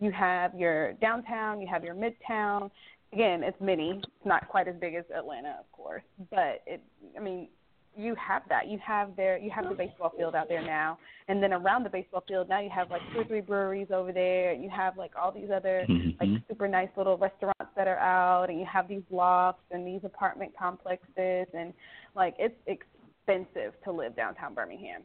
you 0.00 0.10
have 0.10 0.54
your 0.54 0.94
downtown, 0.94 1.60
you 1.60 1.68
have 1.68 1.84
your 1.84 1.94
midtown. 1.94 2.70
Again, 3.12 3.42
it's 3.42 3.60
mini. 3.60 4.00
It's 4.02 4.26
not 4.26 4.48
quite 4.48 4.68
as 4.68 4.74
big 4.80 4.94
as 4.94 5.04
Atlanta, 5.16 5.56
of 5.60 5.70
course, 5.72 6.02
but 6.30 6.62
it 6.66 6.82
I 7.16 7.20
mean, 7.20 7.48
you 7.96 8.14
have 8.14 8.42
that. 8.48 8.68
You 8.68 8.78
have 8.84 9.16
there 9.16 9.36
you 9.38 9.50
have 9.50 9.68
the 9.68 9.74
baseball 9.74 10.12
field 10.16 10.34
out 10.34 10.48
there 10.48 10.62
now. 10.62 10.98
And 11.28 11.42
then 11.42 11.52
around 11.52 11.82
the 11.84 11.90
baseball 11.90 12.22
field 12.26 12.48
now 12.48 12.60
you 12.60 12.70
have 12.70 12.90
like 12.90 13.02
two 13.12 13.20
or 13.20 13.24
three 13.24 13.40
breweries 13.40 13.88
over 13.92 14.12
there 14.12 14.52
you 14.52 14.70
have 14.70 14.96
like 14.96 15.12
all 15.20 15.32
these 15.32 15.50
other 15.50 15.86
like 16.20 16.28
Mhm. 16.28 16.42
super 16.48 16.68
nice 16.68 16.88
little 16.96 17.16
restaurants 17.18 17.74
that 17.76 17.88
are 17.88 17.98
out 17.98 18.50
and 18.50 18.58
you 18.58 18.66
have 18.66 18.88
these 18.88 19.02
lofts 19.10 19.62
and 19.70 19.86
these 19.86 20.04
apartment 20.04 20.52
complexes 20.56 21.46
and 21.54 21.72
like 22.14 22.34
it's 22.38 22.58
expensive 22.66 23.74
to 23.84 23.92
live 23.92 24.14
downtown 24.16 24.54
Birmingham. 24.54 25.02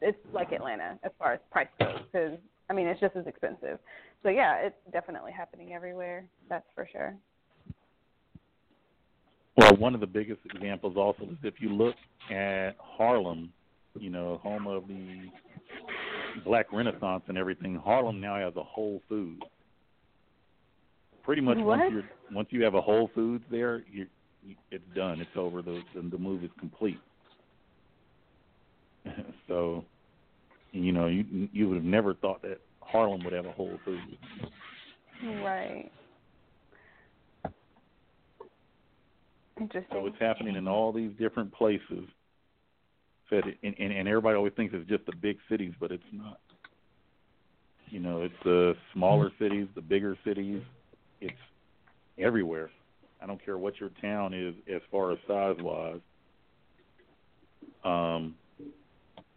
It's 0.00 0.18
like 0.32 0.52
Atlanta 0.52 0.98
as 1.02 1.12
far 1.18 1.32
as 1.32 1.40
price 1.50 1.68
goes 1.78 2.00
cuz 2.12 2.38
I 2.70 2.72
mean 2.74 2.86
it's 2.86 3.00
just 3.00 3.16
as 3.16 3.26
expensive. 3.26 3.78
So 4.22 4.28
yeah, 4.28 4.56
it's 4.56 4.76
definitely 4.92 5.32
happening 5.32 5.72
everywhere. 5.74 6.24
That's 6.48 6.70
for 6.74 6.86
sure. 6.86 7.16
Well, 9.58 9.74
one 9.76 9.92
of 9.94 10.00
the 10.00 10.06
biggest 10.06 10.40
examples 10.54 10.96
also 10.96 11.24
is 11.24 11.36
if 11.42 11.54
you 11.58 11.70
look 11.70 11.96
at 12.30 12.76
Harlem, 12.78 13.52
you 13.98 14.08
know, 14.08 14.38
home 14.40 14.68
of 14.68 14.86
the 14.86 15.28
Black 16.44 16.72
Renaissance 16.72 17.24
and 17.26 17.36
everything. 17.36 17.74
Harlem 17.74 18.20
now 18.20 18.36
has 18.36 18.54
a 18.54 18.62
Whole 18.62 19.02
Foods. 19.08 19.42
Pretty 21.24 21.42
much 21.42 21.56
What? 21.56 21.78
once 21.78 21.92
you're 21.92 22.08
once 22.32 22.48
you 22.52 22.62
have 22.62 22.74
a 22.74 22.80
Whole 22.80 23.10
Foods 23.16 23.42
there, 23.50 23.82
you 23.90 24.06
it's 24.70 24.84
done. 24.94 25.20
It's 25.20 25.36
over. 25.36 25.60
The 25.60 25.82
the, 25.92 26.02
the 26.08 26.18
move 26.18 26.44
is 26.44 26.50
complete. 26.60 27.00
so, 29.48 29.84
you 30.70 30.92
know, 30.92 31.08
you 31.08 31.48
you 31.52 31.68
would 31.68 31.76
have 31.76 31.84
never 31.84 32.14
thought 32.14 32.42
that 32.42 32.60
Harlem 32.78 33.24
would 33.24 33.32
have 33.32 33.46
a 33.46 33.52
Whole 33.52 33.76
Foods. 33.84 34.02
Right. 35.42 35.90
Interesting. 39.60 39.96
So 39.96 40.06
it's 40.06 40.18
happening 40.20 40.56
in 40.56 40.68
all 40.68 40.92
these 40.92 41.10
different 41.18 41.52
places. 41.52 42.04
That 43.30 43.42
and, 43.62 43.74
and 43.78 43.92
and 43.92 44.08
everybody 44.08 44.36
always 44.36 44.54
thinks 44.54 44.74
it's 44.74 44.88
just 44.88 45.04
the 45.04 45.14
big 45.14 45.36
cities, 45.50 45.74
but 45.78 45.90
it's 45.92 46.02
not. 46.12 46.40
You 47.90 48.00
know, 48.00 48.22
it's 48.22 48.34
the 48.44 48.74
smaller 48.94 49.30
cities, 49.38 49.66
the 49.74 49.82
bigger 49.82 50.16
cities. 50.24 50.62
It's 51.20 51.36
everywhere. 52.18 52.70
I 53.20 53.26
don't 53.26 53.44
care 53.44 53.58
what 53.58 53.80
your 53.80 53.90
town 54.00 54.32
is 54.32 54.54
as 54.72 54.80
far 54.90 55.12
as 55.12 55.18
size 55.26 55.56
wise. 55.60 56.00
Um, 57.84 58.34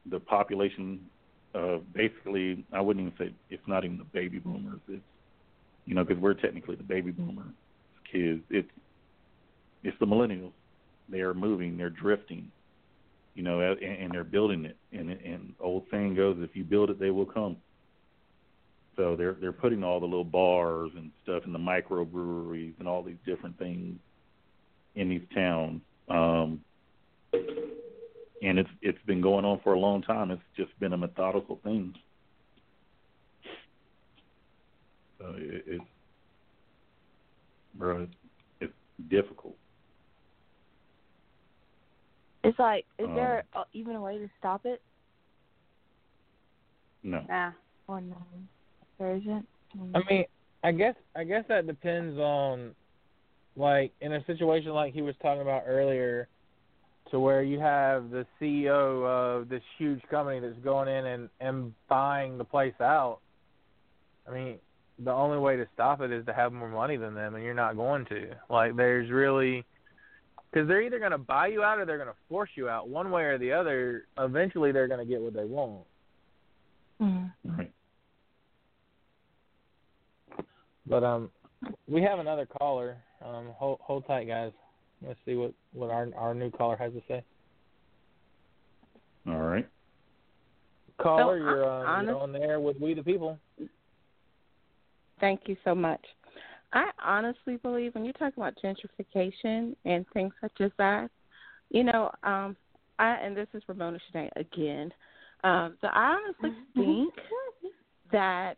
the 0.10 0.20
population 0.20 1.02
of 1.54 1.82
basically, 1.94 2.66
I 2.72 2.80
wouldn't 2.80 3.08
even 3.08 3.18
say 3.18 3.34
it's 3.50 3.68
not 3.68 3.84
even 3.84 3.98
the 3.98 4.06
baby 4.06 4.40
boomers. 4.40 4.80
It's 4.88 5.02
you 5.86 5.96
know 5.96 6.04
because 6.06 6.22
we're 6.22 6.34
technically 6.34 6.76
the 6.76 6.84
baby 6.84 7.12
boomer 7.12 7.46
kids. 8.12 8.42
It's 8.50 8.70
it's 9.84 9.98
the 10.00 10.06
millennials. 10.06 10.52
They 11.10 11.22
are 11.22 11.34
moving. 11.34 11.78
They're 11.78 11.90
drifting. 11.90 12.52
You 13.36 13.44
know, 13.44 13.62
and, 13.62 13.82
and 13.82 14.12
they're 14.12 14.24
building 14.24 14.66
it. 14.66 14.78
And 14.92 15.10
and 15.10 15.54
old 15.60 15.86
saying 15.92 16.16
goes, 16.16 16.38
if 16.40 16.56
you 16.56 16.64
build 16.64 16.90
it, 16.90 17.00
they 17.00 17.12
will 17.12 17.26
come. 17.26 17.58
So 18.98 19.16
they're 19.16 19.38
they're 19.40 19.54
putting 19.54 19.84
all 19.84 20.00
the 20.00 20.06
little 20.06 20.26
bars 20.26 20.92
and 20.96 21.12
stuff 21.24 21.44
in 21.46 21.54
the 21.54 21.60
microbreweries 21.60 22.74
and 22.80 22.88
all 22.88 23.04
these 23.04 23.18
different 23.26 23.58
things 23.58 23.98
in 24.96 25.10
these 25.10 25.22
towns. 25.34 25.82
Um, 26.10 26.62
and 27.34 28.60
it's 28.60 28.70
it's 28.82 29.02
been 29.06 29.22
going 29.22 29.46
on 29.46 29.60
for 29.64 29.74
a 29.74 29.80
long 29.80 30.02
time. 30.02 30.32
It's 30.32 30.42
just 30.58 30.78
been 30.80 30.94
a 30.94 30.98
methodical 30.98 31.60
thing. 31.64 31.96
So 35.20 35.34
it, 35.38 35.64
it's 35.68 35.84
bro, 37.76 38.04
it's, 38.04 38.14
it's 38.60 38.74
difficult. 39.10 39.56
It's 42.44 42.58
like, 42.58 42.86
is 42.98 43.08
Um, 43.08 43.16
there 43.16 43.44
uh, 43.54 43.64
even 43.74 43.96
a 43.96 44.02
way 44.02 44.18
to 44.18 44.30
stop 44.40 44.66
it 44.66 44.82
No. 47.04 47.22
Nah. 47.28 47.52
or 47.88 48.02
no? 48.02 48.16
There 49.00 49.16
isn't. 49.16 49.48
I 49.96 50.04
mean, 50.10 50.26
I 50.64 50.72
guess 50.72 50.96
I 51.16 51.24
guess 51.24 51.44
that 51.48 51.66
depends 51.66 52.20
on 52.20 52.76
like 53.56 53.92
in 54.02 54.14
a 54.14 54.24
situation 54.26 54.72
like 54.72 54.94
he 54.94 55.02
was 55.02 55.16
talking 55.22 55.42
about 55.42 55.64
earlier 55.66 56.28
to 57.10 57.20
where 57.20 57.42
you 57.42 57.60
have 57.60 58.10
the 58.10 58.26
CEO 58.40 59.06
of 59.06 59.50
this 59.50 59.64
huge 59.78 60.02
company 60.10 60.40
that's 60.40 60.60
going 60.64 60.88
in 60.88 61.06
and 61.06 61.30
and 61.40 61.74
buying 61.90 62.38
the 62.38 62.44
place 62.44 62.80
out. 62.80 63.20
I 64.28 64.32
mean, 64.32 64.60
the 65.00 65.12
only 65.12 65.40
way 65.40 65.58
to 65.58 65.68
stop 65.74 66.02
it 66.02 66.12
is 66.12 66.26
to 66.28 66.34
have 66.34 66.54
more 66.54 66.70
money 66.70 66.98
than 66.98 67.16
them 67.16 67.36
and 67.36 67.44
you're 67.44 67.54
not 67.54 67.76
going 67.76 68.06
to. 68.06 68.36
Like 68.50 68.76
there's 68.76 69.10
really 69.10 69.66
cuz 70.54 70.68
they're 70.68 70.82
either 70.82 71.00
going 71.00 71.12
to 71.12 71.18
buy 71.18 71.48
you 71.48 71.64
out 71.64 71.80
or 71.80 71.86
they're 71.86 71.98
going 71.98 72.10
to 72.10 72.16
force 72.30 72.50
you 72.56 72.70
out. 72.70 72.88
One 72.88 73.12
way 73.12 73.24
or 73.24 73.38
the 73.38 73.52
other, 73.52 74.06
eventually 74.18 74.72
they're 74.72 74.88
going 74.88 75.00
to 75.00 75.06
get 75.06 75.22
what 75.22 75.34
they 75.34 75.46
want. 75.46 75.86
Mm. 77.02 77.32
Right. 77.46 77.72
But 80.86 81.04
um, 81.04 81.30
we 81.88 82.02
have 82.02 82.20
another 82.20 82.46
caller. 82.46 82.98
Um, 83.24 83.48
hold 83.56 83.80
hold 83.82 84.06
tight, 84.08 84.28
guys. 84.28 84.52
Let's 85.06 85.20
see 85.26 85.36
what 85.36 85.54
what 85.74 85.90
our 85.90 86.08
our 86.16 86.34
new 86.34 86.52
caller 86.52 86.76
has 86.76 86.92
to 86.94 87.02
say. 87.08 87.24
All 89.28 89.42
right. 89.42 89.68
Caller, 91.00 91.40
So, 91.40 91.44
you're, 91.44 91.66
uh, 91.66 92.00
uh, 92.00 92.02
you're 92.02 92.20
on 92.20 92.32
there 92.32 92.60
with 92.60 92.80
We 92.80 92.94
the 92.94 93.04
People. 93.04 93.40
Thank 95.20 95.42
you 95.48 95.56
so 95.64 95.74
much. 95.74 96.02
I 96.74 96.90
honestly 97.04 97.58
believe 97.58 97.96
when 97.96 98.06
you're 98.06 98.14
talking 98.14 98.42
about 98.42 98.58
gentrification 98.64 99.76
and 99.86 100.06
things 100.14 100.34
such 100.42 100.62
as 100.62 100.72
that, 100.78 101.10
you 101.70 101.84
know, 101.84 102.12
um, 102.24 102.56
I 103.00 103.16
and 103.16 103.36
this 103.36 103.48
is 103.54 103.64
Ramona 103.68 103.98
Shanae 104.14 104.30
again. 104.36 104.92
Um, 105.44 105.78
so 105.82 105.88
I 105.88 106.18
honestly 106.18 106.58
think 106.76 107.14
that 108.12 108.58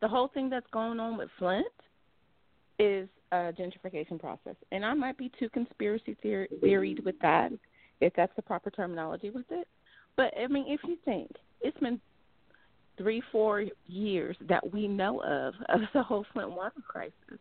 the 0.00 0.08
whole 0.08 0.28
thing 0.28 0.48
that's 0.48 0.66
going 0.72 1.00
on 1.00 1.16
with 1.16 1.28
Flint 1.38 1.66
is 2.78 3.08
a 3.32 3.52
gentrification 3.52 4.20
process, 4.20 4.54
and 4.70 4.84
I 4.84 4.94
might 4.94 5.18
be 5.18 5.30
too 5.38 5.48
conspiracy 5.50 6.16
theor- 6.24 6.48
theoried 6.60 7.04
with 7.04 7.18
that, 7.20 7.50
if 8.00 8.12
that's 8.14 8.34
the 8.36 8.42
proper 8.42 8.70
terminology 8.70 9.30
with 9.30 9.46
it. 9.50 9.66
But 10.16 10.32
I 10.40 10.46
mean, 10.46 10.66
if 10.68 10.80
you 10.84 10.96
think 11.04 11.30
it's 11.60 11.78
been 11.78 12.00
three, 12.96 13.22
four 13.32 13.64
years 13.86 14.36
that 14.48 14.72
we 14.72 14.88
know 14.88 15.20
of 15.22 15.54
of 15.68 15.80
the 15.92 16.02
whole 16.02 16.24
Flint 16.32 16.50
water 16.50 16.82
crisis, 16.86 17.38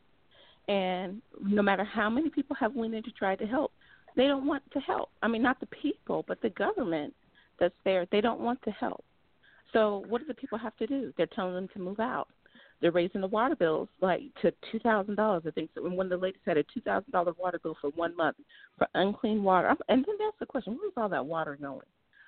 and 0.67 1.21
no 1.41 1.61
matter 1.61 1.83
how 1.83 2.09
many 2.09 2.29
people 2.29 2.55
have 2.59 2.73
went 2.75 2.93
in 2.93 3.03
to 3.03 3.11
try 3.11 3.35
to 3.35 3.45
help, 3.45 3.71
they 4.15 4.27
don't 4.27 4.45
want 4.45 4.63
to 4.71 4.79
help. 4.79 5.09
I 5.21 5.27
mean, 5.27 5.41
not 5.41 5.59
the 5.59 5.67
people, 5.67 6.25
but 6.27 6.41
the 6.41 6.49
government 6.51 7.13
that's 7.59 7.75
there. 7.83 8.05
They 8.11 8.21
don't 8.21 8.39
want 8.39 8.61
to 8.63 8.71
help. 8.71 9.03
So 9.73 10.05
what 10.07 10.21
do 10.21 10.27
the 10.27 10.33
people 10.33 10.57
have 10.57 10.75
to 10.77 10.87
do? 10.87 11.13
They're 11.17 11.27
telling 11.27 11.55
them 11.55 11.67
to 11.73 11.79
move 11.79 11.99
out. 11.99 12.27
They're 12.81 12.91
raising 12.91 13.21
the 13.21 13.27
water 13.27 13.55
bills 13.55 13.87
like 14.01 14.21
to 14.41 14.51
two 14.71 14.79
thousand 14.79 15.15
dollars. 15.15 15.43
I 15.47 15.51
think 15.51 15.69
so. 15.73 15.81
One 15.81 16.07
of 16.07 16.09
the 16.09 16.17
ladies 16.17 16.41
had 16.45 16.57
a 16.57 16.63
two 16.63 16.81
thousand 16.81 17.11
dollar 17.11 17.33
water 17.39 17.59
bill 17.61 17.77
for 17.79 17.89
one 17.91 18.15
month 18.15 18.37
for 18.77 18.87
unclean 18.93 19.43
water. 19.43 19.69
And 19.87 20.05
then 20.05 20.15
that's 20.19 20.37
the 20.39 20.45
question: 20.45 20.77
where's 20.79 20.93
all 20.97 21.09
that 21.09 21.25
water 21.25 21.57
going? 21.59 21.85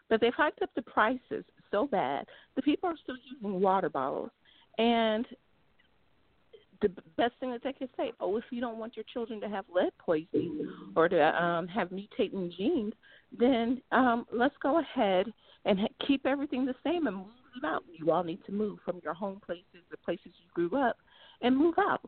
But 0.10 0.22
they've 0.22 0.34
hiked 0.34 0.62
up 0.62 0.70
the 0.76 0.82
prices 0.84 1.44
so 1.72 1.88
bad. 1.88 2.26
The 2.56 2.62
people 2.62 2.90
are 2.90 2.98
still 3.04 3.18
using 3.32 3.62
water 3.62 3.90
bottles, 3.90 4.32
and 4.78 5.26
the 6.82 6.90
best 7.18 7.34
thing 7.40 7.52
that 7.52 7.64
they 7.64 7.74
can 7.74 7.90
say, 7.98 8.12
oh, 8.20 8.38
if 8.38 8.44
you 8.52 8.62
don't 8.62 8.78
want 8.78 8.96
your 8.96 9.06
children 9.12 9.42
to 9.42 9.50
have 9.50 9.66
lead 9.74 9.92
poisoning 9.98 10.72
or 10.96 11.10
to 11.10 11.44
um, 11.44 11.68
have 11.68 11.90
mutating 11.90 12.56
genes, 12.56 12.94
then 13.38 13.82
um, 13.92 14.26
let's 14.32 14.56
go 14.62 14.80
ahead 14.80 15.32
and 15.66 15.80
keep 16.06 16.26
everything 16.26 16.66
the 16.66 16.76
same 16.84 17.08
and 17.08 17.18
move 17.18 17.26
them 17.62 17.70
out. 17.70 17.84
You 17.92 18.12
all 18.12 18.24
need 18.24 18.40
to 18.46 18.52
move 18.52 18.80
from 18.86 19.02
your 19.04 19.14
home 19.14 19.42
places, 19.46 19.84
the 19.90 19.98
places 19.98 20.26
you 20.26 20.70
grew 20.70 20.80
up, 20.80 20.98
and 21.42 21.58
move 21.58 21.76
out. 21.80 22.02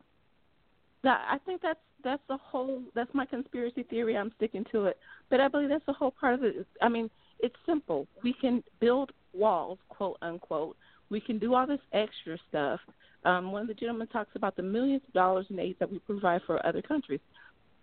That 1.02 1.22
I 1.30 1.38
think 1.38 1.62
that's 1.62 1.80
that's 2.04 2.22
the 2.28 2.36
whole 2.36 2.82
that's 2.94 3.12
my 3.14 3.24
conspiracy 3.24 3.84
theory. 3.84 4.16
I'm 4.16 4.32
sticking 4.36 4.64
to 4.72 4.86
it, 4.86 4.98
but 5.30 5.40
I 5.40 5.48
believe 5.48 5.70
that's 5.70 5.86
the 5.86 5.94
whole 5.94 6.10
part 6.10 6.34
of 6.34 6.44
it. 6.44 6.66
I 6.82 6.88
mean, 6.88 7.10
it's 7.38 7.56
simple. 7.66 8.06
We 8.22 8.34
can 8.34 8.62
build 8.80 9.12
walls, 9.32 9.78
quote 9.88 10.18
unquote. 10.22 10.76
We 11.10 11.20
can 11.20 11.38
do 11.38 11.54
all 11.54 11.66
this 11.66 11.80
extra 11.92 12.38
stuff. 12.48 12.80
Um, 13.24 13.52
one 13.52 13.62
of 13.62 13.68
the 13.68 13.74
gentlemen 13.74 14.06
talks 14.08 14.30
about 14.34 14.56
the 14.56 14.62
millions 14.62 15.02
of 15.06 15.12
dollars 15.12 15.46
in 15.50 15.58
aid 15.58 15.76
that 15.78 15.90
we 15.90 15.98
provide 16.00 16.40
for 16.46 16.64
other 16.64 16.80
countries. 16.82 17.20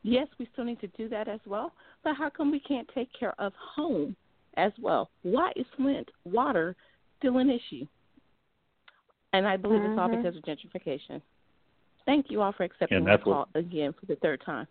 Yes, 0.03 0.27
we 0.39 0.47
still 0.53 0.63
need 0.63 0.79
to 0.81 0.87
do 0.87 1.09
that 1.09 1.27
as 1.27 1.39
well, 1.45 1.73
but 2.03 2.15
how 2.15 2.29
come 2.29 2.51
we 2.51 2.59
can't 2.59 2.87
take 2.95 3.09
care 3.17 3.33
of 3.39 3.53
home 3.75 4.15
as 4.55 4.71
well? 4.81 5.09
Why 5.23 5.51
is 5.55 5.65
Flint 5.75 6.09
water 6.25 6.75
still 7.19 7.37
an 7.37 7.49
issue? 7.49 7.85
And 9.33 9.45
I 9.45 9.57
believe 9.57 9.81
mm-hmm. 9.81 9.91
it's 9.91 9.99
all 9.99 10.09
because 10.09 10.35
of 10.35 10.43
gentrification. 10.43 11.21
Thank 12.05 12.27
you 12.29 12.41
all 12.41 12.53
for 12.53 12.63
accepting 12.63 13.03
my 13.03 13.17
call 13.17 13.49
what, 13.51 13.59
again 13.59 13.93
for 13.99 14.05
the 14.05 14.15
third 14.15 14.41
time. 14.45 14.67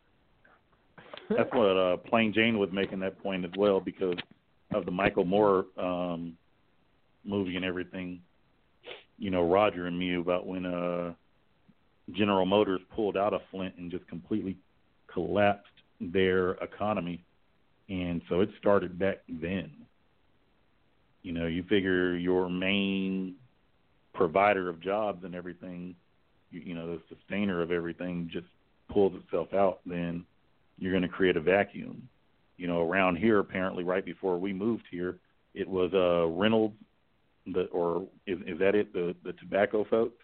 That's 1.28 1.52
what 1.52 1.76
uh, 1.76 1.96
Plain 1.98 2.32
Jane 2.32 2.58
was 2.58 2.70
making 2.72 3.00
that 3.00 3.22
point 3.22 3.44
as 3.44 3.50
well 3.58 3.80
because 3.80 4.16
of 4.74 4.86
the 4.86 4.90
Michael 4.90 5.24
Moore 5.24 5.66
um, 5.78 6.32
movie 7.26 7.56
and 7.56 7.64
everything. 7.64 8.20
You 9.18 9.30
know, 9.30 9.48
Roger 9.48 9.86
and 9.86 9.98
me 9.98 10.16
about 10.16 10.46
when 10.46 10.66
uh, 10.66 11.14
General 12.12 12.46
Motors 12.46 12.80
pulled 12.94 13.16
out 13.16 13.32
of 13.32 13.40
Flint 13.50 13.74
and 13.78 13.90
just 13.90 14.06
completely 14.08 14.56
collapsed 15.12 15.70
their 16.00 16.52
economy, 16.52 17.24
and 17.88 18.20
so 18.28 18.40
it 18.40 18.50
started 18.58 18.98
back 18.98 19.18
then. 19.28 19.70
You 21.22 21.32
know, 21.32 21.46
you 21.46 21.62
figure 21.62 22.16
your 22.16 22.48
main 22.48 23.36
provider 24.12 24.68
of 24.68 24.80
jobs 24.80 25.24
and 25.24 25.34
everything 25.34 25.94
you, 26.50 26.60
you 26.60 26.74
know 26.74 26.86
the 26.86 27.02
sustainer 27.14 27.62
of 27.62 27.70
everything 27.70 28.28
just 28.32 28.46
pulls 28.88 29.14
itself 29.14 29.52
out, 29.52 29.80
then 29.86 30.24
you're 30.78 30.92
going 30.92 31.02
to 31.02 31.08
create 31.08 31.36
a 31.36 31.40
vacuum. 31.40 32.08
You 32.56 32.66
know, 32.66 32.88
around 32.88 33.16
here, 33.16 33.38
apparently, 33.38 33.84
right 33.84 34.04
before 34.04 34.38
we 34.38 34.52
moved 34.52 34.84
here, 34.90 35.18
it 35.54 35.68
was 35.68 35.92
uh, 35.92 36.26
Reynolds, 36.26 36.76
the 37.46 37.64
or 37.66 38.06
is, 38.26 38.38
is 38.46 38.58
that 38.58 38.74
it? 38.74 38.92
The 38.92 39.14
the 39.24 39.32
tobacco 39.34 39.84
folks, 39.88 40.22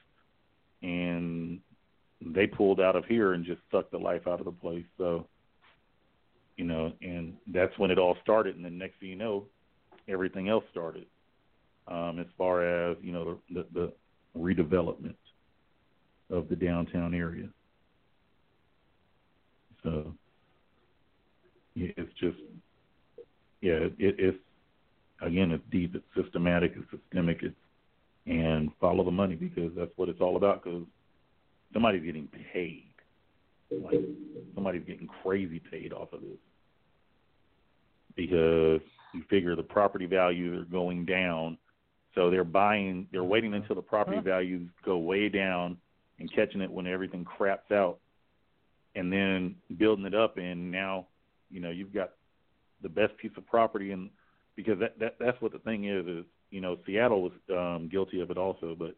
and 0.82 1.60
they 2.20 2.46
pulled 2.46 2.80
out 2.80 2.96
of 2.96 3.04
here 3.06 3.32
and 3.32 3.44
just 3.44 3.60
sucked 3.70 3.92
the 3.92 3.98
life 3.98 4.26
out 4.26 4.38
of 4.38 4.46
the 4.46 4.52
place. 4.52 4.84
So, 4.98 5.26
you 6.56 6.64
know, 6.64 6.92
and 7.00 7.34
that's 7.48 7.76
when 7.78 7.90
it 7.90 7.98
all 7.98 8.16
started. 8.22 8.56
And 8.56 8.64
then 8.64 8.78
next 8.78 9.00
thing 9.00 9.08
you 9.08 9.16
know, 9.16 9.44
everything 10.08 10.48
else 10.48 10.64
started. 10.70 11.06
Um, 11.88 12.20
as 12.20 12.26
far 12.38 12.62
as 12.62 12.96
you 13.02 13.12
know, 13.12 13.38
the, 13.50 13.66
the, 13.72 13.92
redevelopment 14.36 15.14
of 16.30 16.48
the 16.48 16.56
downtown 16.56 17.14
area. 17.14 17.48
So 19.82 20.14
it's 21.76 22.12
just, 22.18 22.38
yeah, 23.60 23.74
it, 23.74 23.94
it's 23.98 24.38
again, 25.22 25.50
it's 25.50 25.64
deep, 25.70 25.94
it's 25.94 26.04
systematic, 26.14 26.74
it's 26.76 26.90
systemic, 26.90 27.38
it's 27.42 27.54
and 28.26 28.70
follow 28.80 29.04
the 29.04 29.10
money 29.10 29.34
because 29.34 29.72
that's 29.76 29.90
what 29.96 30.08
it's 30.08 30.20
all 30.20 30.36
about. 30.36 30.62
Because 30.62 30.82
somebody's 31.72 32.04
getting 32.04 32.28
paid, 32.52 32.90
like 33.70 34.00
somebody's 34.54 34.84
getting 34.86 35.08
crazy 35.22 35.60
paid 35.70 35.92
off 35.92 36.12
of 36.12 36.20
this. 36.20 36.38
Because 38.14 38.80
you 39.14 39.22
figure 39.28 39.56
the 39.56 39.62
property 39.62 40.06
values 40.06 40.62
are 40.62 40.70
going 40.70 41.04
down, 41.04 41.58
so 42.14 42.30
they're 42.30 42.44
buying, 42.44 43.08
they're 43.10 43.24
waiting 43.24 43.54
until 43.54 43.74
the 43.74 43.82
property 43.82 44.20
values 44.20 44.68
go 44.84 44.98
way 44.98 45.28
down 45.28 45.78
and 46.18 46.32
catching 46.32 46.60
it 46.60 46.70
when 46.70 46.86
everything 46.86 47.24
craps 47.24 47.72
out 47.72 47.98
and 48.94 49.12
then 49.12 49.56
building 49.78 50.04
it 50.04 50.14
up. 50.14 50.36
And 50.36 50.70
now 50.70 51.06
you 51.50 51.60
know 51.60 51.70
you've 51.70 51.94
got 51.94 52.10
the 52.82 52.88
best 52.88 53.16
piece 53.16 53.32
of 53.36 53.46
property 53.46 53.92
and 53.92 54.10
because 54.56 54.78
that, 54.78 54.98
that 54.98 55.16
that's 55.18 55.40
what 55.40 55.52
the 55.52 55.58
thing 55.58 55.84
is 55.84 56.06
is 56.06 56.24
you 56.50 56.60
know 56.60 56.78
Seattle 56.86 57.22
was 57.22 57.32
um 57.50 57.88
guilty 57.90 58.20
of 58.20 58.30
it 58.30 58.38
also 58.38 58.76
but 58.78 58.94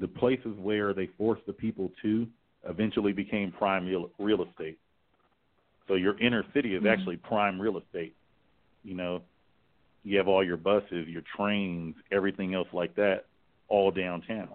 the 0.00 0.08
places 0.08 0.56
where 0.58 0.92
they 0.92 1.08
forced 1.18 1.46
the 1.46 1.52
people 1.52 1.90
to 2.02 2.26
eventually 2.68 3.12
became 3.12 3.52
prime 3.52 3.86
real, 3.86 4.10
real 4.18 4.42
estate 4.42 4.78
so 5.86 5.94
your 5.94 6.18
inner 6.20 6.44
city 6.54 6.74
is 6.74 6.82
mm-hmm. 6.82 6.88
actually 6.88 7.16
prime 7.16 7.60
real 7.60 7.78
estate 7.78 8.14
you 8.82 8.94
know 8.94 9.22
you 10.02 10.16
have 10.18 10.28
all 10.28 10.44
your 10.44 10.56
buses 10.56 11.06
your 11.08 11.22
trains 11.36 11.94
everything 12.10 12.54
else 12.54 12.68
like 12.72 12.94
that 12.96 13.24
all 13.68 13.90
downtown 13.90 14.48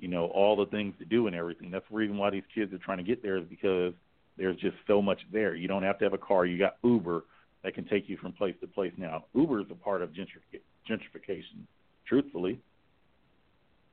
you 0.00 0.08
know, 0.08 0.26
all 0.26 0.56
the 0.56 0.66
things 0.66 0.94
to 0.98 1.04
do 1.04 1.26
and 1.26 1.36
everything. 1.36 1.70
That's 1.70 1.84
the 1.90 1.96
reason 1.96 2.16
why 2.16 2.30
these 2.30 2.42
kids 2.54 2.72
are 2.72 2.78
trying 2.78 2.98
to 2.98 3.04
get 3.04 3.22
there 3.22 3.36
is 3.36 3.44
because 3.48 3.92
there's 4.36 4.56
just 4.56 4.76
so 4.86 5.02
much 5.02 5.20
there. 5.30 5.54
You 5.54 5.68
don't 5.68 5.82
have 5.82 5.98
to 5.98 6.04
have 6.04 6.14
a 6.14 6.18
car. 6.18 6.46
You 6.46 6.58
got 6.58 6.76
Uber 6.82 7.24
that 7.62 7.74
can 7.74 7.84
take 7.84 8.08
you 8.08 8.16
from 8.16 8.32
place 8.32 8.54
to 8.60 8.66
place 8.66 8.92
now. 8.96 9.24
Uber 9.34 9.60
is 9.60 9.66
a 9.70 9.74
part 9.74 10.02
of 10.02 10.10
gentrification, 10.10 11.64
truthfully. 12.06 12.58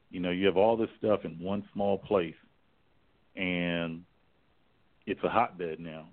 You 0.10 0.20
know, 0.22 0.32
you 0.32 0.46
have 0.46 0.58
all 0.58 0.78
this 0.78 0.90
stuff 0.98 1.26
in 1.26 1.38
one 1.40 1.68
small 1.74 1.98
place, 1.98 2.36
and 3.36 4.04
it's 5.06 5.24
a 5.24 5.30
hotbed 5.30 5.80
now. 5.80 6.08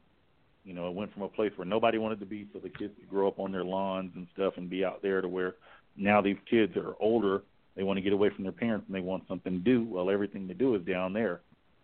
You 0.64 0.74
know, 0.74 0.88
it 0.88 0.94
went 0.94 1.12
from 1.12 1.22
a 1.22 1.28
place 1.28 1.52
where 1.56 1.66
nobody 1.66 1.98
wanted 1.98 2.20
to 2.20 2.26
be, 2.26 2.48
so 2.52 2.58
the 2.58 2.70
kids 2.70 2.92
could 2.98 3.08
grow 3.08 3.28
up 3.28 3.38
on 3.38 3.52
their 3.52 3.64
lawns 3.64 4.12
and 4.16 4.26
stuff 4.34 4.54
and 4.56 4.68
be 4.68 4.84
out 4.84 5.02
there, 5.02 5.20
to 5.20 5.28
where 5.28 5.54
now 5.96 6.20
these 6.20 6.38
kids 6.50 6.76
are 6.76 6.94
older 7.00 7.42
they 7.76 7.82
want 7.82 7.96
to 7.96 8.02
get 8.02 8.12
away 8.12 8.30
from 8.34 8.44
their 8.44 8.52
parents 8.52 8.86
and 8.86 8.94
they 8.94 9.00
want 9.00 9.24
something 9.28 9.52
to 9.52 9.58
do. 9.58 9.84
Well, 9.84 10.10
everything 10.10 10.46
to 10.48 10.54
do 10.54 10.74
is 10.74 10.82
down 10.82 11.12
there. 11.12 11.40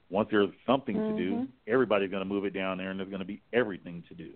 Once 0.09 0.29
there's 0.31 0.51
something 0.66 0.97
mm-hmm. 0.97 1.16
to 1.16 1.23
do, 1.23 1.31
Mm-hmm. 1.31 1.73
everybody's 1.73 2.11
going 2.11 2.23
to 2.23 2.29
move 2.29 2.45
it 2.45 2.53
down 2.53 2.79
there, 2.79 2.91
and 2.91 2.99
there's 2.99 3.09
going 3.09 3.21
to 3.21 3.27
be 3.27 3.41
everything 3.53 4.03
to 4.09 4.14
do. 4.14 4.31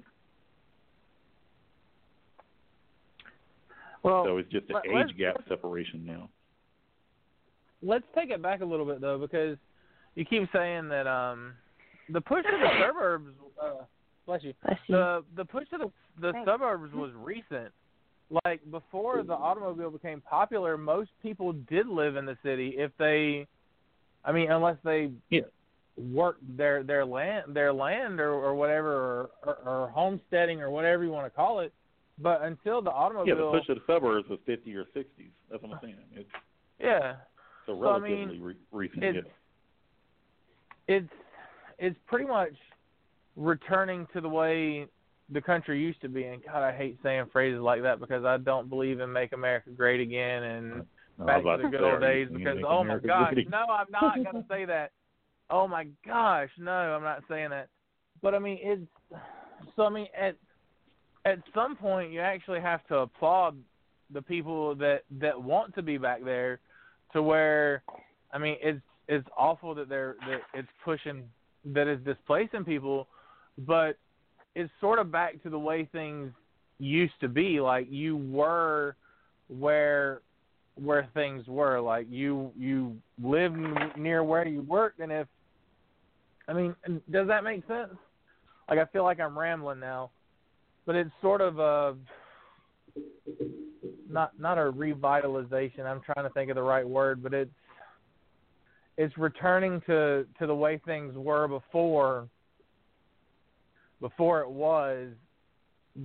Well, 4.05 4.25
so 4.25 4.37
it's 4.37 4.51
just 4.51 4.67
an 4.71 4.77
age 4.97 5.17
gap 5.19 5.37
separation 5.49 6.05
now. 6.05 6.29
Let's 7.83 8.05
take 8.15 8.31
it 8.31 8.41
back 8.41 8.61
a 8.61 8.65
little 8.65 8.87
bit 8.87 9.01
though, 9.01 9.19
because 9.19 9.59
you 10.15 10.25
keep 10.25 10.49
saying 10.53 10.89
that 10.89 11.07
um, 11.07 11.55
the 12.09 12.21
push 12.21 12.45
to 12.45 12.51
the 12.51 12.87
suburbs. 12.87 13.31
Uh, 13.61 13.85
bless 14.27 14.43
you. 14.43 14.53
Bless 14.65 14.79
you. 14.87 14.95
The 14.95 15.25
the 15.37 15.45
push 15.45 15.69
to 15.71 15.79
the 15.79 15.91
the 16.21 16.33
Thanks. 16.33 16.49
suburbs 16.49 16.95
was 16.95 17.11
recent 17.17 17.73
like 18.45 18.61
before 18.71 19.23
the 19.23 19.35
automobile 19.35 19.91
became 19.91 20.21
popular, 20.21 20.77
most 20.77 21.11
people 21.23 21.53
did 21.53 21.87
live 21.87 22.17
in 22.17 22.25
the 22.25 22.37
city 22.43 22.75
if 22.77 22.91
they, 22.99 23.47
I 24.25 24.33
mean, 24.33 24.51
unless 24.51 24.77
they 24.85 25.11
yeah. 25.31 25.43
worked 25.97 26.43
their 26.57 26.83
their 26.83 27.05
land 27.05 27.55
their 27.55 27.73
land 27.73 28.21
or, 28.21 28.33
or 28.33 28.55
whatever 28.55 28.93
or, 28.93 29.31
or, 29.45 29.55
or 29.67 29.91
homesteading 29.91 30.61
or 30.61 30.71
whatever 30.71 31.05
you 31.05 31.11
want 31.11 31.27
to 31.27 31.31
call 31.31 31.61
it. 31.61 31.73
But 32.19 32.43
until 32.43 32.81
the 32.81 32.91
automobile, 32.91 33.27
yeah, 33.27 33.35
the 33.35 33.51
push 33.51 33.67
to 33.67 33.75
the 33.75 33.81
suburbs 33.87 34.29
was 34.29 34.39
fifty 34.47 34.75
or 34.75 34.85
sixties. 34.95 35.31
That's 35.51 35.63
what 35.63 35.73
I'm 35.73 35.79
saying. 35.83 35.97
It's, 36.15 36.29
yeah, 36.79 37.15
so 37.67 37.79
relatively 37.79 38.11
so, 38.11 38.23
I 38.23 38.27
mean, 38.27 38.43
re- 38.43 38.55
recent. 38.71 39.05
It's, 39.05 39.29
it's 40.87 41.09
it's 41.79 41.97
pretty 42.07 42.27
much 42.27 42.55
returning 43.37 44.07
to 44.13 44.21
the 44.21 44.29
way 44.29 44.87
the 45.31 45.41
country 45.41 45.81
used 45.81 46.01
to 46.03 46.09
be. 46.09 46.25
And 46.25 46.43
God, 46.45 46.63
I 46.63 46.77
hate 46.77 46.99
saying 47.03 47.27
phrases 47.33 47.61
like 47.61 47.83
that 47.83 47.99
because 47.99 48.25
I 48.25 48.37
don't 48.37 48.69
believe 48.69 49.01
in 49.01 49.13
"Make 49.13 49.33
America 49.33 49.71
Great 49.71 50.01
Again" 50.01 50.43
and 50.43 50.87
no, 51.19 51.27
back 51.27 51.43
to 51.43 51.59
the 51.63 51.69
good 51.69 51.83
old 51.83 52.01
days. 52.01 52.29
Because 52.33 52.59
oh 52.67 52.79
America 52.79 53.09
my 53.09 53.13
gosh, 53.13 53.45
no, 53.51 53.59
I'm 53.59 53.87
not 53.91 54.25
gonna 54.25 54.45
say 54.49 54.65
that. 54.67 54.93
Oh 55.51 55.67
my 55.67 55.89
gosh, 56.07 56.51
no, 56.59 56.71
I'm 56.71 57.03
not 57.03 57.23
saying 57.29 57.51
that. 57.51 57.69
But 58.23 58.35
I 58.35 58.39
mean, 58.39 58.59
it's 58.63 58.87
so. 59.75 59.83
I 59.83 59.91
mean, 59.91 60.07
at 60.19 60.37
at 61.25 61.39
some 61.55 61.77
point, 61.77 62.13
you 62.13 62.21
actually 62.21 62.61
have 62.61 62.87
to 62.89 62.99
applaud 62.99 63.57
the 64.13 64.23
people 64.23 64.75
that 64.77 65.03
that 65.21 65.41
want 65.41 65.75
to 65.75 65.83
be 65.83 65.97
back 65.97 66.25
there, 66.25 66.61
to 67.13 67.23
where, 67.23 67.83
I 68.33 68.39
mean, 68.39 68.57
it's 68.61 68.81
it's 69.09 69.27
awful 69.37 69.75
that 69.75 69.89
they're 69.89 70.17
that 70.29 70.41
it's 70.53 70.69
pushing 70.85 71.25
that 71.67 71.89
is 71.89 71.99
displacing 72.05 72.65
people, 72.65 73.09
but 73.59 73.97
it's 74.55 74.71
sort 74.81 74.99
of 74.99 75.11
back 75.11 75.43
to 75.43 75.51
the 75.51 75.59
way 75.59 75.89
things 75.93 76.33
used 76.79 77.15
to 77.21 77.29
be. 77.29 77.61
Like 77.61 77.87
you 77.91 78.17
were 78.17 78.97
where 79.49 80.21
where 80.77 81.09
things 81.15 81.47
were. 81.47 81.81
Like 81.81 82.07
you 82.11 82.53
you 82.59 82.97
lived 83.23 83.57
near 83.97 84.23
where 84.23 84.47
you 84.47 84.63
worked, 84.63 85.01
and 85.01 85.11
if 85.11 85.27
I 86.49 86.53
mean, 86.53 86.75
does 87.11 87.29
that 87.29 87.45
make 87.45 87.67
sense? 87.67 87.95
Like 88.69 88.79
I 88.79 88.85
feel 88.87 89.05
like 89.05 89.21
I'm 89.21 89.39
rambling 89.39 89.81
now, 89.81 90.11
but 90.87 90.95
it's 90.95 91.11
sort 91.21 91.41
of 91.41 91.59
a 91.59 91.97
not 94.09 94.39
not 94.39 94.59
a 94.59 94.73
revitalization. 94.73 95.85
I'm 95.85 96.01
trying 96.01 96.27
to 96.27 96.33
think 96.35 96.51
of 96.51 96.57
the 96.57 96.63
right 96.63 96.89
word, 96.89 97.23
but 97.23 97.35
it's 97.35 97.51
it's 98.97 99.17
returning 99.19 99.81
to 99.87 100.27
to 100.39 100.47
the 100.47 100.55
way 100.55 100.81
things 100.85 101.15
were 101.17 101.49
before 101.49 102.29
before 104.01 104.41
it 104.41 104.51
was 104.51 105.09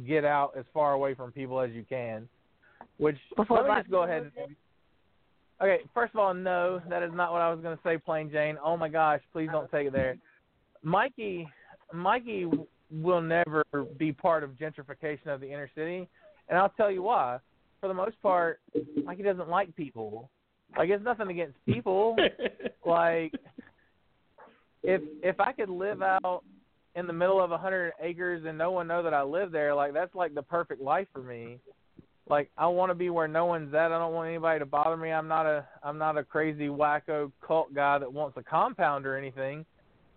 get 0.08 0.24
out 0.24 0.54
as 0.58 0.66
far 0.74 0.94
away 0.94 1.14
from 1.14 1.32
people 1.32 1.60
as 1.60 1.72
you 1.72 1.84
can. 1.88 2.28
Which 2.98 3.18
Before 3.36 3.62
let 3.62 3.70
me 3.70 3.76
just 3.78 3.92
go 3.92 4.04
ahead 4.04 4.32
and 4.38 4.56
Okay, 5.62 5.80
first 5.94 6.14
of 6.14 6.20
all, 6.22 6.34
no, 6.34 6.82
that 6.90 7.04
is 7.04 7.12
not 7.14 7.34
what 7.34 7.42
I 7.42 7.52
was 7.52 7.60
going 7.60 7.76
to 7.76 7.84
say, 7.84 7.98
Plain 7.98 8.32
Jane. 8.32 8.58
Oh 8.64 8.78
my 8.78 8.88
gosh, 8.88 9.20
please 9.34 9.50
don't 9.52 9.70
take 9.70 9.88
it 9.88 9.94
there. 9.94 10.18
Mikey, 10.84 11.50
Mikey 11.94 12.46
will 12.92 13.22
never 13.22 13.64
be 13.98 14.12
part 14.12 14.44
of 14.44 14.52
gentrification 14.52 15.28
of 15.28 15.42
the 15.42 15.48
inner 15.48 15.70
city, 15.76 16.08
and 16.48 16.58
I'll 16.58 16.70
tell 16.70 16.92
you 16.92 17.04
why. 17.04 17.40
For 17.80 17.88
the 17.88 17.94
most 17.94 18.22
part, 18.22 18.60
like 19.06 19.18
he 19.18 19.24
doesn't 19.24 19.48
like 19.48 19.74
people. 19.76 20.30
Like 20.78 20.90
it's 20.90 21.04
nothing 21.04 21.30
against 21.30 21.58
people. 21.66 22.18
like 22.86 23.34
if 24.84 25.02
if 25.24 25.40
I 25.40 25.52
could 25.54 25.70
live 25.70 26.02
out 26.02 26.44
in 26.96 27.08
the 27.08 27.14
middle 27.14 27.42
of 27.42 27.52
a 27.52 27.58
hundred 27.58 27.94
acres 28.02 28.44
and 28.46 28.58
no 28.58 28.72
one 28.72 28.88
know 28.88 29.02
that 29.04 29.14
I 29.14 29.24
live 29.24 29.52
there, 29.52 29.74
like 29.74 29.94
that's 29.94 30.14
like 30.14 30.34
the 30.34 30.44
perfect 30.44 30.82
life 30.82 31.08
for 31.14 31.22
me. 31.22 31.60
Like 32.30 32.52
I 32.58 32.68
want 32.68 32.92
to 32.92 32.96
be 32.96 33.10
where 33.10 33.28
no 33.28 33.46
one's 33.46 33.74
at. 33.74 33.92
I 33.92 33.98
don't 33.98 34.14
want 34.14 34.28
anybody 34.28 34.60
to 34.60 34.66
bother 34.66 34.98
me. 34.98 35.12
I'm 35.12 35.28
not 35.28 35.46
a 35.46 35.66
I'm 35.84 35.98
not 35.98 36.18
a 36.18 36.24
crazy 36.24 36.68
wacko 36.68 37.32
cult 37.46 37.74
guy 37.74 37.98
that 37.98 38.12
wants 38.12 38.38
a 38.38 38.44
compound 38.44 39.06
or 39.06 39.18
anything. 39.18 39.66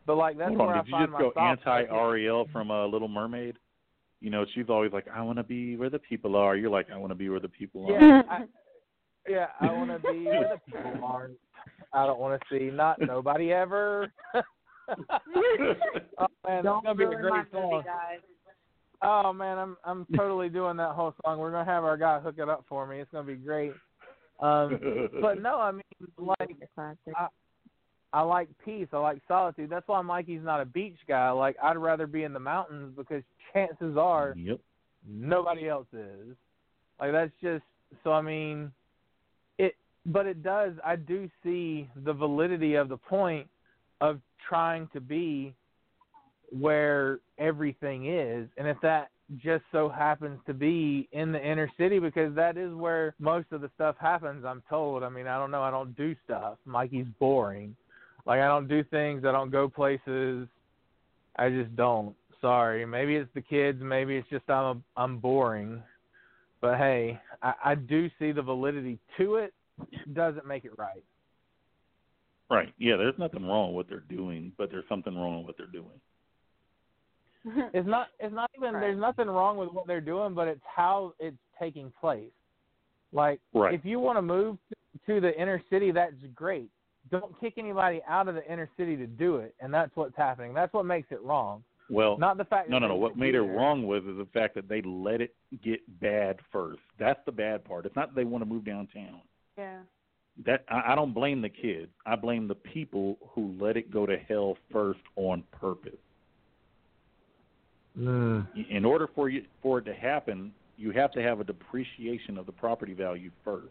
But 0.07 0.17
like 0.17 0.39
that's 0.39 0.49
Hold 0.51 0.61
where 0.61 0.77
on, 0.77 0.85
did 0.85 0.95
I 0.95 0.99
you 1.01 1.07
find 1.07 1.23
just 1.23 1.35
go 1.35 1.41
anti 1.41 1.83
Ariel 1.85 2.49
from 2.53 2.71
uh, 2.71 2.87
Little 2.87 3.09
Mermaid? 3.09 3.57
You 4.21 4.31
know, 4.31 4.45
she's 4.55 4.69
always 4.69 4.93
like, 4.93 5.07
"I 5.13 5.23
want 5.23 5.39
to 5.39 5.45
be 5.45 5.77
where 5.77 5.91
the 5.91 5.99
people 5.99 6.37
are." 6.37 6.57
You're 6.57 6.71
like, 6.71 6.91
"I 6.91 6.97
want 6.97 7.11
to 7.11 7.17
be 7.17 7.29
where 7.29 7.41
the 7.41 7.49
people 7.49 7.87
are." 7.87 8.01
Yeah, 8.01 8.23
I, 8.29 8.45
yeah, 9.29 9.47
I 9.61 9.67
want 9.73 9.91
to 9.91 9.99
be 10.13 10.25
where 10.25 10.59
the 10.67 10.73
people 10.73 11.05
are. 11.05 11.31
I 11.93 12.07
don't 12.07 12.19
want 12.19 12.41
to 12.41 12.59
see 12.59 12.71
not 12.71 13.01
nobody 13.01 13.53
ever. 13.53 14.13
oh 14.35 14.43
man, 16.47 16.65
Don't 16.65 16.85
that's 16.85 16.85
gonna 16.85 16.95
be 16.95 17.05
a 17.05 17.21
great 17.21 17.45
song. 17.53 17.71
movie, 17.71 17.85
guys. 17.85 18.21
Oh 19.03 19.33
man, 19.33 19.59
I'm 19.59 19.77
I'm 19.85 20.07
totally 20.17 20.49
doing 20.49 20.77
that 20.77 20.93
whole 20.93 21.15
song. 21.25 21.39
We're 21.39 21.51
gonna 21.51 21.65
have 21.65 21.85
our 21.85 21.97
guy 21.97 22.21
hook 22.21 22.37
it 22.39 22.49
up 22.49 22.65
for 22.69 22.87
me. 22.87 23.01
It's 23.01 23.11
gonna 23.11 23.27
be 23.27 23.35
great. 23.35 23.73
Um, 24.41 25.09
but 25.21 25.43
no, 25.43 25.61
I 25.61 25.73
mean 25.73 25.83
like 26.19 26.57
I, 26.79 27.27
I 28.13 28.21
like 28.21 28.49
peace. 28.65 28.89
I 28.93 28.99
like 28.99 29.21
solitude. 29.27 29.71
That's 29.71 29.89
why 29.89 30.03
Mikey's 30.03 30.43
not 30.43 30.61
a 30.61 30.67
beach 30.67 30.99
guy. 31.09 31.31
Like 31.31 31.57
I'd 31.63 31.77
rather 31.77 32.07
be 32.07 32.25
in 32.25 32.33
the 32.33 32.41
mountains 32.41 32.95
because 32.97 33.23
chances 33.53 33.97
are 33.97 34.35
Yep. 34.37 34.61
nobody 35.09 35.69
else 35.69 35.87
is. 35.93 36.37
Like 37.01 37.13
that's 37.13 37.33
just 37.41 37.65
so 38.05 38.13
I 38.13 38.21
mean 38.21 38.71
it 39.59 39.75
but 40.07 40.27
it 40.27 40.43
does 40.43 40.73
I 40.85 40.97
do 40.97 41.29
see 41.43 41.89
the 42.05 42.13
validity 42.13 42.75
of 42.75 42.89
the 42.89 42.97
point 42.97 43.49
of 44.01 44.21
trying 44.49 44.89
to 44.93 45.01
be 45.01 45.55
where 46.51 47.21
everything 47.39 48.11
is 48.15 48.49
and 48.59 48.69
if 48.69 48.77
that 48.83 49.11
just 49.39 49.65
so 49.73 49.89
happens 49.89 50.39
to 50.47 50.53
be 50.53 51.09
in 51.13 51.33
the 51.33 51.43
inner 51.43 51.71
city 51.79 51.99
because 51.99 52.35
that 52.35 52.59
is 52.59 52.75
where 52.75 53.15
most 53.19 53.47
of 53.53 53.63
the 53.63 53.71
stuff 53.75 53.97
happens 53.99 54.45
I'm 54.45 54.63
told. 54.69 55.03
I 55.03 55.09
mean, 55.09 55.27
I 55.27 55.39
don't 55.39 55.51
know, 55.51 55.63
I 55.63 55.71
don't 55.71 55.97
do 55.97 56.15
stuff. 56.25 56.59
Mikey's 56.67 57.07
boring. 57.19 57.75
Like 58.27 58.41
I 58.41 58.47
don't 58.47 58.69
do 58.69 58.85
things, 58.85 59.25
I 59.25 59.33
don't 59.33 59.51
go 59.51 59.69
places. 59.69 60.49
I 61.37 61.49
just 61.49 61.75
don't. 61.77 62.15
Sorry. 62.41 62.85
Maybe 62.85 63.17
it's 63.17 63.31
the 63.35 63.41
kids, 63.41 63.79
maybe 63.83 64.17
it's 64.17 64.29
just 64.29 64.49
I'm 64.49 64.77
a, 64.77 65.01
I'm 65.01 65.19
boring. 65.19 65.83
But 66.61 66.79
hey, 66.79 67.21
I, 67.43 67.55
I 67.65 67.75
do 67.75 68.09
see 68.19 68.33
the 68.33 68.43
validity 68.43 68.99
to 69.19 69.37
it. 69.37 69.53
Doesn't 70.13 70.47
make 70.47 70.65
it 70.65 70.73
right. 70.79 71.03
Right. 72.51 72.73
Yeah, 72.79 72.97
there's 72.97 73.19
nothing 73.19 73.47
wrong 73.47 73.69
with 73.69 73.75
what 73.75 73.89
they're 73.89 74.17
doing, 74.17 74.53
but 74.59 74.71
there's 74.71 74.85
something 74.89 75.15
wrong 75.15 75.39
with 75.39 75.47
what 75.47 75.57
they're 75.57 75.67
doing. 75.67 76.01
It's 77.75 77.89
not 77.89 78.09
it's 78.21 78.35
not 78.35 78.51
even 78.57 78.75
there's 78.75 78.99
nothing 78.99 79.27
wrong 79.27 79.57
with 79.57 79.71
what 79.73 79.87
they're 79.87 80.01
doing, 80.01 80.35
but 80.35 80.47
it's 80.47 80.61
how 80.65 81.15
it's 81.19 81.37
taking 81.59 81.93
place. 82.01 82.31
Like 83.13 83.41
Right. 83.53 83.75
if 83.75 83.85
you 83.85 83.99
want 83.99 84.19
to 84.19 84.23
move 84.23 84.59
to 85.07 85.21
the 85.21 85.37
inner 85.41 85.61
city, 85.71 85.91
that's 85.91 86.15
great. 86.35 86.71
Don't 87.13 87.39
kick 87.41 87.55
anybody 87.59 88.01
out 88.09 88.27
of 88.27 88.35
the 88.35 88.53
inner 88.53 88.69
city 88.77 88.97
to 88.97 89.07
do 89.07 89.37
it, 89.37 89.55
and 89.61 89.73
that's 89.73 89.95
what's 89.95 90.17
happening. 90.17 90.55
That's 90.55 90.73
what 90.73 90.85
makes 90.87 91.09
it 91.13 91.23
wrong. 91.23 91.63
Well, 91.91 92.17
Not 92.17 92.39
the 92.39 92.45
fact. 92.45 92.71
no, 92.71 92.77
that 92.77 92.81
no, 92.81 92.89
no. 92.89 92.95
What 92.97 93.19
made 93.19 93.35
it 93.35 93.43
wrong 93.43 93.87
was 93.87 94.03
is 94.05 94.17
the 94.17 94.27
fact 94.33 94.55
that 94.55 94.67
they 94.69 94.81
let 94.83 95.21
it 95.21 95.35
get 95.63 95.81
bad 96.01 96.39
first. 96.51 96.81
That's 96.99 97.21
the 97.27 97.33
bad 97.33 97.65
part. 97.65 97.85
It's 97.85 97.95
not 97.95 98.09
that 98.09 98.15
they 98.15 98.25
want 98.25 98.43
to 98.43 98.47
move 98.49 98.65
downtown. 98.65 99.21
yeah. 99.57 99.79
That 100.47 100.65
I, 100.71 100.93
I 100.93 100.95
don't 100.95 101.13
blame 101.13 101.43
the 101.43 101.51
kids. 101.51 101.91
I 102.07 102.17
blame 102.17 102.49
the 102.49 102.55
people 102.55 103.19
who 103.35 103.55
let 103.61 103.77
it 103.77 103.91
go 103.91 104.07
to 104.07 104.17
hell 104.17 104.57
first 104.73 105.01
on 105.17 105.45
purpose. 105.53 105.93
Mm. 107.99 108.47
In 108.71 108.87
order 108.87 109.11
for 109.15 109.29
you 109.29 109.45
for 109.61 109.79
it 109.81 109.85
to 109.85 109.93
happen, 109.95 110.53
you 110.79 110.91
have 110.93 111.13
to 111.13 111.23
have 111.23 111.41
a 111.41 111.45
depreciation 111.45 112.39
of 112.39 112.47
the 112.47 112.53
property 112.53 112.95
value 112.95 113.31
first. 113.45 113.69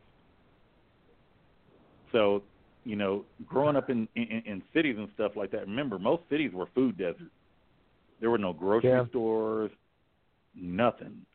So, 2.11 2.43
you 2.83 2.95
know, 2.95 3.25
growing 3.45 3.75
up 3.75 3.89
in, 3.89 4.07
in 4.15 4.43
in 4.45 4.63
cities 4.73 4.95
and 4.97 5.09
stuff 5.13 5.33
like 5.35 5.51
that. 5.51 5.61
Remember, 5.61 5.99
most 5.99 6.23
cities 6.29 6.51
were 6.53 6.67
food 6.73 6.97
deserts. 6.97 7.31
There 8.19 8.29
were 8.29 8.37
no 8.37 8.53
grocery 8.53 8.89
Yeah. 8.89 9.07
stores, 9.07 9.71
nothing. 10.55 11.25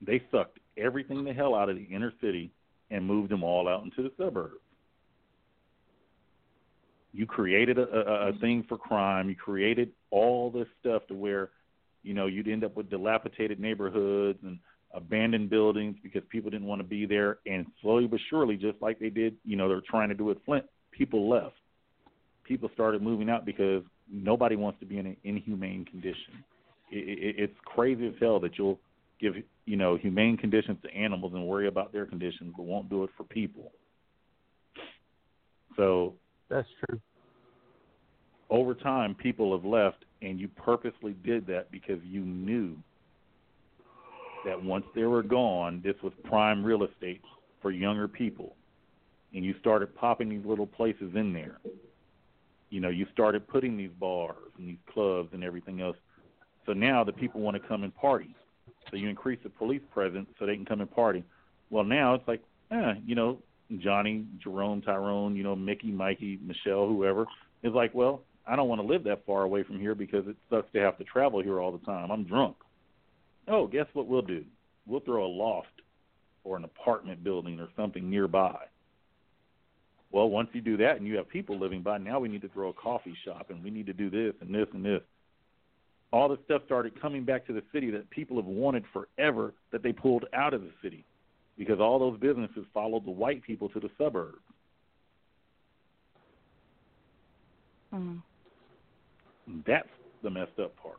They 0.00 0.22
sucked 0.30 0.58
everything 0.76 1.24
the 1.24 1.32
hell 1.32 1.54
out 1.54 1.68
of 1.68 1.76
the 1.76 1.84
inner 1.84 2.12
city 2.20 2.50
and 2.90 3.04
moved 3.04 3.30
them 3.30 3.42
all 3.42 3.68
out 3.68 3.84
into 3.84 4.02
the 4.02 4.12
suburbs. 4.16 4.54
You 7.12 7.26
created 7.26 7.78
a, 7.78 7.88
a, 7.88 8.28
a 8.28 8.32
thing 8.34 8.64
for 8.68 8.76
crime. 8.76 9.28
You 9.28 9.34
created 9.34 9.90
all 10.10 10.50
this 10.50 10.68
stuff 10.80 11.06
to 11.08 11.14
where, 11.14 11.50
you 12.02 12.14
know, 12.14 12.26
you'd 12.26 12.48
end 12.48 12.64
up 12.64 12.76
with 12.76 12.90
dilapidated 12.90 13.58
neighborhoods 13.58 14.38
and 14.42 14.58
abandoned 14.94 15.50
buildings 15.50 15.96
because 16.02 16.22
people 16.28 16.50
didn't 16.50 16.66
want 16.66 16.80
to 16.80 16.86
be 16.86 17.06
there. 17.06 17.38
And 17.46 17.66
slowly 17.82 18.06
but 18.06 18.20
surely, 18.30 18.56
just 18.56 18.80
like 18.80 18.98
they 18.98 19.10
did, 19.10 19.36
you 19.44 19.56
know, 19.56 19.68
they're 19.68 19.82
trying 19.88 20.10
to 20.10 20.14
do 20.14 20.24
with 20.24 20.38
Flint, 20.44 20.64
people 20.98 21.28
left. 21.30 21.54
People 22.44 22.68
started 22.74 23.00
moving 23.00 23.30
out 23.30 23.46
because 23.46 23.82
nobody 24.10 24.56
wants 24.56 24.80
to 24.80 24.86
be 24.86 24.98
in 24.98 25.06
an 25.06 25.16
inhumane 25.22 25.84
condition. 25.84 26.44
It, 26.90 27.18
it, 27.18 27.36
it's 27.38 27.56
crazy 27.64 28.06
as 28.08 28.14
hell 28.20 28.40
that 28.40 28.58
you'll 28.58 28.80
give, 29.20 29.34
you 29.66 29.76
know, 29.76 29.96
humane 29.96 30.36
conditions 30.36 30.78
to 30.82 30.94
animals 30.94 31.32
and 31.34 31.46
worry 31.46 31.68
about 31.68 31.92
their 31.92 32.06
conditions, 32.06 32.52
but 32.56 32.64
won't 32.64 32.90
do 32.90 33.04
it 33.04 33.10
for 33.16 33.24
people. 33.24 33.70
So 35.76 36.14
That's 36.50 36.68
true. 36.84 37.00
over 38.50 38.74
time 38.74 39.14
people 39.14 39.56
have 39.56 39.64
left 39.64 40.04
and 40.22 40.40
you 40.40 40.48
purposely 40.48 41.14
did 41.24 41.46
that 41.46 41.70
because 41.70 41.98
you 42.02 42.20
knew 42.20 42.76
that 44.44 44.60
once 44.60 44.84
they 44.94 45.04
were 45.04 45.22
gone 45.22 45.80
this 45.84 45.94
was 46.02 46.12
prime 46.24 46.64
real 46.64 46.82
estate 46.84 47.20
for 47.62 47.70
younger 47.70 48.08
people 48.08 48.56
and 49.34 49.44
you 49.44 49.54
started 49.60 49.94
popping 49.94 50.28
these 50.28 50.44
little 50.44 50.66
places 50.66 51.14
in 51.14 51.32
there 51.32 51.58
you 52.70 52.80
know 52.80 52.88
you 52.88 53.06
started 53.12 53.46
putting 53.48 53.76
these 53.76 53.90
bars 53.98 54.36
and 54.58 54.68
these 54.68 54.78
clubs 54.92 55.30
and 55.32 55.42
everything 55.42 55.80
else 55.80 55.96
so 56.66 56.72
now 56.72 57.02
the 57.04 57.12
people 57.12 57.40
want 57.40 57.60
to 57.60 57.68
come 57.68 57.82
and 57.82 57.94
party 57.94 58.34
so 58.90 58.96
you 58.96 59.08
increase 59.08 59.38
the 59.42 59.50
police 59.50 59.82
presence 59.92 60.28
so 60.38 60.46
they 60.46 60.54
can 60.54 60.64
come 60.64 60.80
and 60.80 60.90
party 60.90 61.24
well 61.70 61.84
now 61.84 62.14
it's 62.14 62.26
like 62.28 62.42
eh, 62.70 62.94
you 63.06 63.14
know 63.14 63.38
johnny 63.78 64.24
jerome 64.42 64.80
tyrone 64.80 65.36
you 65.36 65.42
know 65.42 65.54
mickey 65.54 65.90
mikey 65.90 66.38
michelle 66.42 66.86
whoever 66.86 67.26
is 67.62 67.72
like, 67.72 67.94
well, 67.94 68.22
I 68.46 68.56
don't 68.56 68.68
want 68.68 68.80
to 68.80 68.86
live 68.86 69.04
that 69.04 69.26
far 69.26 69.42
away 69.42 69.62
from 69.62 69.78
here 69.78 69.94
because 69.94 70.26
it 70.26 70.36
sucks 70.50 70.72
to 70.72 70.80
have 70.80 70.96
to 70.98 71.04
travel 71.04 71.42
here 71.42 71.60
all 71.60 71.72
the 71.72 71.84
time. 71.84 72.10
I'm 72.10 72.24
drunk. 72.24 72.56
Oh, 73.46 73.66
guess 73.66 73.86
what 73.92 74.06
we'll 74.06 74.22
do? 74.22 74.44
We'll 74.86 75.00
throw 75.00 75.24
a 75.24 75.28
loft 75.28 75.68
or 76.44 76.56
an 76.56 76.64
apartment 76.64 77.22
building 77.24 77.60
or 77.60 77.68
something 77.76 78.08
nearby. 78.08 78.56
Well, 80.10 80.30
once 80.30 80.48
you 80.52 80.60
do 80.60 80.76
that 80.78 80.96
and 80.96 81.06
you 81.06 81.16
have 81.16 81.28
people 81.28 81.58
living 81.58 81.82
by, 81.82 81.98
now 81.98 82.18
we 82.18 82.28
need 82.28 82.42
to 82.42 82.48
throw 82.48 82.70
a 82.70 82.72
coffee 82.72 83.14
shop 83.24 83.50
and 83.50 83.62
we 83.62 83.70
need 83.70 83.86
to 83.86 83.92
do 83.92 84.08
this 84.08 84.34
and 84.40 84.54
this 84.54 84.66
and 84.72 84.84
this. 84.84 85.02
All 86.12 86.28
this 86.28 86.38
stuff 86.46 86.62
started 86.64 86.98
coming 87.00 87.24
back 87.24 87.46
to 87.48 87.52
the 87.52 87.62
city 87.72 87.90
that 87.90 88.08
people 88.08 88.36
have 88.36 88.46
wanted 88.46 88.84
forever 88.92 89.52
that 89.72 89.82
they 89.82 89.92
pulled 89.92 90.24
out 90.32 90.54
of 90.54 90.62
the 90.62 90.70
city 90.82 91.04
because 91.58 91.80
all 91.80 91.98
those 91.98 92.18
businesses 92.18 92.64
followed 92.72 93.04
the 93.04 93.10
white 93.10 93.42
people 93.42 93.68
to 93.68 93.80
the 93.80 93.90
suburbs. 93.98 94.38
Mm. 97.92 98.22
That's 99.66 99.88
the 100.22 100.30
messed 100.30 100.58
up 100.62 100.74
part. 100.76 100.98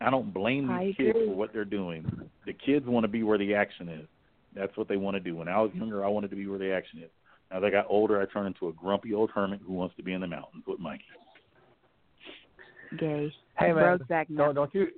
I 0.00 0.10
don't 0.10 0.34
blame 0.34 0.68
I 0.68 0.86
these 0.86 0.96
kids 0.96 1.18
for 1.26 1.34
what 1.34 1.52
they're 1.52 1.64
doing. 1.64 2.04
The 2.44 2.52
kids 2.52 2.86
want 2.86 3.04
to 3.04 3.08
be 3.08 3.22
where 3.22 3.38
the 3.38 3.54
action 3.54 3.88
is. 3.88 4.08
That's 4.54 4.76
what 4.76 4.88
they 4.88 4.96
want 4.96 5.14
to 5.16 5.20
do. 5.20 5.36
When 5.36 5.48
I 5.48 5.60
was 5.60 5.70
younger, 5.74 6.04
I 6.04 6.08
wanted 6.08 6.30
to 6.30 6.36
be 6.36 6.46
where 6.46 6.58
the 6.58 6.72
action 6.72 6.98
is. 7.02 7.10
Now 7.50 7.60
that 7.60 7.66
I 7.66 7.70
got 7.70 7.86
older, 7.88 8.20
I 8.20 8.26
turned 8.26 8.46
into 8.48 8.68
a 8.68 8.72
grumpy 8.72 9.14
old 9.14 9.30
hermit 9.30 9.60
who 9.66 9.72
wants 9.72 9.96
to 9.96 10.02
be 10.02 10.12
in 10.12 10.20
the 10.20 10.26
mountains 10.26 10.64
with 10.66 10.78
Mikey. 10.80 11.04
Gay. 12.98 13.32
Hey 13.58 13.72
man, 13.72 13.98
Brokeback 13.98 14.26
don't 14.36 14.54
don't 14.54 14.74
you? 14.74 14.88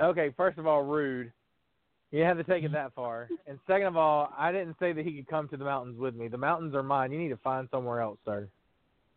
Okay, 0.00 0.32
first 0.36 0.58
of 0.58 0.66
all, 0.66 0.82
rude. 0.84 1.32
You 2.12 2.22
have 2.22 2.36
to 2.36 2.44
take 2.44 2.62
it 2.62 2.70
that 2.72 2.94
far. 2.94 3.28
And 3.48 3.58
second 3.66 3.88
of 3.88 3.96
all, 3.96 4.32
I 4.38 4.52
didn't 4.52 4.76
say 4.78 4.92
that 4.92 5.04
he 5.04 5.12
could 5.16 5.26
come 5.26 5.48
to 5.48 5.56
the 5.56 5.64
mountains 5.64 5.98
with 5.98 6.14
me. 6.14 6.28
The 6.28 6.38
mountains 6.38 6.72
are 6.74 6.82
mine. 6.82 7.10
You 7.10 7.18
need 7.18 7.30
to 7.30 7.36
find 7.38 7.66
somewhere 7.72 8.00
else, 8.00 8.18
sir. 8.24 8.48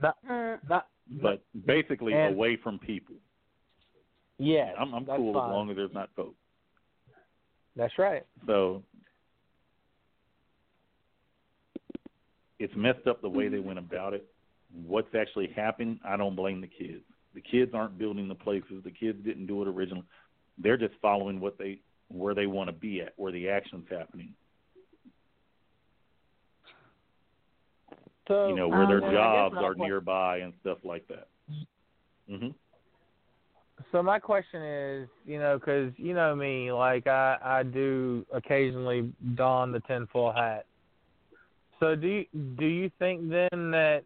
Not, 0.00 0.16
Mm, 0.30 0.58
not. 0.70 0.86
but 1.20 1.42
basically, 1.66 2.14
And- 2.14 2.34
away 2.34 2.56
from 2.56 2.78
people. 2.78 3.16
Yes, 4.38 4.74
I'm, 4.78 4.94
I'm 4.94 5.04
cool 5.04 5.34
fine. 5.34 5.50
as 5.50 5.52
long 5.54 5.70
as 5.70 5.76
there's 5.76 5.92
not 5.92 6.08
folks. 6.16 6.34
That's 7.76 7.98
right. 7.98 8.24
So 8.46 8.82
it's 12.58 12.74
messed 12.76 13.06
up 13.06 13.22
the 13.22 13.28
way 13.28 13.48
they 13.48 13.58
went 13.58 13.78
about 13.78 14.14
it. 14.14 14.26
What's 14.86 15.14
actually 15.14 15.48
happened, 15.54 15.98
I 16.04 16.16
don't 16.16 16.36
blame 16.36 16.60
the 16.60 16.66
kids. 16.66 17.02
The 17.34 17.40
kids 17.40 17.72
aren't 17.74 17.98
building 17.98 18.28
the 18.28 18.34
places. 18.34 18.82
The 18.84 18.90
kids 18.90 19.18
didn't 19.24 19.46
do 19.46 19.62
it 19.62 19.68
originally. 19.68 20.04
They're 20.58 20.76
just 20.76 20.94
following 21.00 21.40
what 21.40 21.58
they 21.58 21.80
where 22.08 22.34
they 22.34 22.46
want 22.46 22.68
to 22.68 22.72
be 22.72 23.00
at, 23.00 23.14
where 23.16 23.32
the 23.32 23.48
action's 23.48 23.86
happening. 23.90 24.34
So 28.28 28.48
you 28.48 28.54
know, 28.54 28.68
where 28.68 28.82
um, 28.82 28.88
their 28.88 29.12
jobs 29.12 29.56
are 29.58 29.74
nearby 29.74 30.38
and 30.38 30.52
stuff 30.60 30.78
like 30.84 31.06
that. 31.08 31.28
Mhm. 32.30 32.54
So 33.90 34.02
my 34.02 34.18
question 34.18 34.62
is, 34.62 35.08
you 35.26 35.38
know, 35.38 35.58
because 35.58 35.92
you 35.96 36.14
know 36.14 36.34
me, 36.34 36.72
like 36.72 37.06
I 37.06 37.38
I 37.42 37.62
do 37.62 38.24
occasionally 38.32 39.12
don 39.34 39.72
the 39.72 39.80
tinfoil 39.80 40.32
hat. 40.32 40.66
So 41.80 41.96
do 41.96 42.06
you, 42.06 42.26
do 42.58 42.66
you 42.66 42.90
think 42.98 43.28
then 43.28 43.70
that 43.72 44.02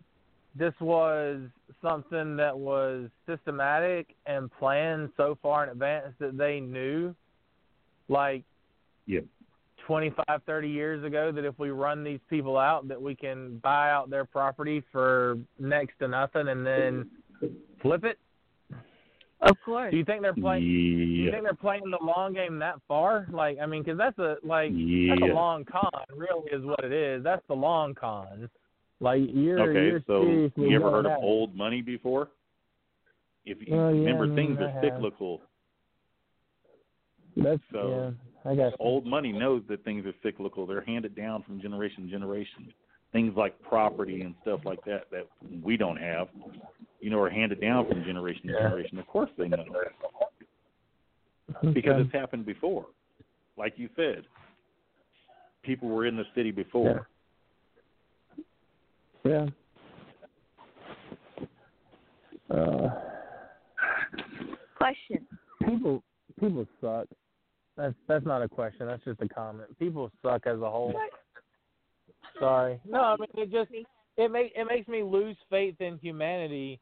this 0.54 0.72
was 0.80 1.40
something 1.82 2.36
that 2.36 2.56
was 2.56 3.10
systematic 3.26 4.14
and 4.24 4.50
planned 4.58 5.10
so 5.16 5.36
far 5.42 5.64
in 5.64 5.70
advance 5.70 6.14
that 6.18 6.38
they 6.38 6.60
knew, 6.60 7.14
like 8.08 8.44
yeah. 9.06 9.20
25, 9.86 10.24
30 10.46 10.68
years 10.68 11.04
ago, 11.04 11.30
that 11.30 11.44
if 11.44 11.58
we 11.58 11.70
run 11.70 12.02
these 12.02 12.18
people 12.30 12.56
out, 12.56 12.88
that 12.88 13.00
we 13.00 13.14
can 13.14 13.58
buy 13.58 13.90
out 13.90 14.10
their 14.10 14.24
property 14.24 14.82
for 14.90 15.38
next 15.58 15.98
to 15.98 16.08
nothing 16.08 16.48
and 16.48 16.66
then 16.66 17.08
flip 17.82 18.04
it? 18.04 18.18
Of 19.43 19.57
course. 19.64 19.91
Do 19.91 19.99
you 19.99 20.05
think 20.05 20.22
they're 20.22 20.34
playing? 20.34 20.62
Do 20.62 20.68
you 20.68 21.30
think 21.30 21.43
they're 21.45 21.55
playing 21.55 21.91
the 21.91 22.05
long 22.05 22.32
game 22.32 22.59
that 22.59 22.76
far? 22.89 23.26
Like, 23.30 23.59
I 23.61 23.66
mean, 23.66 23.82
because 23.82 23.99
that's 23.99 24.18
a 24.18 24.37
like 24.43 24.72
that's 24.72 25.22
a 25.22 25.34
long 25.34 25.64
con, 25.64 25.91
really, 26.16 26.51
is 26.51 26.64
what 26.64 26.82
it 26.84 26.93
is. 26.93 27.22
That's 27.22 27.43
the 27.49 27.55
long 27.55 27.95
con. 27.95 28.49
Like 29.01 29.20
you're 29.28 29.61
Okay, 29.61 29.87
you're 29.89 30.03
so 30.07 30.22
seriously 30.22 30.68
you 30.70 30.76
ever 30.76 30.91
going 30.91 31.05
heard 31.05 31.07
of 31.07 31.22
old 31.22 31.55
money 31.55 31.82
before? 31.82 32.28
If 33.45 33.59
you 33.61 33.76
Well, 33.76 33.95
yeah, 33.95 34.01
remember, 34.01 34.24
I 34.24 34.26
mean, 34.28 34.37
things 34.37 34.59
I 34.59 34.64
are 34.64 34.70
have. 34.70 34.82
cyclical. 34.82 35.43
That's 37.37 37.61
So, 37.70 38.14
yeah, 38.45 38.51
I 38.51 38.55
guess. 38.55 38.72
Old 38.80 39.05
money 39.07 39.32
knows 39.32 39.62
that 39.68 39.84
things 39.84 40.07
are 40.07 40.14
cyclical. 40.22 40.66
They're 40.66 40.80
handed 40.80 41.14
down 41.14 41.43
from 41.43 41.61
generation 41.61 42.05
to 42.05 42.11
generation. 42.11 42.72
Things 43.12 43.34
like 43.36 43.61
property 43.62 44.22
and 44.22 44.34
stuff 44.42 44.61
like 44.64 44.84
that 44.84 45.04
that 45.11 45.26
we 45.62 45.76
don't 45.76 45.96
have, 45.96 46.28
you 47.00 47.09
know, 47.09 47.18
are 47.18 47.30
handed 47.30 47.61
down 47.61 47.88
from 47.88 48.04
generation 48.04 48.48
to 48.48 48.52
generation. 48.52 48.98
Of 48.98 49.07
course 49.07 49.30
they 49.38 49.48
know 49.48 49.64
because 51.72 52.04
it's 52.04 52.12
happened 52.12 52.44
before. 52.44 52.86
Like 53.57 53.74
you 53.76 53.88
said, 53.96 54.24
people 55.62 55.88
were 55.88 56.07
in 56.07 56.16
the 56.16 56.24
city 56.34 56.50
before. 56.50 57.09
Yeah. 59.24 59.46
Uh, 62.50 62.88
Question. 64.76 65.26
people 65.64 66.02
people 66.38 66.66
suck. 66.80 67.07
That's 67.76 67.94
that's 68.07 68.24
not 68.24 68.42
a 68.42 68.48
question. 68.48 68.86
That's 68.86 69.02
just 69.04 69.20
a 69.20 69.28
comment. 69.28 69.76
People 69.78 70.11
suck 70.22 70.46
as 70.46 70.61
a 70.61 70.70
whole. 70.70 70.94
Sorry. 72.39 72.80
No, 72.89 73.01
I 73.01 73.16
mean 73.16 73.28
it 73.34 73.51
just 73.51 73.70
it 74.16 74.30
make 74.30 74.53
it 74.55 74.66
makes 74.68 74.89
me 74.89 75.03
lose 75.03 75.37
faith 75.51 75.76
in 75.80 75.99
humanity 75.99 76.80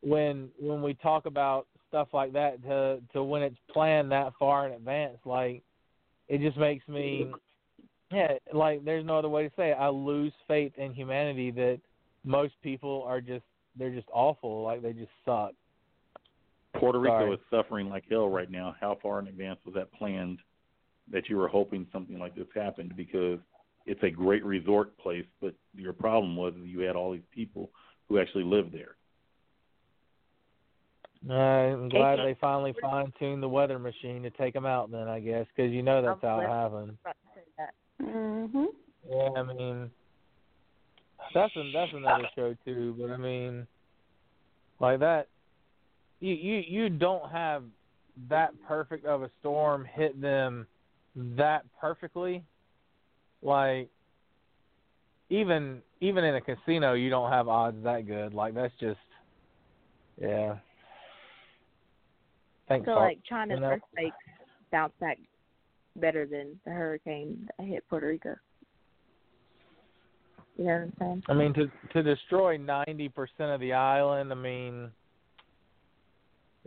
when 0.00 0.50
when 0.58 0.82
we 0.82 0.94
talk 0.94 1.26
about 1.26 1.66
stuff 1.88 2.08
like 2.12 2.32
that 2.32 2.62
to 2.62 3.00
to 3.12 3.22
when 3.22 3.42
it's 3.42 3.56
planned 3.72 4.12
that 4.12 4.32
far 4.38 4.66
in 4.66 4.74
advance. 4.74 5.18
Like 5.24 5.62
it 6.28 6.40
just 6.40 6.56
makes 6.56 6.86
me 6.88 7.26
yeah, 8.12 8.34
like 8.52 8.84
there's 8.84 9.04
no 9.04 9.18
other 9.18 9.28
way 9.28 9.48
to 9.48 9.54
say 9.56 9.70
it. 9.70 9.76
I 9.78 9.88
lose 9.88 10.32
faith 10.46 10.72
in 10.76 10.94
humanity 10.94 11.50
that 11.52 11.80
most 12.24 12.54
people 12.62 13.04
are 13.06 13.20
just 13.20 13.44
they're 13.76 13.94
just 13.94 14.08
awful, 14.12 14.62
like 14.62 14.82
they 14.82 14.92
just 14.92 15.10
suck. 15.24 15.52
Puerto 16.76 16.98
Rico 16.98 17.18
Sorry. 17.18 17.34
is 17.34 17.40
suffering 17.50 17.88
like 17.88 18.04
hell 18.08 18.28
right 18.28 18.50
now. 18.50 18.74
How 18.80 18.98
far 19.02 19.18
in 19.20 19.28
advance 19.28 19.58
was 19.64 19.74
that 19.74 19.92
planned 19.92 20.38
that 21.10 21.28
you 21.28 21.36
were 21.36 21.48
hoping 21.48 21.86
something 21.92 22.18
like 22.18 22.34
this 22.34 22.46
happened? 22.54 22.94
Because 22.96 23.38
it's 23.86 24.02
a 24.02 24.10
great 24.10 24.44
resort 24.44 24.96
place, 24.98 25.26
but 25.40 25.54
your 25.74 25.92
problem 25.92 26.36
was 26.36 26.54
you 26.62 26.80
had 26.80 26.96
all 26.96 27.12
these 27.12 27.22
people 27.30 27.70
who 28.08 28.18
actually 28.18 28.44
live 28.44 28.72
there. 28.72 28.96
I'm 31.28 31.88
glad 31.88 32.18
they 32.18 32.36
finally 32.40 32.74
fine 32.80 33.12
tuned 33.18 33.42
the 33.42 33.48
weather 33.48 33.78
machine 33.78 34.22
to 34.22 34.30
take 34.30 34.52
them 34.52 34.66
out. 34.66 34.90
Then 34.90 35.08
I 35.08 35.20
guess 35.20 35.46
because 35.54 35.72
you 35.72 35.82
know 35.82 36.02
that's 36.02 36.20
how 36.22 36.40
it 36.40 36.48
happened. 36.48 36.98
Mhm. 38.02 38.66
Yeah, 39.08 39.30
I 39.36 39.42
mean 39.42 39.90
that's 41.32 41.56
a, 41.56 41.70
that's 41.72 41.92
another 41.92 42.28
show 42.34 42.54
too. 42.64 42.94
But 42.98 43.10
I 43.10 43.16
mean, 43.16 43.66
like 44.80 45.00
that, 45.00 45.28
you 46.20 46.34
you 46.34 46.62
you 46.66 46.88
don't 46.90 47.30
have 47.30 47.64
that 48.28 48.50
perfect 48.66 49.06
of 49.06 49.22
a 49.22 49.30
storm 49.40 49.84
hit 49.84 50.20
them 50.20 50.66
that 51.16 51.64
perfectly. 51.80 52.44
Like 53.44 53.90
even 55.28 55.82
even 56.00 56.24
in 56.24 56.34
a 56.34 56.40
casino, 56.40 56.94
you 56.94 57.10
don't 57.10 57.30
have 57.30 57.46
odds 57.46 57.82
that 57.84 58.06
good. 58.06 58.34
Like 58.34 58.54
that's 58.54 58.74
just 58.80 58.98
yeah. 60.20 60.56
Thanks, 62.68 62.86
So 62.86 62.92
Hawk. 62.94 63.00
like 63.02 63.18
China's 63.28 63.56
You 63.56 63.60
know? 63.60 63.70
earthquakes 63.72 64.16
bounce 64.72 64.94
back 64.98 65.18
better 65.96 66.26
than 66.26 66.58
the 66.64 66.70
hurricane 66.70 67.48
that 67.58 67.66
hit 67.66 67.84
Puerto 67.88 68.06
Rico. 68.06 68.34
You 70.56 70.64
know 70.64 70.72
what 70.72 70.80
I'm 70.80 70.92
saying? 70.98 71.22
I 71.28 71.34
mean, 71.34 71.52
to 71.54 71.70
to 71.92 72.02
destroy 72.02 72.56
ninety 72.56 73.08
percent 73.08 73.50
of 73.50 73.60
the 73.60 73.72
island. 73.74 74.32
I 74.32 74.36
mean, 74.36 74.90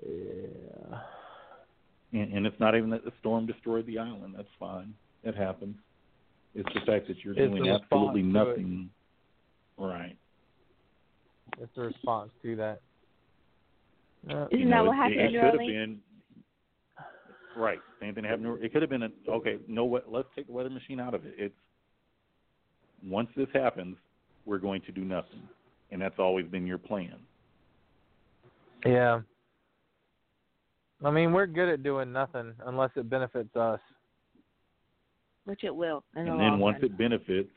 yeah. 0.06 1.00
And, 2.14 2.34
and 2.34 2.46
it's 2.46 2.60
not 2.60 2.76
even 2.76 2.90
that 2.92 3.04
the 3.04 3.12
storm 3.20 3.46
destroyed 3.46 3.86
the 3.88 3.98
island. 3.98 4.36
That's 4.38 4.48
fine. 4.60 4.94
It 5.24 5.36
happens. 5.36 5.78
It's 6.58 6.74
the 6.74 6.82
fact 6.92 7.08
that 7.08 7.24
you're 7.24 7.34
It's 7.38 7.54
doing 7.54 7.70
absolutely 7.70 8.24
response 8.24 8.34
to 8.34 8.50
it. 8.50 8.58
nothing. 8.58 8.90
Right. 9.78 10.18
It's 11.60 11.72
the 11.76 11.84
response 11.84 12.32
to 12.42 12.56
that. 12.56 12.82
Uh, 14.28 14.48
Isn't 14.48 14.60
You 14.60 14.66
that 14.66 14.70
know, 14.76 14.84
what 14.86 14.94
it- 14.94 14.96
happened 14.98 15.20
it, 15.20 15.26
in 15.26 15.32
New 15.34 15.40
could 15.40 15.60
have 15.60 15.68
been 15.68 16.02
right. 17.56 17.80
Same 18.00 18.16
thing 18.16 18.24
happened. 18.24 18.64
It 18.64 18.74
could 18.74 18.82
have 18.82 18.90
been 18.90 19.04
a 19.04 19.12
okay. 19.30 19.60
No, 19.68 19.86
what? 19.86 20.12
Let's 20.12 20.28
take 20.36 20.48
the 20.48 20.54
weather 20.54 20.70
machine 20.72 21.00
out 21.00 21.14
of 21.14 21.26
it. 21.26 21.36
It's 21.38 21.56
once 23.04 23.30
this 23.36 23.48
happens, 23.54 23.96
we're 24.46 24.58
going 24.58 24.82
to 24.82 24.92
do 24.92 25.02
nothing, 25.06 25.48
and 25.92 26.02
that's 26.02 26.18
always 26.18 26.48
been 26.48 26.66
your 26.66 26.80
plan. 26.80 27.16
yeah. 28.86 29.22
I 31.06 31.12
mean, 31.12 31.32
we're 31.32 31.46
good 31.46 31.70
at 31.70 31.84
doing 31.84 32.12
nothing 32.12 32.56
unless 32.66 32.90
it 32.96 33.08
benefits 33.08 33.56
us. 33.56 33.80
Which 35.48 35.64
it 35.64 35.74
will. 35.74 36.04
In 36.18 36.26
the 36.26 36.32
and 36.32 36.40
long 36.42 36.52
then 36.52 36.60
once 36.60 36.78
run. 36.82 36.92
it 36.92 36.98
benefits, 36.98 37.50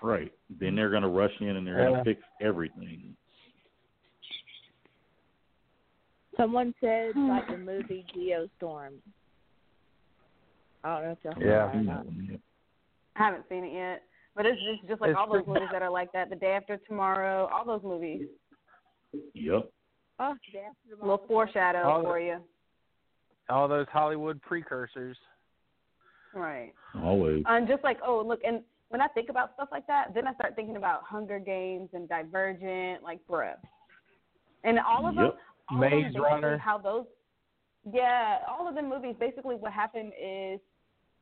right, 0.00 0.30
then 0.48 0.68
mm-hmm. 0.68 0.76
they're 0.76 0.90
going 0.90 1.02
to 1.02 1.08
rush 1.08 1.32
in 1.40 1.48
and 1.48 1.66
they're 1.66 1.88
going 1.88 2.04
to 2.04 2.04
fix 2.04 2.22
everything. 2.40 3.16
Someone 6.36 6.72
said 6.80 7.12
hmm. 7.14 7.28
like 7.28 7.48
the 7.48 7.58
movie 7.58 8.06
Geostorm. 8.16 8.92
I 10.84 10.94
don't 10.94 11.04
know 11.04 11.10
if 11.10 11.18
y'all 11.24 11.34
saw 11.34 11.40
Yeah. 11.40 11.66
that 11.66 11.74
or 11.74 11.82
not. 11.82 12.06
I 13.16 13.18
haven't 13.18 13.44
seen 13.48 13.64
it 13.64 13.72
yet, 13.72 14.02
but 14.36 14.46
it's 14.46 14.60
just 14.62 14.88
just 14.88 15.00
like 15.00 15.10
It's 15.10 15.18
all 15.18 15.30
those 15.30 15.46
movies 15.46 15.68
that 15.72 15.82
are 15.82 15.90
like 15.90 16.12
that. 16.12 16.30
The 16.30 16.36
Day 16.36 16.52
After 16.52 16.78
Tomorrow, 16.86 17.50
all 17.52 17.64
those 17.66 17.82
movies. 17.82 18.28
Yep. 19.34 19.68
Oh, 20.20 20.34
the 20.52 20.94
A 20.94 21.04
little 21.04 21.24
foreshadow 21.26 21.82
All 21.82 21.98
the- 21.98 22.04
for 22.04 22.20
you. 22.20 22.38
All 23.48 23.66
those 23.66 23.86
Hollywood 23.92 24.40
precursors. 24.42 25.16
Right. 26.34 26.72
Always. 26.94 27.42
And 27.46 27.68
just 27.68 27.84
like, 27.84 27.98
oh, 28.06 28.22
look, 28.26 28.40
and 28.44 28.62
when 28.88 29.00
I 29.00 29.08
think 29.08 29.28
about 29.28 29.54
stuff 29.54 29.68
like 29.72 29.86
that, 29.86 30.14
then 30.14 30.26
I 30.26 30.34
start 30.34 30.54
thinking 30.56 30.76
about 30.76 31.02
Hunger 31.04 31.38
Games 31.38 31.88
and 31.92 32.08
Divergent, 32.08 33.02
like, 33.02 33.20
bruh. 33.28 33.54
And 34.64 34.78
all 34.78 35.06
of 35.06 35.14
them, 35.14 35.24
Yep. 35.24 35.38
all 35.70 35.76
of 35.76 35.90
them 35.90 35.90
Maze 35.90 36.04
basically 36.04 36.20
Runner. 36.20 36.58
how 36.58 36.78
those, 36.78 37.06
yeah, 37.90 38.38
all 38.48 38.68
of 38.68 38.74
them 38.74 38.88
movies, 38.88 39.16
basically 39.18 39.56
what 39.56 39.72
happened 39.72 40.12
is 40.20 40.60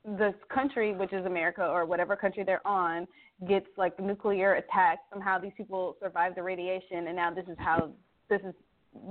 this 0.05 0.35
country, 0.49 0.95
which 0.95 1.13
is 1.13 1.25
America 1.27 1.67
or 1.67 1.85
whatever 1.87 2.17
country 2.17 2.43
they're 2.45 2.67
on, 2.67 3.07
gets 3.49 3.67
like 3.77 3.99
nuclear 4.01 4.55
attack. 4.55 4.99
Somehow 5.11 5.39
these 5.39 5.53
people 5.57 5.97
survive 6.03 6.35
the 6.35 6.43
radiation, 6.43 7.07
and 7.07 7.17
now 7.17 7.33
this 7.33 7.47
is 7.49 7.57
how 7.59 7.91
this 8.29 8.41
is 8.43 8.55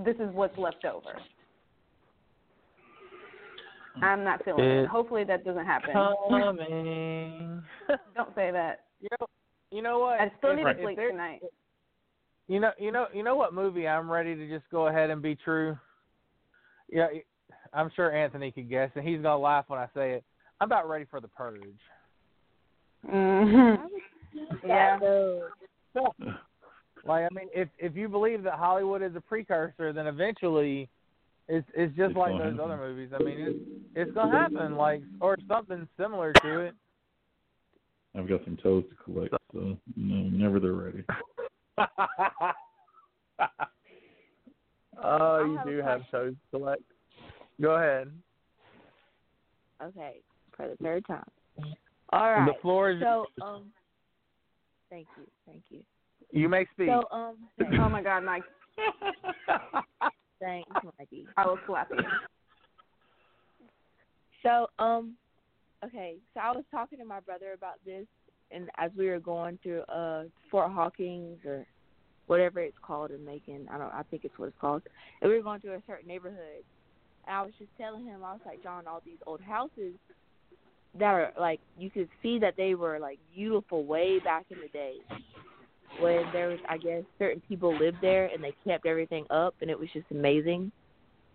this 0.03 0.15
is 0.17 0.29
what's 0.33 0.57
left 0.57 0.83
over. 0.85 1.17
I'm 4.01 4.23
not 4.23 4.43
feeling 4.45 4.63
it. 4.63 4.83
It- 4.83 4.87
Hopefully 4.87 5.23
that 5.25 5.43
doesn't 5.45 5.65
happen. 5.65 5.91
Coming. 6.29 7.63
Don't 8.15 8.35
say 8.35 8.51
that. 8.51 8.85
you 9.01 9.09
know, 9.19 9.27
you 9.71 9.81
know 9.81 9.99
what? 9.99 10.19
I 10.19 10.31
still 10.37 10.51
If- 10.51 10.57
need 10.57 10.67
if 10.67 10.77
to 10.77 10.83
sleep 10.83 10.97
there- 10.97 11.11
tonight. 11.11 11.41
You 12.47 12.59
know, 12.59 12.71
you 12.79 12.91
know, 12.91 13.05
you 13.13 13.21
know 13.23 13.35
what 13.35 13.53
movie 13.53 13.87
I'm 13.87 14.09
ready 14.11 14.35
to 14.35 14.47
just 14.49 14.67
go 14.71 14.87
ahead 14.87 15.11
and 15.11 15.21
be 15.21 15.35
true. 15.35 15.77
Yeah, 16.91 17.07
I'm 17.73 17.91
sure 17.95 18.11
Anthony 18.11 18.51
could 18.51 18.67
guess, 18.69 18.89
and 18.95 19.07
he's 19.07 19.21
gonna 19.21 19.37
laugh 19.37 19.65
when 19.67 19.79
I 19.79 19.87
say 19.93 20.13
it. 20.13 20.23
I'm 20.59 20.65
about 20.67 20.89
ready 20.89 21.05
for 21.05 21.21
the 21.21 21.27
purge. 21.27 21.61
Mhm. 23.07 23.77
Yeah. 24.65 24.99
Like 27.05 27.23
I 27.25 27.29
mean, 27.33 27.49
if 27.53 27.69
if 27.77 27.95
you 27.95 28.09
believe 28.09 28.43
that 28.43 28.53
Hollywood 28.55 29.01
is 29.01 29.15
a 29.15 29.21
precursor, 29.21 29.93
then 29.93 30.07
eventually, 30.07 30.89
it's 31.49 31.67
it's 31.73 31.95
just 31.97 32.11
It's 32.11 32.17
like 32.17 32.31
those 32.33 32.53
happen. 32.53 32.59
other 32.59 32.77
movies. 32.77 33.09
I 33.13 33.23
mean, 33.23 33.39
it's 33.39 33.57
it's 33.95 34.11
gonna 34.11 34.31
happen, 34.31 34.77
like 34.77 35.01
or 35.19 35.35
something 35.47 35.87
similar 35.97 36.31
to 36.43 36.59
it. 36.59 36.75
I've 38.15 38.29
got 38.29 38.43
some 38.43 38.57
toes 38.61 38.83
to 38.89 38.95
collect, 39.03 39.33
so 39.51 39.77
you 39.95 40.05
know, 40.05 40.23
whenever 40.25 40.59
they're 40.59 40.73
ready. 40.73 41.03
oh, 45.03 45.45
you 45.45 45.57
have 45.57 45.65
do 45.65 45.77
have 45.77 46.01
toes 46.11 46.33
to 46.33 46.57
collect. 46.57 46.83
Go 47.59 47.71
ahead. 47.71 48.11
okay, 49.83 50.21
for 50.55 50.67
the 50.67 50.75
third 50.77 51.05
time. 51.07 51.27
All 52.11 52.31
right. 52.31 52.45
The 52.45 52.53
floor 52.61 52.91
is. 52.91 53.01
So, 53.01 53.25
um, 53.41 53.71
thank 54.91 55.07
you, 55.17 55.23
thank 55.47 55.63
you. 55.69 55.79
you 56.31 56.47
may 56.47 56.65
speak. 56.73 56.89
So, 56.89 57.05
um, 57.11 57.37
Oh 57.79 57.89
my 57.89 58.03
God, 58.03 58.23
Mike! 58.23 58.43
thanks, 60.39 60.69
Mikey. 60.97 61.27
I 61.37 61.45
will 61.45 61.59
slap 61.65 61.89
you. 61.91 62.03
So, 64.43 64.67
um, 64.83 65.15
okay, 65.85 66.15
so 66.33 66.39
I 66.39 66.51
was 66.51 66.63
talking 66.71 66.99
to 66.99 67.05
my 67.05 67.19
brother 67.19 67.53
about 67.53 67.75
this, 67.85 68.05
and 68.51 68.69
as 68.77 68.91
we 68.97 69.07
were 69.07 69.19
going 69.19 69.59
through 69.61 69.81
uh 69.81 70.23
Fort 70.49 70.71
Hawkins 70.71 71.37
or 71.45 71.65
whatever 72.27 72.59
it's 72.59 72.77
called 72.81 73.11
in 73.11 73.25
Macon, 73.25 73.67
I 73.71 73.77
don't, 73.77 73.93
I 73.93 74.03
think 74.09 74.23
it's 74.23 74.37
what 74.37 74.47
it's 74.47 74.57
called, 74.61 74.83
and 75.21 75.29
we 75.29 75.37
were 75.37 75.43
going 75.43 75.59
through 75.59 75.73
a 75.73 75.83
certain 75.87 76.07
neighborhood, 76.07 76.63
and 77.27 77.35
I 77.35 77.41
was 77.41 77.51
just 77.59 77.71
telling 77.77 78.05
him, 78.05 78.23
I 78.23 78.33
was 78.33 78.41
like, 78.45 78.63
John, 78.63 78.87
all 78.87 79.01
these 79.05 79.19
old 79.25 79.41
houses 79.41 79.95
that 80.97 81.13
are 81.13 81.31
like 81.39 81.59
you 81.77 81.89
could 81.89 82.09
see 82.23 82.39
that 82.39 82.55
they 82.57 82.75
were 82.75 82.97
like 82.99 83.19
beautiful 83.33 83.85
way 83.85 84.19
back 84.19 84.45
in 84.49 84.57
the 84.59 84.67
day 84.69 84.95
when 86.01 86.23
there 86.33 86.49
was 86.49 86.59
I 86.67 86.77
guess 86.77 87.03
certain 87.17 87.41
people 87.47 87.77
lived 87.77 87.97
there 88.01 88.27
and 88.33 88.43
they 88.43 88.53
kept 88.65 88.85
everything 88.85 89.25
up 89.29 89.55
and 89.61 89.69
it 89.69 89.79
was 89.79 89.89
just 89.93 90.05
amazing. 90.11 90.71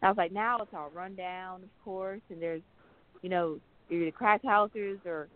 I 0.02 0.08
was 0.08 0.16
like, 0.16 0.32
now 0.32 0.58
it's 0.58 0.74
all 0.74 0.90
run 0.94 1.14
down, 1.14 1.62
of 1.62 1.70
course, 1.82 2.20
and 2.30 2.40
there's, 2.40 2.60
you 3.22 3.30
know, 3.30 3.58
either 3.90 4.10
crack 4.10 4.44
houses 4.44 4.98
or, 5.06 5.28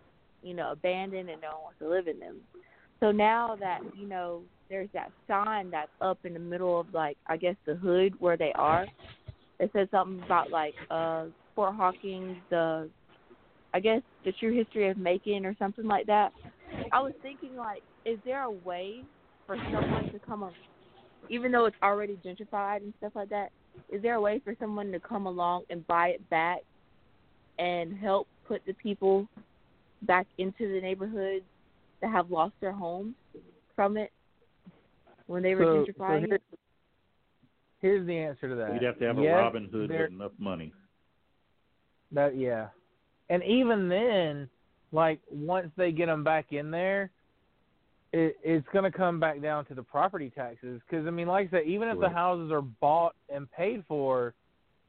you 0.43 0.53
know, 0.53 0.73
abandoned 0.73 1.31
and 1.31 1.41
no 1.41 1.49
one 1.49 1.63
wants 1.63 1.79
to 1.79 1.89
live 1.89 2.07
in 2.07 2.19
them. 2.19 2.37
So 3.01 3.13
now 3.13 3.57
that 3.61 3.81
you 3.97 4.09
know, 4.09 4.43
there's 4.69 4.89
that 4.93 5.11
sign 5.27 5.71
that's 5.71 5.91
up 6.01 6.19
in 6.25 6.35
the 6.35 6.41
middle 6.41 6.81
of 6.81 6.87
like 6.93 7.17
I 7.27 7.37
guess 7.37 7.57
the 7.67 7.75
hood 7.75 8.15
where 8.19 8.37
they 8.37 8.53
are. 8.55 8.87
It 9.61 9.71
says 9.73 9.89
something 9.91 10.23
about 10.25 10.51
like 10.51 10.75
uh 10.91 11.27
Fort 11.55 11.75
Hawkins, 11.75 12.37
the 12.51 12.89
I 13.73 13.81
guess 13.81 14.03
the 14.25 14.33
true 14.33 14.57
history 14.57 14.89
of 14.89 14.97
Macon 14.97 15.47
or 15.47 15.55
something 15.59 15.87
like 15.87 16.07
that. 16.07 16.33
I 16.93 17.01
was 17.01 17.13
thinking 17.23 17.57
like, 17.57 17.83
is 18.05 18.19
there 18.25 18.43
a 18.43 18.51
way 18.51 19.03
for 19.49 19.57
someone 19.73 20.13
to 20.13 20.19
come 20.21 20.43
up, 20.43 20.53
even 21.31 21.51
though 21.51 21.65
it's 21.65 21.77
already 21.83 22.19
gentrified 22.25 22.83
and 22.83 22.93
stuff 22.99 23.13
like 23.17 23.31
that? 23.31 23.51
Is 23.91 24.03
there 24.03 24.15
a 24.15 24.21
way 24.21 24.41
for 24.45 24.55
someone 24.61 24.93
to 24.93 25.01
come 25.01 25.27
along 25.27 25.65
and 25.71 25.85
buy 25.87 26.09
it 26.09 26.31
back 26.31 26.59
and 27.59 27.97
help 27.97 28.29
put 28.47 28.61
the 28.67 28.75
people 28.75 29.27
back 30.03 30.27
into 30.37 30.73
the 30.73 30.81
neighborhoods 30.81 31.45
that 32.03 32.11
have 32.11 32.31
lost 32.31 32.53
their 32.61 32.73
homes 32.73 33.15
from 33.75 33.97
it 33.97 34.13
when 35.27 35.43
they 35.43 35.55
were 35.55 35.65
So- 35.65 35.87
so 35.97 36.19
here- 36.19 36.35
it? 36.35 36.43
Here's 37.81 38.07
the 38.07 38.19
answer 38.19 38.49
to 38.49 38.55
that. 38.57 38.73
We'd 38.73 38.83
have 38.83 38.99
to 38.99 39.07
have 39.07 39.19
a 39.19 39.23
Robin 39.23 39.65
Hood 39.65 39.89
there- 39.89 40.03
with 40.03 40.13
enough 40.13 40.39
money. 40.39 40.73
That 42.11 42.37
yeah, 42.37 42.69
and 43.31 43.43
even 43.45 43.89
then, 43.89 44.51
like 44.93 45.21
once 45.31 45.73
they 45.77 45.93
get 45.93 46.07
them 46.07 46.25
back 46.25 46.53
in 46.53 46.71
there, 46.71 47.11
it, 48.13 48.37
it's 48.43 48.67
going 48.73 48.91
to 48.91 48.97
come 48.97 49.21
back 49.21 49.41
down 49.43 49.65
to 49.67 49.75
the 49.75 49.83
property 49.83 50.31
taxes. 50.35 50.81
Because 50.89 51.07
I 51.07 51.11
mean, 51.11 51.29
like 51.29 51.49
I 51.49 51.51
said, 51.59 51.67
even 51.67 51.89
if 51.89 52.01
the 52.01 52.09
houses 52.09 52.51
are 52.51 52.63
bought 52.63 53.15
and 53.33 53.51
paid 53.53 53.85
for, 53.87 54.35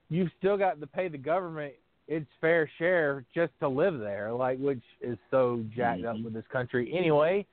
you've 0.10 0.30
still 0.38 0.58
got 0.58 0.80
to 0.80 0.88
pay 0.88 1.08
the 1.08 1.18
government 1.18 1.74
its 2.08 2.26
fair 2.42 2.70
share 2.78 3.24
just 3.36 3.52
to 3.60 3.68
live 3.68 4.00
there. 4.00 4.32
Like 4.34 4.58
which 4.60 4.82
is 5.02 5.18
so 5.30 5.64
jacked 5.76 6.06
up 6.06 6.16
Mhm. 6.16 6.24
with 6.24 6.34
this 6.34 6.48
country 6.52 6.92
anyway. 6.98 7.46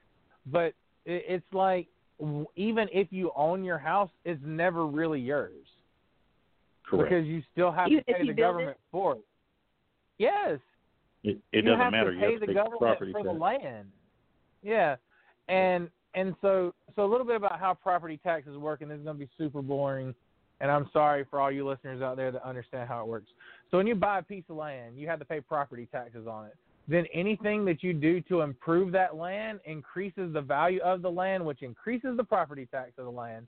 But 0.47 0.73
it, 1.05 1.25
it's 1.29 1.53
like 1.53 1.89
even 2.55 2.89
if 2.93 3.13
you 3.13 3.31
own 3.37 3.63
your 3.65 3.79
house, 3.79 4.09
it's 4.25 4.41
never 4.43 4.87
really 4.87 5.21
yours 5.21 5.67
Correct. 6.89 7.11
because 7.11 7.27
you 7.27 7.43
still 7.53 7.71
have 7.71 7.89
Even 7.89 8.05
to 8.05 8.13
pay 8.15 8.19
the 8.21 8.27
build 8.27 8.39
it? 8.39 8.41
government 8.41 8.77
for 8.91 9.17
it. 9.17 9.25
Yes, 10.19 10.59
it 11.25 11.39
it 11.53 11.63
doesn't 11.63 11.79
have 11.79 11.93
matter. 11.93 12.13
To 12.13 12.17
you 12.17 12.25
pay 12.25 12.33
have 12.33 12.41
the 12.41 12.47
to 12.47 12.53
pay 12.53 12.55
government 12.55 12.81
property 12.81 13.13
for 13.13 13.19
tax. 13.23 13.29
the 13.35 13.39
land. 13.39 13.89
Yeah, 14.63 14.97
and 15.49 15.89
and 16.15 16.35
so 16.41 16.75
so 16.95 17.05
a 17.05 17.11
little 17.11 17.27
bit 17.27 17.37
about 17.37 17.59
how 17.61 17.75
property 17.75 18.19
taxes 18.23 18.57
work, 18.57 18.81
and 18.81 18.91
this 18.91 18.99
is 18.99 19.05
going 19.05 19.17
to 19.17 19.25
be 19.25 19.31
super 19.39 19.63
boring. 19.63 20.15
And 20.61 20.71
I'm 20.71 20.89
sorry 20.93 21.27
for 21.29 21.39
all 21.39 21.53
you 21.53 21.69
listeners 21.69 22.01
out 22.01 22.17
there 22.17 22.33
that 22.33 22.43
understand 22.43 22.89
how 22.89 23.03
it 23.03 23.07
works. 23.07 23.29
So 23.71 23.77
when 23.77 23.87
you 23.87 23.95
buy 23.95 24.21
a 24.21 24.23
piece 24.23 24.45
of 24.49 24.57
land, 24.57 24.99
you 24.99 25.07
have 25.07 25.19
to 25.19 25.25
pay 25.27 25.41
property 25.41 25.87
taxes 25.93 26.27
on 26.27 26.47
it. 26.47 26.57
Then 26.89 27.05
anything 27.13 27.65
that 27.67 27.83
you 27.83 27.93
do 27.93 28.21
to 28.23 28.41
improve 28.43 28.93
that 28.93 29.17
land 29.17 29.61
increases 29.67 30.33
the 30.33 30.41
value 30.41 30.81
of 30.83 31.03
the 31.03 31.11
land, 31.11 31.45
which 31.45 31.63
increases 31.63 32.17
the 32.17 32.25
property 32.25 32.67
tax 32.71 32.93
of 32.97 33.05
the 33.05 33.11
land. 33.11 33.47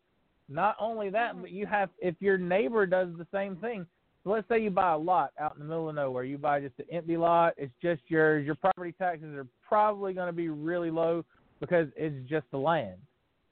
Not 0.49 0.76
only 0.80 1.09
that, 1.11 1.32
mm-hmm. 1.32 1.42
but 1.42 1.51
you 1.51 1.66
have 1.66 1.90
if 1.99 2.14
your 2.20 2.36
neighbor 2.36 2.84
does 2.84 3.09
the 3.16 3.26
same 3.32 3.57
thing. 3.57 3.86
So 4.24 4.30
let's 4.30 4.49
say 4.49 4.61
you 4.61 4.70
buy 4.70 4.92
a 4.92 4.99
lot 4.99 5.32
out 5.40 5.55
in 5.55 5.61
the 5.61 5.66
middle 5.66 5.88
of 5.88 5.94
nowhere. 5.94 6.24
You 6.24 6.36
buy 6.36 6.61
just 6.61 6.78
an 6.80 6.86
empty 6.90 7.16
lot. 7.16 7.55
It's 7.57 7.72
just 7.80 8.03
yours. 8.09 8.44
Your 8.44 8.57
property 8.57 8.92
taxes 8.99 9.34
are 9.36 9.46
probably 9.66 10.12
going 10.12 10.26
to 10.26 10.32
be 10.32 10.49
really 10.49 10.90
low 10.90 11.24
because 11.61 11.88
it's 11.96 12.28
just 12.28 12.46
the 12.50 12.59
land. 12.59 12.96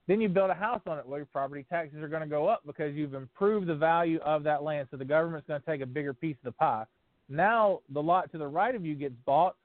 Then 0.08 0.20
you 0.20 0.28
build 0.28 0.50
a 0.50 0.54
house 0.54 0.82
on 0.86 0.98
it. 0.98 1.06
Well, 1.06 1.18
your 1.18 1.26
property 1.26 1.66
taxes 1.68 2.00
are 2.00 2.08
going 2.08 2.22
to 2.22 2.28
go 2.28 2.46
up 2.46 2.62
because 2.64 2.94
you've 2.94 3.14
improved 3.14 3.66
the 3.66 3.74
value 3.74 4.20
of 4.20 4.44
that 4.44 4.62
land. 4.62 4.88
So 4.90 4.96
the 4.96 5.04
government's 5.04 5.48
going 5.48 5.60
to 5.60 5.66
take 5.66 5.80
a 5.80 5.86
bigger 5.86 6.14
piece 6.14 6.36
of 6.44 6.44
the 6.44 6.52
pie. 6.52 6.84
Now 7.28 7.80
the 7.92 8.02
lot 8.02 8.30
to 8.32 8.38
the 8.38 8.46
right 8.46 8.74
of 8.74 8.84
you 8.84 8.94
gets 8.94 9.14
bought. 9.24 9.56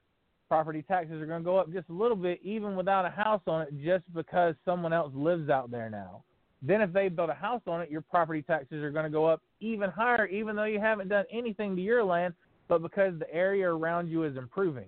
Property 0.48 0.82
taxes 0.82 1.22
are 1.22 1.26
going 1.26 1.40
to 1.40 1.44
go 1.44 1.56
up 1.56 1.72
just 1.72 1.88
a 1.88 1.92
little 1.92 2.16
bit, 2.16 2.40
even 2.42 2.76
without 2.76 3.06
a 3.06 3.10
house 3.10 3.40
on 3.46 3.62
it, 3.62 3.72
just 3.82 4.04
because 4.14 4.54
someone 4.64 4.92
else 4.92 5.12
lives 5.14 5.48
out 5.48 5.70
there 5.70 5.88
now. 5.88 6.24
Then 6.60 6.80
if 6.80 6.92
they 6.92 7.08
build 7.08 7.30
a 7.30 7.34
house 7.34 7.62
on 7.66 7.80
it, 7.80 7.90
your 7.90 8.02
property 8.02 8.42
taxes 8.42 8.82
are 8.82 8.90
going 8.90 9.04
to 9.04 9.10
go 9.10 9.24
up 9.24 9.40
even 9.60 9.90
higher, 9.90 10.26
even 10.26 10.54
though 10.54 10.64
you 10.64 10.78
haven't 10.78 11.08
done 11.08 11.24
anything 11.32 11.74
to 11.76 11.82
your 11.82 12.04
land, 12.04 12.34
but 12.68 12.82
because 12.82 13.18
the 13.18 13.32
area 13.32 13.68
around 13.68 14.08
you 14.08 14.24
is 14.24 14.36
improving. 14.36 14.86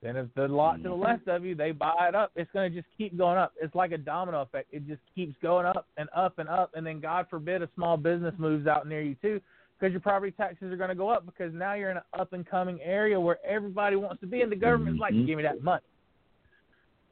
Then 0.00 0.16
if 0.16 0.32
the 0.34 0.46
lot 0.46 0.76
to 0.76 0.82
the 0.84 0.88
Mhm. 0.90 1.02
left 1.02 1.28
of 1.28 1.44
you, 1.44 1.56
they 1.56 1.72
buy 1.72 2.08
it 2.08 2.14
up, 2.14 2.30
it's 2.36 2.50
going 2.52 2.72
to 2.72 2.80
just 2.80 2.88
keep 2.96 3.16
going 3.16 3.36
up. 3.36 3.52
It's 3.60 3.74
like 3.74 3.90
a 3.90 3.98
domino 3.98 4.42
effect. 4.42 4.68
It 4.72 4.86
just 4.86 5.02
keeps 5.12 5.36
going 5.42 5.66
up 5.66 5.88
and 5.96 6.08
up 6.14 6.38
and 6.38 6.48
up, 6.48 6.70
and 6.74 6.86
then 6.86 7.00
God 7.00 7.26
forbid 7.28 7.62
a 7.62 7.68
small 7.74 7.96
business 7.96 8.34
moves 8.38 8.68
out 8.68 8.86
near 8.86 9.02
you 9.02 9.16
too, 9.16 9.40
because 9.76 9.92
your 9.92 10.00
property 10.00 10.30
taxes 10.30 10.72
are 10.72 10.76
going 10.76 10.90
to 10.90 10.94
go 10.94 11.08
up 11.08 11.26
because 11.26 11.52
now 11.52 11.74
you're 11.74 11.90
in 11.90 11.96
an 11.96 12.04
up 12.12 12.32
and 12.32 12.46
coming 12.46 12.80
area 12.80 13.18
where 13.18 13.44
everybody 13.44 13.96
wants 13.96 14.20
to 14.20 14.28
be, 14.28 14.42
and 14.42 14.52
the 14.52 14.56
government's 14.56 15.00
like, 15.00 15.14
Mhm. 15.14 15.26
give 15.26 15.36
me 15.36 15.42
that 15.42 15.62
money. 15.62 15.82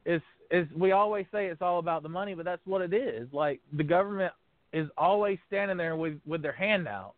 It's 0.05 0.25
it's 0.53 0.71
we 0.71 0.93
always 0.93 1.27
say 1.33 1.47
it's 1.47 1.61
all 1.63 1.81
about 1.81 2.05
the 2.05 2.09
money, 2.09 2.35
but 2.35 2.45
that's 2.45 2.65
what 2.67 2.81
it 2.81 2.95
is. 2.95 3.33
Like 3.33 3.61
the 3.73 3.83
government 3.83 4.33
is 4.73 4.89
always 4.97 5.41
standing 5.49 5.77
there 5.77 5.97
with 5.97 6.21
with 6.25 6.41
their 6.41 6.53
hand 6.53 6.87
out. 6.87 7.17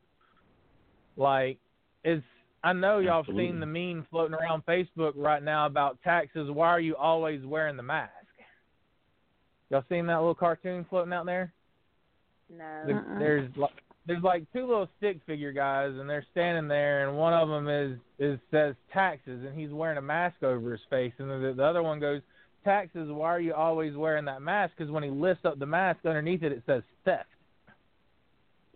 Like 1.17 1.59
it's 2.05 2.25
I 2.65 2.73
know 2.73 2.99
y'all 2.99 3.23
have 3.23 3.35
seen 3.37 3.61
the 3.61 3.67
meme 3.67 4.07
floating 4.11 4.35
around 4.35 4.67
Facebook 4.67 5.13
right 5.15 5.43
now 5.43 5.67
about 5.67 5.99
taxes. 6.03 6.51
Why 6.51 6.69
are 6.69 6.81
you 6.81 6.97
always 6.97 7.45
wearing 7.45 7.77
the 7.77 7.83
mask? 7.83 8.13
Y'all 9.71 9.85
seen 9.89 10.07
that 10.07 10.17
little 10.19 10.35
cartoon 10.35 10.85
floating 10.89 11.13
out 11.13 11.27
there? 11.27 11.53
No. 12.51 12.83
The- 12.87 12.93
Uh-uh. 12.95 13.19
There's 13.19 13.51
like 13.57 13.71
there's 14.07 14.23
like 14.23 14.51
two 14.55 14.67
little 14.67 14.89
stick 14.97 15.19
figure 15.27 15.53
guys, 15.53 15.93
and 15.93 16.09
they're 16.09 16.25
standing 16.33 16.67
there, 16.67 17.07
and 17.07 17.19
one 17.19 17.35
of 17.35 17.49
them 17.49 17.69
is 17.69 17.99
is 18.19 18.39
says 18.51 18.75
taxes, 18.93 19.45
and 19.47 19.59
he's 19.59 19.71
wearing 19.71 19.99
a 19.99 20.03
mask 20.03 20.43
over 20.43 20.73
his 20.73 20.81
face, 20.89 21.13
and 21.19 21.29
the, 21.31 21.53
the 21.55 21.63
other 21.63 21.83
one 21.83 22.01
goes 22.01 22.23
taxes. 22.65 23.09
Why 23.11 23.29
are 23.29 23.41
you 23.41 23.53
always 23.53 23.95
wearing 23.97 24.25
that 24.25 24.41
mask? 24.41 24.73
Because 24.77 24.91
when 24.91 25.03
he 25.03 25.11
lifts 25.11 25.45
up 25.45 25.59
the 25.59 25.67
mask, 25.67 26.07
underneath 26.07 26.43
it 26.43 26.53
it 26.53 26.63
says 26.67 26.83
theft. 27.05 27.29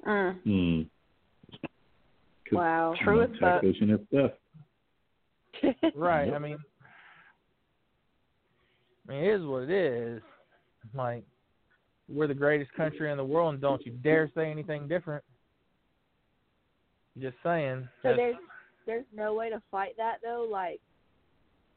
Mm. 0.06 0.42
Hmm. 0.42 0.82
'Cause, 2.52 2.58
Wow. 2.58 2.92
you 2.92 3.04
True 3.04 3.16
know, 3.16 3.22
as 3.22 3.30
fuck. 3.30 3.62
taxation 3.62 3.90
is 3.90 4.00
theft. 4.10 4.38
Right. 5.96 6.26
Yep. 6.26 6.34
I 6.34 6.38
mean, 6.38 6.58
I 9.08 9.12
mean, 9.12 9.24
it 9.24 9.34
is 9.34 9.44
what 9.44 9.62
it 9.64 9.70
is. 9.70 10.22
Like, 10.94 11.24
we're 12.08 12.26
the 12.26 12.34
greatest 12.34 12.72
country 12.74 13.10
in 13.10 13.16
the 13.16 13.24
world, 13.24 13.54
and 13.54 13.62
don't 13.62 13.84
you 13.86 13.92
dare 13.92 14.30
say 14.34 14.50
anything 14.50 14.88
different. 14.88 15.24
Just 17.18 17.36
saying. 17.42 17.88
So 18.02 18.08
That's- 18.10 18.16
there's 18.18 18.36
there's 18.84 19.04
no 19.14 19.34
way 19.34 19.48
to 19.50 19.60
fight 19.70 19.96
that 19.96 20.18
though. 20.22 20.46
Like, 20.50 20.80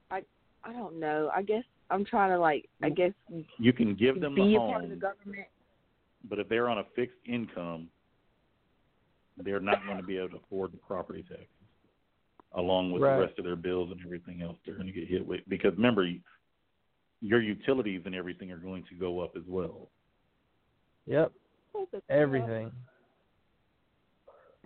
I 0.09 0.23
I 0.63 0.73
don't 0.73 0.99
know. 0.99 1.30
I 1.34 1.41
guess 1.43 1.63
I'm 1.91 2.03
trying 2.05 2.32
to 2.32 2.39
like 2.39 2.67
I 2.82 2.89
guess 2.89 3.13
You 3.59 3.73
can 3.73 3.93
give 3.95 4.19
them 4.19 4.34
the 4.36 4.41
be 4.43 4.55
a 4.55 4.59
part 4.59 4.84
of 4.86 4.89
the 4.89 4.95
government. 4.95 5.47
but 6.23 6.39
if 6.39 6.49
they're 6.49 6.69
on 6.69 6.80
a 6.80 6.84
fixed 6.95 7.19
income, 7.28 7.89
they're 9.38 9.59
not 9.59 9.86
going 9.86 9.97
to 9.97 10.03
be 10.03 10.17
able 10.17 10.29
to 10.29 10.38
afford 10.38 10.71
the 10.71 10.77
property 10.77 11.23
tax. 11.27 11.41
along 12.53 12.89
with 12.93 13.01
Right. 13.01 13.15
the 13.17 13.21
rest 13.25 13.38
of 13.38 13.43
their 13.43 13.57
bills 13.57 13.91
and 13.91 13.99
everything 14.05 14.41
else 14.41 14.57
they're 14.65 14.75
going 14.75 14.88
to 14.88 14.93
get 14.93 15.09
hit 15.09 15.25
with. 15.27 15.41
Because 15.49 15.73
remember, 15.75 16.09
your 17.19 17.41
utilities 17.41 18.03
and 18.05 18.15
everything 18.15 18.49
are 18.49 18.57
going 18.57 18.86
to 18.88 18.95
go 18.95 19.19
up 19.19 19.36
as 19.36 19.43
well. 19.45 19.89
Yep. 21.05 21.33
The 21.73 21.86
crap. 21.91 22.03
Everything. 22.07 22.71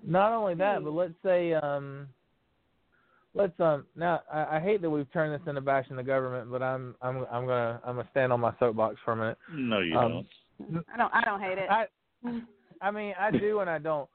Not 0.04 0.32
only 0.34 0.54
that, 0.56 0.84
but 0.84 0.92
let's 0.94 1.16
say 1.24 1.54
um 1.54 2.08
let's 3.34 3.60
um 3.60 3.86
now 3.96 4.22
I, 4.32 4.58
I 4.58 4.60
hate 4.60 4.82
that 4.84 4.90
we've 4.90 5.12
turned 5.12 5.34
this 5.34 5.48
into 5.48 5.62
bashing 5.62 5.96
the 5.96 6.04
government, 6.04 6.52
but 6.52 6.62
I'm 6.62 6.96
I'm 7.02 7.26
I'm 7.32 7.48
gonna 7.48 7.82
I'm 7.84 7.96
gonna 7.96 8.08
stand 8.12 8.32
on 8.32 8.40
my 8.40 8.54
soapbox 8.60 8.98
for 9.04 9.14
a 9.14 9.16
minute. 9.16 9.38
No, 9.52 9.80
you 9.80 9.98
Um, 9.98 10.26
don't. 10.62 10.86
I 10.94 10.98
don't. 10.98 11.14
I 11.16 11.22
don't 11.26 11.42
hate 11.42 11.58
it. 11.58 11.70
I 11.72 11.88
I 12.82 12.92
mean 12.92 13.16
I 13.20 13.32
do 13.32 13.62
and 13.62 13.70
I 13.70 13.80
don't. 13.80 14.08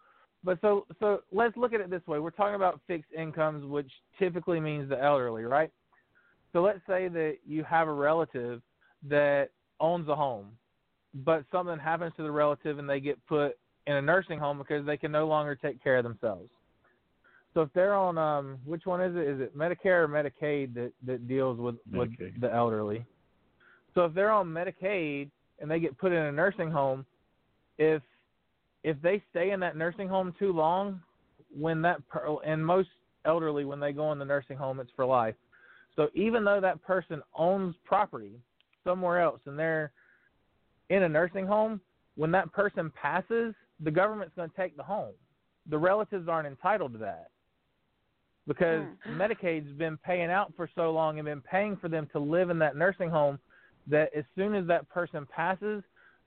But 0.45 0.59
so 0.61 0.86
so 1.01 1.22
let's 1.32 1.57
look 1.57 1.72
at 1.72 1.80
it 1.80 1.90
this 1.90 2.07
way. 2.07 2.18
We're 2.18 2.30
talking 2.30 2.55
about 2.55 2.80
fixed 2.86 3.11
incomes, 3.16 3.64
which 3.64 3.90
typically 4.18 4.61
means 4.61 4.88
the 4.88 5.03
elderly, 5.03 5.45
right? 5.45 5.70
So 6.53 6.62
let's 6.62 6.80
say 6.86 7.09
that 7.09 7.38
you 7.47 7.64
have 7.64 7.88
a 7.88 7.92
relative 7.92 8.61
that 9.09 9.49
owns 9.80 10.09
a 10.09 10.14
home, 10.14 10.51
but 11.24 11.45
something 11.51 11.78
happens 11.78 12.12
to 12.16 12.22
the 12.22 12.30
relative 12.30 12.78
and 12.78 12.88
they 12.88 13.01
get 13.01 13.24
put 13.26 13.59
in 13.86 13.97
a 13.97 14.03
nursing 14.03 14.38
home 14.38 14.59
because 14.59 14.86
they 14.86 14.97
can 14.97 15.11
no 15.11 15.26
longer 15.26 15.55
take 15.55 15.82
care 15.82 15.97
of 15.97 16.05
themselves. 16.05 16.51
So 17.55 17.62
if 17.62 17.72
they're 17.72 17.95
on 17.95 18.18
um 18.18 18.59
which 18.64 18.84
one 18.84 19.01
is 19.01 19.16
it? 19.16 19.26
Is 19.26 19.40
it 19.40 19.57
Medicare 19.57 20.05
or 20.05 20.09
Medicaid 20.09 20.74
that 20.74 20.92
that 21.07 21.26
deals 21.26 21.59
with 21.59 21.76
with 21.92 22.11
the 22.40 22.53
elderly? 22.53 23.05
So 23.95 24.05
if 24.05 24.14
they're 24.14 24.32
on 24.32 24.49
Medicaid 24.49 25.30
and 25.61 25.70
they 25.70 25.80
get 25.80 25.97
put 25.97 26.12
in 26.12 26.18
a 26.18 26.32
nursing 26.32 26.70
home, 26.70 27.07
if 27.78 28.03
if 28.85 29.01
they 29.03 29.22
stay 29.30 29.51
in 29.51 29.61
that 29.61 29.76
nursing 29.76 30.09
home 30.09 30.35
too 30.39 30.53
long, 30.53 31.01
when 31.59 31.82
that 31.82 32.07
per, 32.09 32.37
and 32.45 32.64
most 32.64 32.91
elderly 33.24 33.64
when 33.64 33.80
they 33.80 33.93
go 33.93 34.12
in 34.12 34.18
the 34.18 34.24
nursing 34.24 34.57
home 34.57 34.78
it's 34.78 34.91
for 34.95 35.07
life. 35.07 35.35
So 35.97 36.09
even 36.14 36.45
though 36.45 36.61
that 36.61 36.82
person 36.82 37.22
owns 37.35 37.74
property 37.85 38.39
somewhere 38.85 39.20
else 39.20 39.41
and 39.47 39.59
they're 39.59 39.93
in 40.91 41.05
a 41.05 41.09
nursing 41.09 41.47
home, 41.47 41.80
when 42.16 42.30
that 42.32 42.53
person 42.53 42.93
passes, 43.01 43.55
the 43.80 43.91
government's 43.91 44.35
going 44.37 44.51
to 44.51 44.57
take 44.57 44.76
the 44.76 44.82
home. 44.82 45.14
The 45.70 45.78
relatives 45.78 46.28
aren't 46.28 46.47
entitled 46.47 46.93
to 46.93 46.99
that 46.99 47.30
because 48.47 48.85
hmm. 49.05 49.20
Medicaid's 49.20 49.72
been 49.78 49.97
paying 49.97 50.30
out 50.30 50.53
for 50.57 50.68
so 50.74 50.91
long 50.91 51.18
and 51.18 51.24
been 51.24 51.41
paying 51.41 51.76
for 51.76 51.89
them 51.89 52.09
to 52.12 52.18
live 52.18 52.51
in 52.51 52.59
that 52.59 52.76
nursing 52.76 53.09
home 53.09 53.39
that 53.87 54.11
as 54.16 54.24
soon 54.37 54.55
as 54.55 54.66
that 54.66 54.89
person 54.89 55.26
passes, 55.35 55.82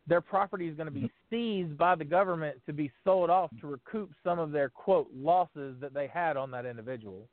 their 0.08 0.22
property 0.22 0.68
is 0.68 0.76
going 0.76 0.88
to 0.88 0.92
be 0.92 1.02
mm-hmm. 1.02 1.36
seized 1.36 1.78
by 1.78 1.96
the 1.96 2.06
government 2.06 2.58
to 2.66 2.74
be 2.74 2.92
sold 3.04 3.30
off 3.30 3.52
to 3.62 3.68
recoup 3.68 4.10
some 4.24 4.40
of 4.40 4.52
their 4.52 4.70
quote 4.70 5.10
losses 5.16 5.76
that 5.82 5.94
they 5.94 6.08
had 6.08 6.38
on 6.38 6.50
that 6.52 6.66
individual. 6.66 7.28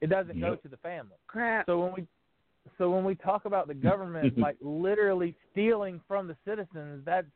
It 0.00 0.10
doesn't 0.10 0.40
go 0.40 0.56
to 0.56 0.68
the 0.68 0.76
family. 0.78 1.16
Crap. 1.28 1.66
So 1.66 1.78
when 1.78 1.92
we 1.92 2.06
so 2.78 2.90
when 2.90 3.04
we 3.04 3.14
talk 3.14 3.44
about 3.44 3.68
the 3.68 3.74
government 3.74 4.36
like 4.38 4.56
literally 4.60 5.34
stealing 5.52 6.00
from 6.08 6.26
the 6.26 6.36
citizens, 6.44 7.02
that's 7.04 7.26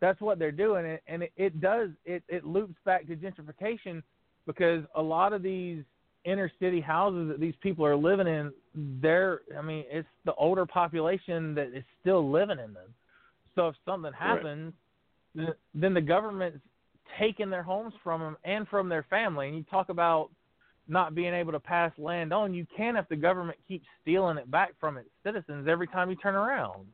that's 0.00 0.20
what 0.20 0.38
they're 0.38 0.52
doing, 0.52 0.84
and- 0.84 1.00
and 1.06 1.22
it, 1.22 1.32
it 1.36 1.60
does 1.60 1.88
it 2.04 2.22
it 2.28 2.44
loops 2.44 2.74
back 2.84 3.06
to 3.06 3.16
gentrification 3.16 4.02
because 4.46 4.84
a 4.94 5.02
lot 5.02 5.32
of 5.32 5.42
these 5.42 5.82
inner 6.26 6.50
city 6.60 6.80
houses 6.80 7.28
that 7.28 7.40
these 7.40 7.54
people 7.62 7.86
are 7.86 7.96
living 7.96 8.26
in, 8.26 8.52
they're 9.00 9.40
I 9.58 9.62
mean 9.62 9.84
it's 9.88 10.08
the 10.26 10.34
older 10.34 10.66
population 10.66 11.54
that 11.54 11.68
is 11.68 11.84
still 12.02 12.30
living 12.30 12.58
in 12.58 12.74
them. 12.74 12.94
So 13.56 13.68
if 13.68 13.74
something 13.84 14.12
happens, 14.12 14.72
th- 15.34 15.56
then 15.74 15.94
the 15.94 16.00
government's 16.00 16.60
taking 17.18 17.50
their 17.50 17.62
homes 17.62 17.94
from 18.04 18.20
them 18.20 18.36
and 18.44 18.68
from 18.68 18.88
their 18.88 19.04
family. 19.10 19.48
And 19.48 19.56
you 19.56 19.64
talk 19.64 19.88
about 19.88 20.30
not 20.88 21.14
being 21.14 21.34
able 21.34 21.52
to 21.52 21.60
pass 21.60 21.90
land 21.98 22.32
on, 22.32 22.54
you 22.54 22.66
can 22.76 22.96
if 22.96 23.08
the 23.08 23.16
government 23.16 23.58
keeps 23.66 23.86
stealing 24.02 24.36
it 24.36 24.48
back 24.50 24.74
from 24.78 24.96
its 24.96 25.08
citizens 25.24 25.66
every 25.68 25.88
time 25.88 26.10
you 26.10 26.16
turn 26.16 26.36
around. 26.36 26.86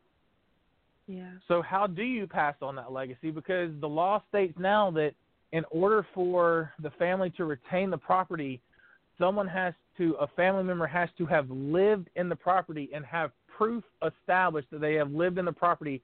Yeah. 1.06 1.32
So 1.48 1.60
how 1.60 1.86
do 1.86 2.02
you 2.02 2.26
pass 2.26 2.54
on 2.62 2.76
that 2.76 2.92
legacy? 2.92 3.30
Because 3.30 3.70
the 3.80 3.88
law 3.88 4.22
states 4.30 4.54
now 4.58 4.90
that 4.92 5.12
in 5.52 5.64
order 5.70 6.06
for 6.14 6.72
the 6.82 6.90
family 6.92 7.30
to 7.36 7.44
retain 7.44 7.90
the 7.90 7.98
property, 7.98 8.60
someone 9.18 9.48
has 9.48 9.74
to 9.98 10.14
a 10.20 10.26
family 10.28 10.62
member 10.62 10.86
has 10.86 11.10
to 11.18 11.26
have 11.26 11.50
lived 11.50 12.08
in 12.16 12.28
the 12.28 12.36
property 12.36 12.88
and 12.94 13.04
have 13.04 13.30
proof 13.58 13.84
established 14.06 14.70
that 14.70 14.80
they 14.80 14.94
have 14.94 15.10
lived 15.10 15.36
in 15.36 15.44
the 15.44 15.52
property 15.52 16.00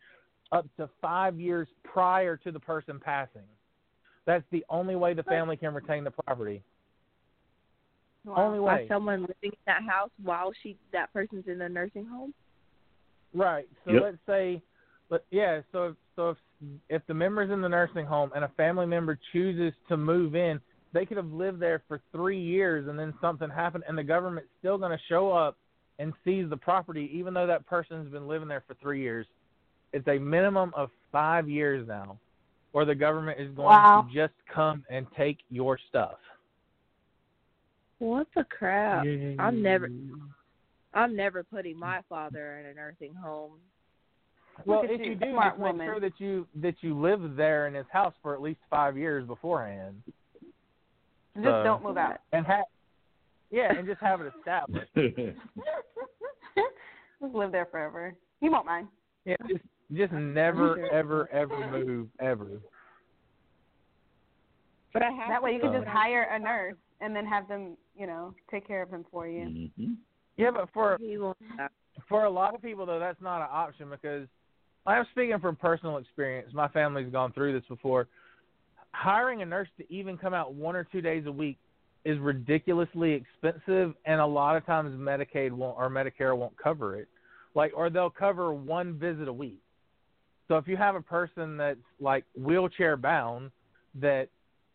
up 0.53 0.67
to 0.77 0.89
5 1.01 1.41
years 1.41 1.69
prior 1.85 2.37
to 2.39 2.53
the 2.53 2.61
person 2.61 3.01
passing. 3.01 3.43
That's 4.27 4.45
the 4.51 4.65
only 4.69 4.97
way 4.97 5.15
the 5.15 5.23
family 5.23 5.57
can 5.57 5.73
retain 5.73 6.05
the 6.05 6.11
property. 6.11 6.63
Only 8.27 8.59
way. 8.59 8.87
By 8.87 8.95
someone 8.95 9.23
living 9.23 9.37
in 9.43 9.53
that 9.67 9.83
house 9.83 10.11
while 10.23 10.53
she 10.63 10.77
that 10.93 11.13
person's 11.13 11.47
in 11.47 11.59
the 11.59 11.69
nursing 11.69 12.05
home. 12.05 12.35
Right. 13.35 13.67
So 13.85 13.93
Yep. 13.93 14.03
let's 14.03 14.19
say, 14.27 14.63
but 15.09 15.25
yeah. 15.31 15.63
So 15.73 15.87
if, 15.87 15.97
so 16.15 16.31
if 16.31 16.37
if 16.89 17.07
the 17.07 17.15
member's 17.15 17.51
in 17.51 17.63
the 17.63 17.69
nursing 17.69 18.05
home 18.05 18.31
and 18.35 18.45
a 18.45 18.49
family 18.49 18.87
member 18.87 19.19
chooses 19.33 19.73
to 19.89 19.97
move 19.97 20.35
in, 20.35 20.61
they 20.93 21.07
could 21.07 21.17
have 21.17 21.33
lived 21.33 21.61
there 21.61 21.83
for 21.89 22.01
three 22.13 22.41
years 22.41 22.89
and 22.89 22.99
then 22.99 23.15
something 23.21 23.49
happened, 23.49 23.85
and 23.89 23.97
the 23.97 24.05
government's 24.05 24.51
still 24.59 24.79
going 24.79 24.93
to 24.93 25.03
show 25.09 25.31
up 25.33 25.57
and 25.99 26.13
seize 26.25 26.49
the 26.49 26.57
property, 26.57 27.11
even 27.13 27.35
though 27.35 27.47
that 27.47 27.67
person's 27.67 28.11
been 28.11 28.29
living 28.29 28.49
there 28.49 28.63
for 28.67 28.75
three 28.75 29.01
years. 29.01 29.27
It's 29.93 30.07
a 30.09 30.19
minimum 30.19 30.73
of 30.77 30.91
five 31.13 31.49
years 31.49 31.87
now, 31.89 32.19
or 32.73 32.85
the 32.85 32.95
government 32.95 33.41
is 33.41 33.49
going 33.55 33.67
Wow. 33.69 34.07
to 34.09 34.15
just 34.15 34.35
come 34.53 34.85
and 34.91 35.07
take 35.17 35.39
your 35.51 35.79
stuff. 35.89 36.19
What 37.99 38.27
the 38.35 38.45
crap? 38.45 39.05
I'm 39.39 39.63
never 39.63 39.89
I'm 40.95 41.15
never 41.17 41.43
putting 41.45 41.79
my 41.79 42.01
father 42.09 42.59
in 42.59 42.67
a 42.67 42.75
nursing 42.75 43.13
home. 43.15 43.53
Well, 44.65 44.83
at 44.85 44.91
if 44.91 45.01
you, 45.01 45.07
you 45.13 45.15
do, 45.15 45.31
smart 45.33 45.55
just 45.55 45.59
make 45.61 45.67
woman. 45.73 45.87
sure 45.87 46.01
that 46.01 46.13
you 46.19 46.47
that 46.57 46.75
you 46.81 46.99
live 46.99 47.37
there 47.37 47.67
in 47.67 47.75
his 47.75 47.87
house 47.93 48.15
for 48.23 48.35
at 48.35 48.41
least 48.43 48.61
five 48.71 48.97
years 48.97 49.27
beforehand, 49.27 50.01
Just 51.35 51.45
So- 51.45 51.63
don't 51.65 51.83
move 51.83 51.97
out. 51.97 52.21
and 52.33 52.47
have 52.47 52.65
yeah, 53.51 53.73
and 53.77 53.87
just 53.87 54.01
have 54.01 54.21
it 54.21 54.33
established. 54.39 54.91
Just 57.21 57.35
live 57.35 57.51
there 57.51 57.67
forever. 57.67 58.15
He 58.41 58.49
won't 58.49 58.67
mind. 58.67 58.87
Yeah, 59.25 59.35
just 59.49 59.65
just 59.93 60.13
never 60.13 60.87
ever 60.91 61.29
ever 61.33 61.71
move 61.71 62.09
ever. 62.21 62.61
But 64.93 65.03
I 65.03 65.11
have 65.11 65.29
That 65.29 65.43
way 65.43 65.55
you 65.55 65.61
can 65.61 65.73
So- 65.73 65.79
just 65.81 65.89
hire 65.89 66.23
a 66.23 66.39
nurse 66.39 66.77
and 67.01 67.15
then 67.15 67.27
have 67.27 67.47
them, 67.49 67.77
you 67.95 68.07
know, 68.07 68.35
take 68.51 68.67
care 68.67 68.83
of 68.83 68.91
him 68.91 69.05
for 69.11 69.27
you. 69.27 69.71
hmm 69.77 69.95
Yeah, 70.37 70.51
but 70.51 70.71
for 70.71 70.97
he 70.99 71.19
won't 71.19 71.37
stop. 71.55 71.73
for 72.09 72.25
a 72.25 72.31
lot 72.31 72.55
of 72.55 72.63
people 72.63 72.87
though, 72.87 72.99
that's 72.99 73.21
not 73.21 73.43
an 73.43 73.49
option 73.51 73.91
because 73.91 74.29
I'm 74.87 75.05
speaking 75.07 75.39
from 75.41 75.57
personal 75.57 75.99
experience. 75.99 76.53
My 76.55 76.69
family's 76.69 77.11
gone 77.13 77.33
through 77.33 77.53
this 77.53 77.67
before. 77.69 78.09
Hiring 78.95 79.43
a 79.43 79.47
nurse 79.47 79.69
to 79.77 79.93
even 79.93 80.17
come 80.17 80.33
out 80.33 80.55
one 80.55 80.75
or 80.75 80.85
two 80.85 81.01
days 81.03 81.27
a 81.27 81.33
week 81.33 81.59
is 82.05 82.19
ridiculously 82.21 83.13
expensive, 83.13 83.95
and 84.07 84.21
a 84.21 84.27
lot 84.27 84.57
of 84.57 84.65
times 84.65 84.95
Medicaid 84.99 85.53
won't 85.53 85.77
or 85.77 85.91
Medicare 85.91 86.35
won't 86.37 86.57
cover 86.57 86.97
it. 86.97 87.09
Like, 87.55 87.73
or 87.77 87.91
they'll 87.91 88.09
cover 88.09 88.53
one 88.53 88.95
visit 88.99 89.29
a 89.29 89.33
week. 89.33 89.61
So 90.49 90.57
if 90.57 90.67
you 90.67 90.77
have 90.79 90.95
a 90.95 91.03
person 91.03 91.59
that's 91.59 91.79
like 92.01 92.25
wheelchair 92.35 92.97
bound 92.97 93.51
that 93.97 94.29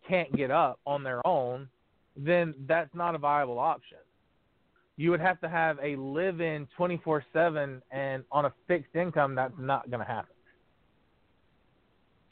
can't 0.08 0.32
get 0.36 0.52
up 0.52 0.80
on 0.86 1.04
their 1.04 1.26
own, 1.26 1.68
then 2.16 2.54
that's 2.68 2.94
not 2.94 3.16
a 3.16 3.18
viable 3.18 3.58
option. 3.58 3.98
You 4.96 5.10
would 5.10 5.20
have 5.20 5.42
to 5.42 5.50
have 5.50 5.80
a 5.82 5.96
live 5.96 6.40
in 6.40 6.68
24 6.78 7.26
7 7.34 7.82
and 7.92 8.24
on 8.32 8.46
a 8.46 8.54
fixed 8.68 8.96
income 8.96 9.34
that's 9.34 9.54
not 9.58 9.90
going 9.90 10.02
to 10.02 10.06
happen. 10.06 10.36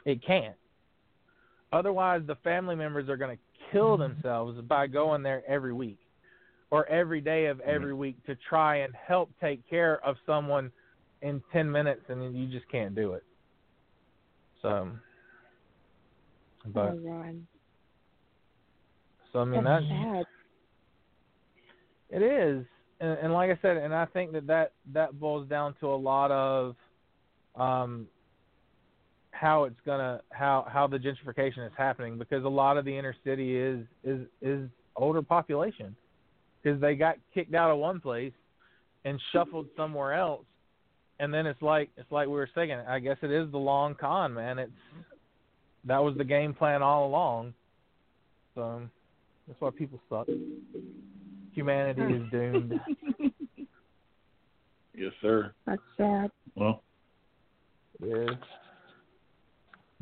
It 0.06 0.24
can't. 0.24 0.56
Otherwise 1.74 2.22
the 2.28 2.36
family 2.44 2.76
members 2.76 3.10
are 3.10 3.18
going 3.18 3.36
to 3.36 3.44
kill 3.72 3.98
mm-hmm. 3.98 4.14
themselves 4.14 4.62
by 4.62 4.86
going 4.86 5.24
there 5.24 5.42
every 5.48 5.74
week 5.74 5.98
or 6.70 6.88
every 6.88 7.22
day 7.22 7.48
of 7.48 7.58
mm-hmm. 7.58 7.70
every 7.72 7.96
week 7.96 8.24
to 8.28 8.36
try 8.48 8.78
and 8.78 8.94
help 8.94 9.32
take 9.42 9.68
care 9.68 10.06
of 10.06 10.18
someone 10.28 10.72
in 11.24 11.42
10 11.52 11.72
minutes 11.72 12.02
and 12.10 12.36
you 12.36 12.48
just 12.48 12.70
can't 12.72 12.94
do 12.94 13.14
it 13.14 13.24
so 14.62 14.90
but 16.68 16.94
oh, 16.94 17.34
so 19.34 19.40
i 19.40 19.46
mean 19.46 19.64
That's 19.64 19.84
that's 19.84 20.02
sad. 20.02 20.26
It 22.12 22.22
is, 22.22 22.66
and, 23.00 23.18
and 23.20 23.34
like 23.34 23.50
I 23.50 23.58
said, 23.62 23.78
and 23.78 23.94
I 23.94 24.06
think 24.06 24.34
that, 24.34 24.46
that 24.48 24.74
that 24.94 25.18
boils 25.18 25.48
down 25.48 25.76
to 25.80 25.88
a 25.88 25.96
lot 25.96 26.30
of 26.30 26.76
um, 27.56 28.08
how 29.32 29.64
it's 29.64 29.80
gonna 29.86 30.22
how 30.30 30.68
how 30.70 30.88
the 30.88 30.98
gentrification 30.98 31.66
is 31.66 31.72
happening 31.78 32.18
because 32.18 32.44
a 32.44 32.50
lot 32.50 32.78
of 32.78 32.84
the 32.84 32.96
inner 32.96 33.16
city 33.24 33.58
is 33.58 33.86
is 34.04 34.28
is 34.42 34.70
older 34.98 35.22
population 35.22 35.96
because 36.62 36.82
they 36.82 36.96
got 36.96 37.16
kicked 37.34 37.56
out 37.56 37.72
of 37.72 37.78
one 37.78 38.00
place 38.02 38.34
and 39.06 39.20
shuffled 39.32 39.68
somewhere 39.76 40.14
else, 40.14 40.46
and 41.22 41.32
then 41.32 41.46
it's 41.46 41.62
like 41.62 41.90
it's 41.96 42.12
like 42.12 42.28
we 42.28 42.34
were 42.34 42.50
saying. 42.54 42.72
I 42.72 43.00
guess 43.00 43.18
it 43.22 43.32
is 43.32 43.50
the 43.52 43.58
long 43.58 43.94
con, 43.96 44.34
man. 44.34 44.58
It's 44.58 44.72
that 45.86 46.04
was 46.04 46.18
the 46.18 46.24
game 46.24 46.54
plan 46.54 46.82
all 46.82 47.06
along. 47.06 47.54
So 48.56 48.82
that's 49.48 49.62
why 49.62 49.70
people 49.70 50.00
suck. 50.10 50.28
Humanity 51.54 52.02
is 52.02 52.32
doomed. 52.32 52.74
Yes, 54.94 55.14
sir. 55.22 55.54
That's 55.66 55.82
sad. 55.98 56.30
Well, 56.54 56.84
yeah. 58.06 58.26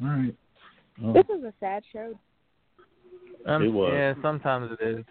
all 0.02 0.08
right. 0.10 0.36
Well, 1.00 1.14
This 1.14 1.26
is 1.26 1.44
a 1.44 1.54
sad 1.60 1.84
show. 1.94 2.20
Um, 3.46 3.64
It 3.64 3.70
was. 3.70 3.92
Yeah, 3.94 4.16
sometimes 4.22 4.72
it 4.78 4.84
is. 4.86 5.06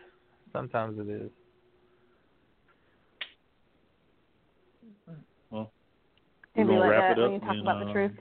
Sometimes 0.52 0.98
it 0.98 1.08
is. 1.08 1.30
well, 5.50 5.70
Can 6.58 6.66
we're 6.66 6.72
be 6.72 6.78
gonna 6.78 6.90
like 6.90 7.00
wrap 7.00 7.16
that 7.16 7.22
it 7.22 7.22
when 7.22 7.34
up 7.34 7.42
you 7.42 7.46
talk 7.46 7.50
and, 7.50 7.60
about 7.62 7.78
the 7.78 7.86
um, 7.86 7.92
truth. 7.92 8.12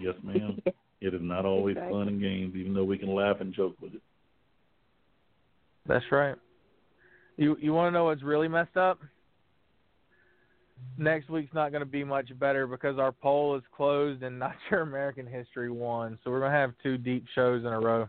Yes, 0.00 0.14
ma'am. 0.22 0.62
It 1.00 1.12
is 1.12 1.20
not 1.20 1.44
always 1.44 1.76
Exactly. 1.76 1.98
fun 1.98 2.08
and 2.08 2.20
games, 2.20 2.54
even 2.54 2.72
though 2.72 2.84
we 2.84 2.98
can 2.98 3.12
laugh 3.12 3.40
and 3.40 3.52
joke 3.52 3.74
with 3.80 3.94
it. 3.94 4.02
That's 5.86 6.04
right. 6.12 6.36
You 7.36 7.56
you 7.60 7.72
want 7.72 7.92
to 7.92 7.98
know 7.98 8.04
what's 8.04 8.22
really 8.22 8.46
messed 8.46 8.76
up? 8.76 9.00
Next 10.96 11.28
week's 11.28 11.52
not 11.52 11.70
going 11.70 11.80
to 11.80 11.86
be 11.86 12.04
much 12.04 12.36
better 12.38 12.66
because 12.66 12.98
our 12.98 13.10
poll 13.10 13.56
is 13.56 13.62
closed 13.76 14.22
and 14.22 14.38
Not 14.38 14.54
Your 14.70 14.82
American 14.82 15.26
History 15.26 15.70
won. 15.70 16.16
So 16.22 16.30
we're 16.30 16.40
going 16.40 16.52
to 16.52 16.58
have 16.58 16.74
two 16.82 16.96
deep 16.96 17.24
shows 17.34 17.62
in 17.62 17.72
a 17.72 17.80
row. 17.80 18.08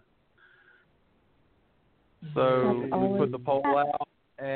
So 2.36 2.88
That's 2.90 3.02
we 3.02 3.18
put 3.18 3.32
the 3.32 3.40
poll 3.40 3.64
out, 3.66 4.08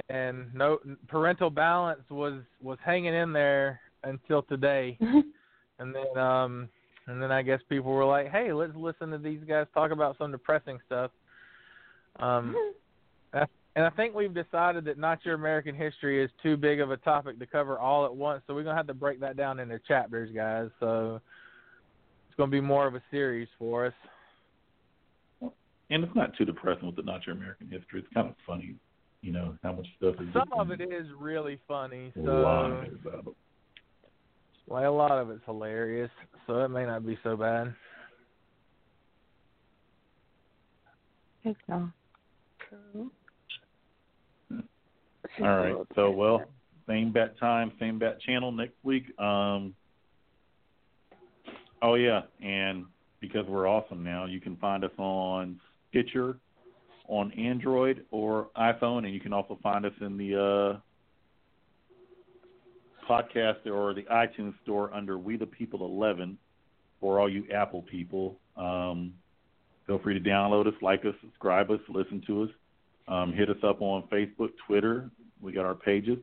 and 0.09 0.53
no 0.53 0.77
parental 1.07 1.49
balance 1.49 2.01
was 2.11 2.41
was 2.61 2.77
hanging 2.86 3.15
in 3.15 3.34
there 3.34 3.80
until 4.04 4.43
today, 4.43 4.97
and 5.80 5.95
then 5.95 6.18
um 6.18 6.70
and 7.10 7.22
then 7.22 7.32
I 7.32 7.41
guess 7.41 7.60
people 7.68 7.91
were 7.91 8.06
like, 8.06 8.30
hey, 8.30 8.54
let's 8.54 8.76
listen 8.76 9.10
to 9.10 9.18
these 9.18 9.39
guys 9.47 9.66
talk 9.74 9.91
about 9.91 10.16
some 10.20 10.32
depressing 10.32 10.78
stuff. 10.86 11.10
Um, 12.20 12.56
and 13.34 13.86
I 13.86 13.89
think 13.91 14.14
we've 14.14 14.34
decided 14.34 14.86
that 14.86 15.00
not 15.00 15.26
your 15.26 15.34
American 15.34 15.74
history 15.74 16.24
is 16.24 16.30
too 16.43 16.56
big 16.56 16.80
of 16.80 16.91
a 16.91 16.97
topic 16.97 17.39
to 17.39 17.47
cover 17.47 17.80
all 17.80 18.06
at 18.06 18.16
once, 18.16 18.43
so 18.45 18.54
we're 18.54 18.64
gonna 18.64 18.78
have 18.78 18.88
to 18.88 18.93
break 18.93 19.20
that 19.22 19.38
down 19.38 19.60
into 19.60 19.80
chapters, 19.88 20.30
guys. 20.36 20.70
So 20.80 21.20
it's 22.28 22.38
gonna 22.38 22.52
be 22.52 22.62
more 22.62 22.86
of 22.86 22.93
a 22.93 23.02
series 23.10 23.47
for 23.58 23.88
us. 23.88 23.93
And 25.89 26.04
it's 26.04 26.16
not 26.16 26.38
too 26.38 26.45
depressing 26.45 26.86
with 26.86 26.95
the 26.95 27.02
Not 27.02 27.26
Your 27.26 27.36
American 27.36 27.70
History. 27.70 28.02
It's 28.02 28.14
kind 28.14 28.28
of 28.28 28.36
funny, 28.45 28.76
you 29.22 29.32
know, 29.32 29.58
how 29.64 29.72
much 29.72 29.88
stuff 29.97 30.14
is. 30.22 30.28
Some 30.34 30.54
of 30.54 30.70
it 30.70 30.82
is 30.82 31.08
really 31.18 31.60
funny, 31.68 32.14
A 32.16 32.20
lot 32.20 32.86
so 33.04 33.36
of 34.72 34.78
it 34.78 34.82
is 34.82 34.86
out 34.86 34.86
of- 34.86 34.86
like 34.86 34.86
a 34.86 34.89
lot 34.89 35.11
of 35.11 35.30
it's 35.30 35.45
hilarious, 35.45 36.11
so 36.47 36.63
it 36.63 36.70
may 36.70 36.86
not 36.86 37.05
be 37.05 37.17
so 37.24 37.36
bad. 37.36 37.74
It's 41.43 41.59
not. 41.67 41.89
All 45.41 45.57
right. 45.57 45.76
So, 45.95 46.11
well, 46.11 46.43
same 46.88 47.11
bat 47.11 47.38
time, 47.39 47.72
same 47.80 47.99
bat 47.99 48.20
channel 48.22 48.51
next 48.51 48.76
week. 48.84 49.17
Um, 49.20 49.76
oh 51.82 51.95
yeah, 51.95 52.22
and 52.41 52.86
because 53.20 53.45
we're 53.47 53.67
awesome 53.67 54.03
now, 54.03 54.26
you 54.26 54.41
can 54.41 54.55
find 54.57 54.84
us 54.84 54.91
on 54.97 55.59
Stitcher, 55.89 56.38
on 57.07 57.32
Android 57.34 58.05
or 58.11 58.49
iPhone, 58.57 59.05
and 59.05 59.13
you 59.13 59.20
can 59.20 59.34
also 59.34 59.57
find 59.63 59.86
us 59.86 59.93
in 60.01 60.17
the 60.17 60.36
uh, 60.76 60.80
podcast 63.10 63.66
or 63.66 63.93
the 63.93 64.03
iTunes 64.03 64.53
store 64.64 64.93
under 64.93 65.18
We 65.18 65.38
the 65.38 65.45
People 65.45 65.86
Eleven 65.86 66.38
for 66.99 67.20
all 67.20 67.30
you 67.30 67.45
Apple 67.53 67.82
people. 67.82 68.38
Um, 68.55 69.14
feel 69.88 69.99
free 69.99 70.22
to 70.22 70.30
download 70.30 70.68
us, 70.68 70.74
like 70.82 71.05
us, 71.05 71.16
subscribe 71.22 71.72
us, 71.72 71.80
listen 71.89 72.22
to 72.28 72.43
us. 72.43 72.49
Um, 73.07 73.34
hit 73.34 73.49
us 73.49 73.57
up 73.64 73.82
on 73.82 74.03
Facebook, 74.12 74.49
Twitter. 74.68 75.10
We 75.41 75.51
got 75.51 75.66
our 75.66 75.76
pages. 75.76 76.20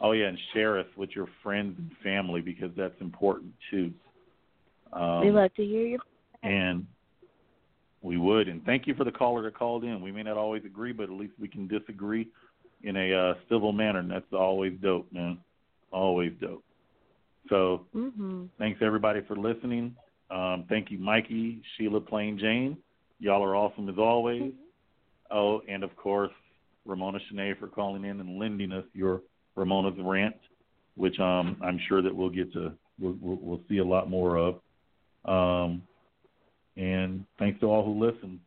Oh 0.00 0.12
yeah, 0.12 0.26
and 0.26 0.38
share 0.52 0.78
us 0.78 0.86
with 0.96 1.10
your 1.14 1.26
friends 1.42 1.74
and 1.78 1.90
family 2.02 2.42
because 2.42 2.70
that's 2.76 3.00
important 3.00 3.52
too. 3.70 3.92
Um, 4.92 5.24
we 5.24 5.30
love 5.30 5.54
to 5.54 5.64
hear 5.64 5.86
your. 5.86 6.00
and 6.42 6.86
we 8.02 8.18
would. 8.18 8.48
And 8.48 8.62
thank 8.64 8.86
you 8.86 8.94
for 8.94 9.04
the 9.04 9.10
caller 9.10 9.42
that 9.42 9.56
called 9.56 9.84
in. 9.84 10.02
We 10.02 10.12
may 10.12 10.22
not 10.22 10.36
always 10.36 10.64
agree, 10.64 10.92
but 10.92 11.04
at 11.04 11.10
least 11.10 11.32
we 11.40 11.48
can 11.48 11.66
disagree 11.66 12.28
in 12.82 12.96
a 12.96 13.12
uh, 13.12 13.34
civil 13.48 13.72
manner, 13.72 14.00
and 14.00 14.10
that's 14.10 14.32
always 14.32 14.78
dope, 14.80 15.10
man. 15.12 15.38
Always 15.92 16.32
dope. 16.40 16.64
So 17.48 17.86
Mhm. 17.94 18.48
thanks 18.58 18.82
everybody 18.82 19.20
for 19.22 19.36
listening. 19.36 19.96
Um, 20.30 20.64
thank 20.64 20.90
you, 20.90 20.98
Mikey, 20.98 21.62
Sheila, 21.76 22.00
Plain 22.00 22.38
Jane. 22.38 22.76
Y'all 23.20 23.42
are 23.42 23.54
awesome 23.54 23.88
as 23.88 23.98
always. 23.98 24.52
Oh, 25.30 25.60
and 25.68 25.82
of 25.82 25.94
course, 25.96 26.32
Ramona 26.84 27.18
Shanae 27.20 27.58
for 27.58 27.68
calling 27.68 28.04
in 28.04 28.20
and 28.20 28.38
lending 28.38 28.72
us 28.72 28.84
your 28.92 29.22
Ramona's 29.54 29.98
rant, 29.98 30.36
which 30.96 31.18
um, 31.18 31.56
I'm 31.62 31.78
sure 31.78 32.02
that 32.02 32.14
we'll 32.14 32.30
get 32.30 32.52
to 32.52 32.72
we'll, 32.98 33.16
we'll, 33.20 33.36
we'll 33.36 33.60
see 33.68 33.78
a 33.78 33.84
lot 33.84 34.10
more 34.10 34.36
of. 34.36 34.60
Um, 35.24 35.82
and 36.76 37.24
thanks 37.38 37.58
to 37.60 37.66
all 37.66 37.84
who 37.84 38.04
listen 38.04 38.40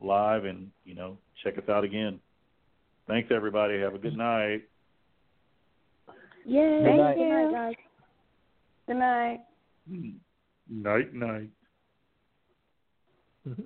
live 0.00 0.44
and 0.44 0.70
you 0.84 0.94
know 0.94 1.16
check 1.42 1.58
us 1.58 1.68
out 1.68 1.84
again. 1.84 2.20
Thanks 3.06 3.30
everybody. 3.34 3.78
Have 3.80 3.94
a 3.94 3.98
good 3.98 4.16
night. 4.16 4.62
Yay! 6.46 6.82
Good 6.82 6.96
night. 6.96 7.16
Good 7.16 7.28
night, 7.28 7.52
guys. 7.52 7.74
Good 8.86 8.96
night. 8.96 9.40
Hmm. 9.88 10.10
Night 10.70 11.14
night. 11.14 11.50
Mm-hmm. 13.48 13.62